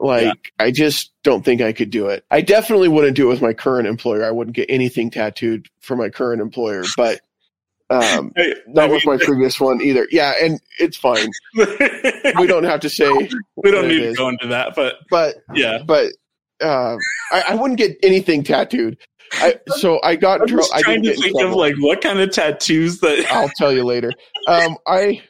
Like, 0.00 0.24
Yeah. 0.24 0.32
I 0.64 0.70
just 0.70 1.12
don't 1.24 1.44
think 1.44 1.60
I 1.60 1.72
could 1.72 1.90
do 1.90 2.06
it. 2.06 2.24
I 2.30 2.40
definitely 2.40 2.88
wouldn't 2.88 3.16
do 3.16 3.26
it 3.26 3.30
with 3.30 3.42
my 3.42 3.52
current 3.52 3.88
employer. 3.88 4.24
I 4.24 4.30
wouldn't 4.30 4.56
get 4.56 4.70
anything 4.70 5.10
tattooed 5.10 5.68
for 5.80 5.96
my 5.96 6.08
current 6.08 6.40
employer, 6.40 6.84
but 6.96 7.20
um, 7.90 8.32
Hey, 8.36 8.54
not 8.68 8.90
I 8.90 8.92
with 8.92 9.06
my 9.06 9.16
previous 9.16 9.60
one 9.60 9.80
either. 9.80 10.06
Yeah, 10.10 10.34
and 10.40 10.60
it's 10.78 10.96
fine. 10.96 11.28
We 12.38 12.46
don't 12.46 12.64
have 12.64 12.80
to 12.80 12.90
say, 12.90 13.08
we 13.56 13.70
don't 13.70 13.88
need 13.88 14.00
to 14.00 14.12
go 14.14 14.28
into 14.28 14.46
that, 14.48 14.74
but 14.76 14.96
but 15.10 15.36
yeah. 15.54 15.78
but 15.84 16.12
uh, 16.62 16.96
I, 17.32 17.44
I 17.48 17.54
wouldn't 17.54 17.78
get 17.78 17.96
anything 18.02 18.44
tattooed. 18.44 18.98
I 19.32 19.56
so 19.76 20.00
I 20.02 20.16
got 20.16 20.40
I'm 20.42 20.60
I 20.72 20.82
trying 20.82 21.02
didn't 21.02 21.16
to 21.16 21.22
think 21.22 21.42
of 21.42 21.52
like 21.52 21.74
what 21.78 22.00
kind 22.00 22.20
of 22.20 22.30
tattoos 22.30 23.00
that. 23.00 23.26
I'll 23.30 23.50
tell 23.56 23.72
you 23.72 23.84
later. 23.84 24.12
Um, 24.46 24.76
I 24.86 25.22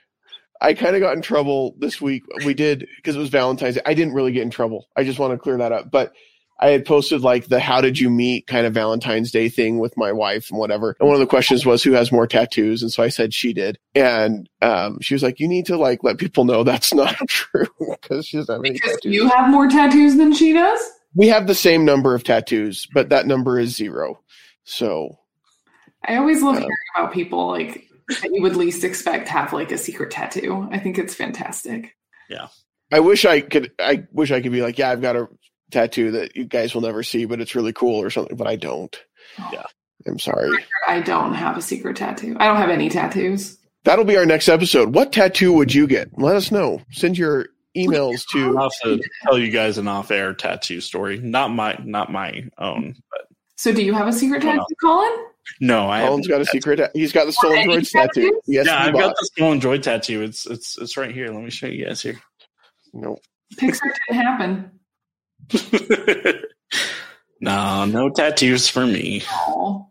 I 0.60 0.74
kind 0.74 0.96
of 0.96 1.00
got 1.02 1.14
in 1.16 1.22
trouble 1.22 1.74
this 1.78 2.00
week. 2.00 2.24
We 2.44 2.54
did 2.54 2.86
because 2.96 3.16
it 3.16 3.20
was 3.20 3.28
Valentine's. 3.30 3.76
Day. 3.76 3.82
I 3.86 3.94
didn't 3.94 4.14
really 4.14 4.32
get 4.32 4.42
in 4.42 4.50
trouble. 4.50 4.88
I 4.96 5.04
just 5.04 5.18
want 5.18 5.32
to 5.32 5.38
clear 5.38 5.56
that 5.58 5.72
up. 5.72 5.90
But 5.90 6.12
I 6.60 6.70
had 6.70 6.84
posted 6.84 7.20
like 7.20 7.46
the 7.46 7.60
"How 7.60 7.80
did 7.80 7.98
you 8.00 8.10
meet?" 8.10 8.46
kind 8.48 8.66
of 8.66 8.74
Valentine's 8.74 9.30
Day 9.30 9.48
thing 9.48 9.78
with 9.78 9.96
my 9.96 10.10
wife 10.10 10.50
and 10.50 10.58
whatever. 10.58 10.96
And 10.98 11.06
one 11.08 11.14
of 11.14 11.20
the 11.20 11.26
questions 11.26 11.64
was 11.64 11.82
who 11.84 11.92
has 11.92 12.10
more 12.10 12.26
tattoos, 12.26 12.82
and 12.82 12.90
so 12.92 13.02
I 13.02 13.08
said 13.08 13.32
she 13.32 13.52
did. 13.52 13.78
And 13.94 14.48
um, 14.60 14.98
she 15.00 15.14
was 15.14 15.22
like, 15.22 15.38
"You 15.38 15.46
need 15.46 15.66
to 15.66 15.76
like 15.76 16.02
let 16.02 16.18
people 16.18 16.44
know 16.44 16.64
that's 16.64 16.92
not 17.02 17.16
true 17.28 17.66
because 17.78 18.26
she 18.26 18.38
doesn't 18.38 18.52
have 18.52 18.60
any 18.64 18.72
Because 18.72 18.92
tattoos." 18.96 19.14
you 19.14 19.28
have 19.28 19.50
more 19.50 19.68
tattoos 19.68 20.16
than 20.16 20.32
she 20.34 20.52
does? 20.52 20.80
we 21.14 21.26
have 21.28 21.46
the 21.46 21.54
same 21.54 21.84
number 21.84 22.14
of 22.14 22.22
tattoos, 22.22 22.86
but 22.92 23.08
that 23.08 23.26
number 23.26 23.58
is 23.58 23.74
zero. 23.74 24.20
So 24.64 25.18
I 26.06 26.16
always 26.16 26.42
love 26.42 26.56
Uh, 26.56 26.60
hearing 26.60 26.76
about 26.96 27.12
people 27.12 27.48
like 27.48 27.87
that 28.08 28.30
you 28.32 28.42
would 28.42 28.56
least 28.56 28.84
expect 28.84 29.28
have 29.28 29.52
like 29.52 29.72
a 29.72 29.78
secret 29.78 30.10
tattoo. 30.10 30.68
I 30.70 30.78
think 30.78 30.98
it's 30.98 31.14
fantastic. 31.14 31.94
Yeah. 32.28 32.48
I 32.92 33.00
wish 33.00 33.24
I 33.24 33.40
could. 33.40 33.72
I 33.78 34.06
wish 34.12 34.30
I 34.30 34.40
could 34.40 34.52
be 34.52 34.62
like, 34.62 34.78
yeah, 34.78 34.90
I've 34.90 35.02
got 35.02 35.16
a 35.16 35.28
tattoo 35.70 36.12
that 36.12 36.36
you 36.36 36.44
guys 36.44 36.74
will 36.74 36.82
never 36.82 37.02
see, 37.02 37.26
but 37.26 37.40
it's 37.40 37.54
really 37.54 37.72
cool 37.72 38.00
or 38.00 38.10
something. 38.10 38.36
But 38.36 38.46
I 38.46 38.56
don't. 38.56 38.98
Oh. 39.38 39.50
Yeah. 39.52 39.64
I'm 40.06 40.18
sorry. 40.18 40.50
I 40.86 41.00
don't 41.00 41.34
have 41.34 41.56
a 41.56 41.62
secret 41.62 41.96
tattoo. 41.96 42.36
I 42.38 42.46
don't 42.46 42.56
have 42.56 42.70
any 42.70 42.88
tattoos. 42.88 43.58
That'll 43.84 44.04
be 44.04 44.16
our 44.16 44.26
next 44.26 44.48
episode. 44.48 44.94
What 44.94 45.12
tattoo 45.12 45.52
would 45.54 45.74
you 45.74 45.86
get? 45.86 46.16
Let 46.18 46.36
us 46.36 46.50
know. 46.50 46.80
Send 46.92 47.18
your 47.18 47.46
emails 47.76 48.24
to. 48.32 48.56
I'll 48.56 48.64
have 48.64 48.72
to 48.84 49.02
tell 49.24 49.38
you 49.38 49.50
guys 49.50 49.76
an 49.76 49.88
off-air 49.88 50.34
tattoo 50.34 50.80
story. 50.80 51.18
Not 51.18 51.50
my, 51.50 51.78
not 51.84 52.12
my 52.12 52.44
own, 52.58 52.94
but 53.10 53.26
So 53.58 53.72
do 53.72 53.82
you 53.82 53.92
have 53.92 54.06
a 54.06 54.12
secret 54.12 54.44
Oh, 54.44 54.46
tattoo, 54.46 54.74
Colin? 54.80 55.26
No, 55.60 55.88
I. 55.88 56.06
Colin's 56.06 56.28
got 56.28 56.40
a 56.40 56.44
secret. 56.44 56.90
He's 56.94 57.12
got 57.12 57.22
the 57.22 57.26
What, 57.28 57.34
Stolen 57.34 57.58
any 57.58 57.76
Droids 57.76 57.90
tattoo. 57.90 58.40
Yes, 58.46 58.66
yeah, 58.66 58.82
he 58.82 58.88
I've 58.88 58.92
bought. 58.92 59.00
got 59.00 59.16
the 59.18 59.26
Stolen 59.26 59.60
Droid 59.60 59.82
tattoo. 59.82 60.22
It's 60.22 60.46
it's 60.46 60.78
it's 60.78 60.96
right 60.96 61.12
here. 61.12 61.28
Let 61.28 61.42
me 61.42 61.50
show 61.50 61.66
you 61.66 61.86
guys 61.86 62.02
here. 62.02 62.20
No. 62.92 63.18
Pixar 63.56 63.80
didn't 64.08 64.22
happen. 64.22 64.70
no, 67.40 67.84
no 67.86 68.10
tattoos 68.10 68.68
for 68.68 68.86
me. 68.86 69.22
Aw. 69.30 69.84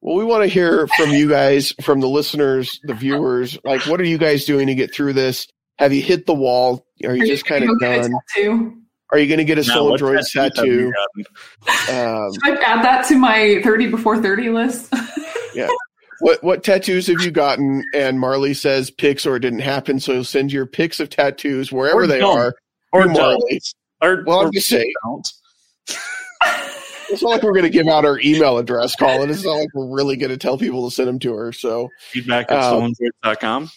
Well, 0.00 0.16
we 0.16 0.24
want 0.24 0.42
to 0.42 0.48
hear 0.48 0.88
from 0.88 1.10
you 1.10 1.28
guys, 1.28 1.72
from 1.80 2.00
the 2.00 2.08
listeners, 2.08 2.80
the 2.82 2.94
viewers. 2.94 3.56
Like, 3.64 3.86
what 3.86 4.00
are 4.00 4.04
you 4.04 4.18
guys 4.18 4.44
doing 4.44 4.66
to 4.66 4.74
get 4.74 4.92
through 4.92 5.12
this? 5.12 5.46
Have 5.78 5.92
you 5.92 6.02
hit 6.02 6.26
the 6.26 6.34
wall? 6.34 6.84
Are 7.04 7.14
you 7.14 7.22
Are 7.22 7.26
just 7.26 7.46
gonna 7.46 7.60
kind 7.66 7.70
of 7.70 7.78
go 7.80 7.86
get 7.86 8.10
done? 8.44 8.81
Tattoo? 9.12 9.16
Are 9.16 9.18
you 9.20 9.28
going 9.28 9.38
to 9.38 9.44
get 9.44 9.58
a 9.58 9.62
Now, 9.68 9.74
Stolen 9.74 9.90
what 9.92 10.00
Droids 10.00 10.32
tattoos 10.32 10.56
have 10.56 10.66
you 10.66 10.92
tattoo? 10.92 11.24
gotten? 11.66 12.24
Um, 12.24 12.32
Should 12.34 12.58
I 12.58 12.62
add 12.62 12.84
that 12.84 13.06
to 13.08 13.16
my 13.18 13.60
30 13.62 13.86
before 13.88 14.20
30 14.22 14.48
list? 14.50 14.92
Yeah. 15.54 15.68
What 16.20 16.42
what 16.42 16.64
tattoos 16.64 17.08
have 17.08 17.20
you 17.20 17.30
gotten? 17.30 17.84
And 17.94 18.18
Marley 18.18 18.54
says 18.54 18.90
pics 18.90 19.26
or 19.26 19.36
it 19.36 19.40
didn't 19.40 19.58
happen. 19.58 20.00
So 20.00 20.22
send 20.22 20.50
your 20.50 20.64
pics 20.64 20.98
of 20.98 21.10
tattoos 21.10 21.70
wherever 21.70 22.04
Or 22.04 22.06
they 22.06 22.20
don't. 22.20 22.38
are. 22.38 22.54
Or 22.90 23.02
to. 23.02 23.08
Marley. 23.10 23.60
Or, 24.00 24.22
Well, 24.26 24.38
or 24.38 24.46
I'm 24.46 24.52
just 24.52 24.68
saying. 24.68 24.90
It's 27.10 27.22
not 27.22 27.28
like 27.28 27.42
we're 27.42 27.52
going 27.52 27.64
to 27.64 27.68
give 27.70 27.86
out 27.88 28.06
our 28.06 28.18
email 28.20 28.56
address, 28.56 28.96
Colin. 28.96 29.28
It's 29.28 29.44
not 29.44 29.52
like 29.56 29.68
we're 29.74 29.94
really 29.94 30.16
going 30.16 30.30
to 30.30 30.38
tell 30.38 30.56
people 30.56 30.88
to 30.88 30.94
send 30.94 31.08
them 31.08 31.18
to 31.18 31.34
her. 31.34 31.52
So, 31.52 31.90
Feedback 32.10 32.50
at 32.50 32.62
stolendroids.com. 32.62 33.70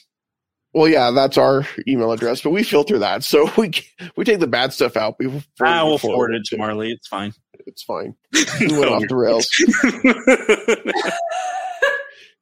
well, 0.75 0.89
yeah, 0.89 1.09
that's 1.11 1.37
our 1.37 1.65
email 1.87 2.11
address, 2.11 2.41
but 2.41 2.49
we 2.49 2.61
filter 2.61 2.99
that. 2.99 3.23
So 3.23 3.49
we 3.57 3.71
we 4.17 4.25
take 4.25 4.41
the 4.41 4.47
bad 4.47 4.73
stuff 4.73 4.97
out. 4.97 5.15
We 5.17 5.27
forward, 5.27 5.43
I 5.61 5.83
will 5.83 5.93
we 5.93 5.97
forward 5.99 6.35
it 6.35 6.43
to 6.47 6.57
Marley. 6.57 6.91
It's 6.91 7.07
fine. 7.07 7.33
It's 7.65 7.81
fine. 7.81 8.15
We 8.59 8.77
went 8.77 8.91
off 8.91 9.03
the 9.07 9.15
rails. 9.15 9.49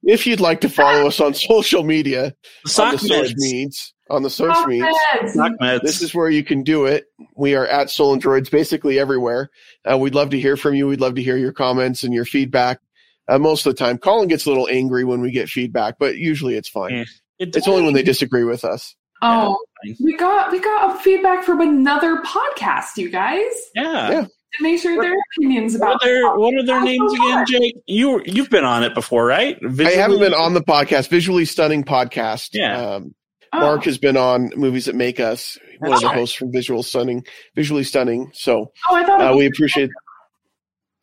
If 0.06 0.26
you'd 0.26 0.40
like 0.40 0.60
to 0.60 0.68
follow 0.68 1.06
us 1.06 1.18
on 1.18 1.32
social 1.32 1.82
media, 1.82 2.26
on 2.26 2.32
the 2.64 2.68
Sock 2.68 2.98
social 2.98 3.36
meds. 3.42 3.92
on 4.10 4.22
the 4.22 4.28
social 4.28 4.66
meets, 4.66 4.86
meds. 5.34 5.80
This 5.80 6.02
is 6.02 6.14
where 6.14 6.28
you 6.28 6.44
can 6.44 6.62
do 6.62 6.84
it. 6.84 7.06
We 7.36 7.54
are 7.54 7.66
at 7.66 7.88
Stolen 7.88 8.20
Droids 8.20 8.50
basically 8.50 8.98
everywhere. 8.98 9.50
Uh, 9.90 9.96
we'd 9.96 10.14
love 10.14 10.28
to 10.30 10.38
hear 10.38 10.58
from 10.58 10.74
you. 10.74 10.86
We'd 10.86 11.00
love 11.00 11.14
to 11.14 11.22
hear 11.22 11.38
your 11.38 11.52
comments 11.52 12.04
and 12.04 12.12
your 12.12 12.26
feedback. 12.26 12.80
Uh, 13.28 13.38
most 13.38 13.64
of 13.64 13.74
the 13.74 13.78
time, 13.82 13.96
Colin 13.96 14.28
gets 14.28 14.44
a 14.44 14.50
little 14.50 14.68
angry 14.68 15.04
when 15.04 15.22
we 15.22 15.30
get 15.30 15.48
feedback, 15.48 15.98
but 15.98 16.18
usually 16.18 16.54
it's 16.54 16.68
fine. 16.68 16.96
Yeah. 16.96 17.04
It 17.38 17.54
It's 17.56 17.68
only 17.68 17.82
when 17.82 17.94
they 17.94 18.02
disagree 18.02 18.44
with 18.44 18.64
us. 18.64 18.94
Oh, 19.22 19.56
fine. 19.84 19.96
we 20.02 20.16
got 20.16 20.52
we 20.52 20.60
got 20.60 21.00
feedback 21.02 21.44
from 21.44 21.60
another 21.60 22.22
podcast, 22.22 22.96
you 22.96 23.10
guys. 23.10 23.52
Yeah. 23.74 24.10
Yeah. 24.10 24.24
To 24.24 24.62
make 24.62 24.80
sure 24.80 25.00
their 25.02 25.14
opinions 25.36 25.72
What 25.76 25.82
about 25.82 26.02
are 26.04 26.06
their 26.08 26.36
What 26.36 26.54
are 26.54 26.64
their 26.64 26.76
Oh, 26.80 26.84
names 26.84 27.12
so 27.16 27.24
again. 27.28 27.44
Jake? 27.48 27.76
You 27.86 28.22
you've 28.26 28.50
been 28.50 28.64
on 28.64 28.82
it 28.84 28.94
before, 28.94 29.24
right? 29.26 29.56
I 29.80 29.90
haven't 29.90 30.20
been 30.20 30.34
on 30.34 30.54
the 30.54 30.62
podcast, 30.62 31.08
Visually 31.08 31.44
Stunning 31.44 31.84
Podcast. 31.84 32.50
Yeah. 32.52 32.76
Um, 32.96 33.14
Oh, 33.56 33.60
Mark 33.60 33.84
has 33.84 33.98
been 33.98 34.16
on 34.16 34.50
Movies 34.56 34.86
That 34.86 34.96
Make 34.96 35.20
Us, 35.20 35.56
one 35.78 35.92
That's 35.92 36.02
of 36.02 36.02
the 36.02 36.08
right. 36.08 36.18
hosts 36.18 36.34
from 36.34 36.50
Visual 36.50 36.82
Stunning, 36.82 37.24
Visually 37.54 37.84
Stunning. 37.84 38.32
So 38.34 38.72
oh, 38.90 38.96
I 38.96 39.04
thought 39.04 39.20
uh, 39.32 39.36
we 39.36 39.46
appreciate. 39.46 39.90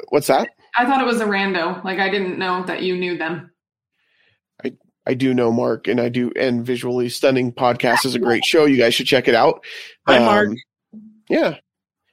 What's 0.09 0.27
that? 0.27 0.49
I 0.75 0.85
thought 0.85 1.01
it 1.01 1.05
was 1.05 1.21
a 1.21 1.25
rando. 1.25 1.81
Like 1.85 1.99
I 1.99 2.09
didn't 2.09 2.37
know 2.37 2.63
that 2.65 2.81
you 2.83 2.97
knew 2.97 3.17
them. 3.17 3.50
I 5.05 5.13
do 5.15 5.33
know 5.33 5.51
Mark, 5.51 5.87
and 5.87 5.99
I 5.99 6.09
do, 6.09 6.31
and 6.35 6.65
Visually 6.65 7.09
Stunning 7.09 7.51
podcast 7.53 8.05
is 8.05 8.15
a 8.15 8.19
great 8.19 8.45
show. 8.45 8.65
You 8.65 8.77
guys 8.77 8.93
should 8.93 9.07
check 9.07 9.27
it 9.27 9.35
out. 9.35 9.63
Hi, 10.07 10.19
Mark. 10.19 10.49
Um, 10.49 10.57
yeah. 11.29 11.57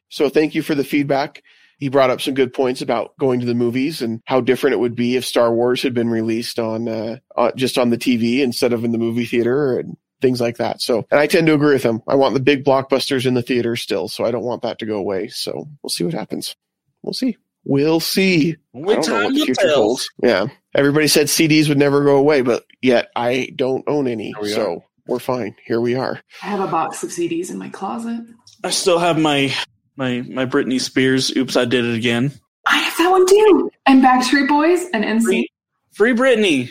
So 0.09 0.28
thank 0.28 0.55
you 0.55 0.62
for 0.62 0.74
the 0.74 0.84
feedback. 0.84 1.43
He 1.78 1.91
brought 1.91 2.11
up 2.11 2.20
some 2.20 2.34
good 2.34 2.53
points 2.53 2.80
about 2.80 3.16
going 3.18 3.41
to 3.41 3.47
the 3.47 3.55
movies 3.55 4.03
and 4.03 4.20
how 4.24 4.41
different 4.41 4.74
it 4.74 4.78
would 4.78 4.97
be 4.97 5.16
if 5.16 5.24
Star 5.24 5.53
Wars 5.53 5.82
had 5.82 5.95
been 5.95 6.09
released 6.09 6.59
on 6.59 6.89
uh, 6.89 7.18
uh, 7.36 7.53
just 7.55 7.78
on 7.78 7.91
the 7.91 7.99
TV 7.99 8.41
instead 8.41 8.72
of 8.72 8.84
in 8.84 8.91
the 8.91 8.99
movie 8.99 9.26
theater 9.26 9.78
and 9.78 9.97
things 10.20 10.41
like 10.41 10.57
that. 10.57 10.80
So, 10.80 11.07
and 11.11 11.20
I 11.20 11.26
tend 11.26 11.47
to 11.47 11.55
agree 11.55 11.74
with 11.74 11.84
him. 11.84 12.03
I 12.09 12.16
want 12.16 12.34
the 12.34 12.41
big 12.41 12.64
blockbusters 12.64 13.26
in 13.26 13.34
the 13.34 13.43
theater 13.43 13.76
still, 13.76 14.09
so 14.09 14.24
I 14.24 14.30
don't 14.30 14.45
want 14.45 14.62
that 14.62 14.80
to 14.80 14.86
go 14.86 14.97
away. 14.97 15.28
So 15.28 15.68
we'll 15.82 15.91
see 15.91 16.05
what 16.05 16.14
happens. 16.14 16.57
We'll 17.03 17.12
see. 17.12 17.36
We'll 17.68 18.00
see. 18.00 18.52
I 18.52 18.56
What 18.72 18.94
don't 19.02 19.06
know 19.08 19.12
time 19.14 19.24
what 19.24 19.34
the 19.34 19.38
will 19.40 19.46
future 19.46 19.60
tell. 19.68 19.74
holds. 19.76 20.10
Yeah. 20.22 20.46
Everybody 20.74 21.06
said 21.06 21.26
CDs 21.26 21.68
would 21.68 21.78
never 21.78 22.02
go 22.02 22.16
away, 22.16 22.40
but 22.40 22.64
yet 22.82 23.10
I 23.14 23.50
don't 23.56 23.84
own 23.86 24.08
any. 24.08 24.34
We 24.40 24.48
So 24.48 24.82
we're 25.06 25.18
fine. 25.18 25.54
Here 25.66 25.80
we 25.80 25.94
are. 25.94 26.20
I 26.42 26.46
have 26.46 26.60
a 26.60 26.66
box 26.66 27.02
of 27.02 27.10
CDs 27.10 27.50
in 27.50 27.58
my 27.58 27.68
closet. 27.68 28.20
I 28.64 28.70
still 28.70 28.98
have 28.98 29.18
my 29.18 29.52
my 29.96 30.22
my 30.22 30.46
Britney 30.46 30.80
Spears. 30.80 31.30
Oops, 31.36 31.56
I 31.56 31.64
did 31.66 31.84
it 31.84 31.94
again. 31.94 32.32
I 32.66 32.78
have 32.78 32.96
that 32.98 33.10
one 33.10 33.26
too. 33.26 33.70
And 33.86 34.02
Backstreet 34.02 34.48
Boys 34.48 34.86
and 34.94 35.04
NSYNC. 35.04 35.24
Free, 35.24 35.50
free 35.92 36.12
Britney. 36.14 36.70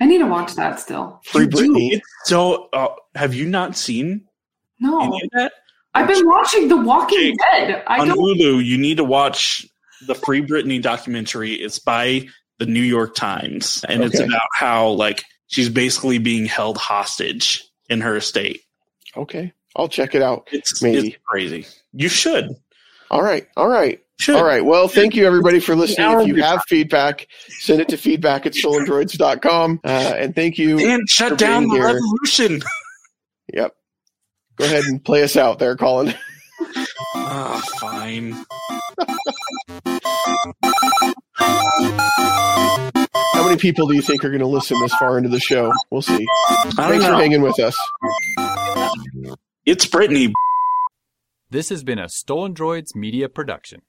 I 0.00 0.06
need 0.06 0.18
to 0.18 0.26
watch 0.26 0.54
that 0.54 0.78
still. 0.80 1.20
Free 1.24 1.42
You. 1.42 1.48
Britney. 1.48 1.92
It's 1.94 2.06
so. 2.24 2.68
Uh, 2.72 2.88
have 3.16 3.34
you 3.34 3.46
not 3.46 3.76
seen 3.76 4.26
No, 4.78 5.00
any 5.02 5.20
of 5.24 5.30
that 5.34 5.52
I've 5.94 6.06
been 6.08 6.24
watching 6.26 6.68
The 6.68 6.76
Walking 6.76 7.18
Jake, 7.18 7.36
Dead. 7.52 7.82
I 7.88 7.98
on 8.00 8.08
don't. 8.08 8.18
Hulu? 8.18 8.64
You 8.64 8.78
need 8.78 8.98
to 8.98 9.04
watch 9.04 9.66
the 10.06 10.14
Free 10.14 10.42
Britney 10.42 10.80
documentary. 10.80 11.52
It's 11.54 11.78
by 11.78 12.28
the 12.58 12.66
New 12.66 12.82
York 12.82 13.14
Times, 13.14 13.84
and 13.88 14.02
it's 14.02 14.20
about 14.20 14.48
how 14.54 14.90
like 14.90 15.24
she's 15.48 15.68
basically 15.68 16.18
being 16.18 16.46
held 16.46 16.76
hostage 16.76 17.64
in 17.88 18.00
her 18.00 18.16
estate. 18.16 18.60
Okay. 19.16 19.52
I'll 19.76 19.88
check 19.88 20.14
it 20.14 20.22
out. 20.22 20.48
It's, 20.52 20.82
Maybe. 20.82 21.08
it's 21.08 21.16
crazy. 21.24 21.66
You 21.92 22.08
should. 22.08 22.50
All 23.10 23.22
right. 23.22 23.46
All 23.56 23.68
right. 23.68 24.00
Should. 24.18 24.36
All 24.36 24.44
right. 24.44 24.64
Well, 24.64 24.88
thank 24.88 25.14
you 25.14 25.26
everybody 25.26 25.60
for 25.60 25.74
listening. 25.74 26.20
If 26.20 26.26
you 26.26 26.42
have 26.42 26.62
feedback, 26.68 27.26
send 27.60 27.80
it 27.80 27.88
to 27.88 27.96
feedback 27.96 28.46
at 28.46 28.52
stolendroids.com. 28.52 29.80
Uh, 29.84 29.88
and 29.88 30.34
thank 30.34 30.58
you. 30.58 30.78
And 30.78 31.08
shut 31.08 31.38
down 31.38 31.68
the 31.68 31.76
here. 31.76 31.86
revolution. 31.86 32.60
Yep. 33.54 33.74
Go 34.56 34.64
ahead 34.64 34.84
and 34.84 35.02
play 35.02 35.22
us 35.22 35.36
out 35.36 35.58
there, 35.58 35.76
Colin. 35.76 36.14
Ah, 37.14 37.62
fine. 37.80 38.44
many 43.50 43.60
people 43.60 43.88
do 43.88 43.94
you 43.94 44.02
think 44.02 44.24
are 44.24 44.28
going 44.28 44.40
to 44.40 44.46
listen 44.46 44.78
this 44.80 44.94
far 44.94 45.18
into 45.18 45.28
the 45.28 45.40
show? 45.40 45.72
We'll 45.90 46.02
see. 46.02 46.26
I 46.48 46.62
don't 46.64 46.74
Thanks 46.90 47.04
for 47.04 47.14
hanging 47.14 47.42
with 47.42 47.58
us. 47.58 47.76
It's 49.66 49.86
Brittany. 49.86 50.32
This 51.50 51.68
has 51.70 51.82
been 51.82 51.98
a 51.98 52.08
Stolen 52.08 52.54
Droids 52.54 52.94
Media 52.94 53.28
Production. 53.28 53.82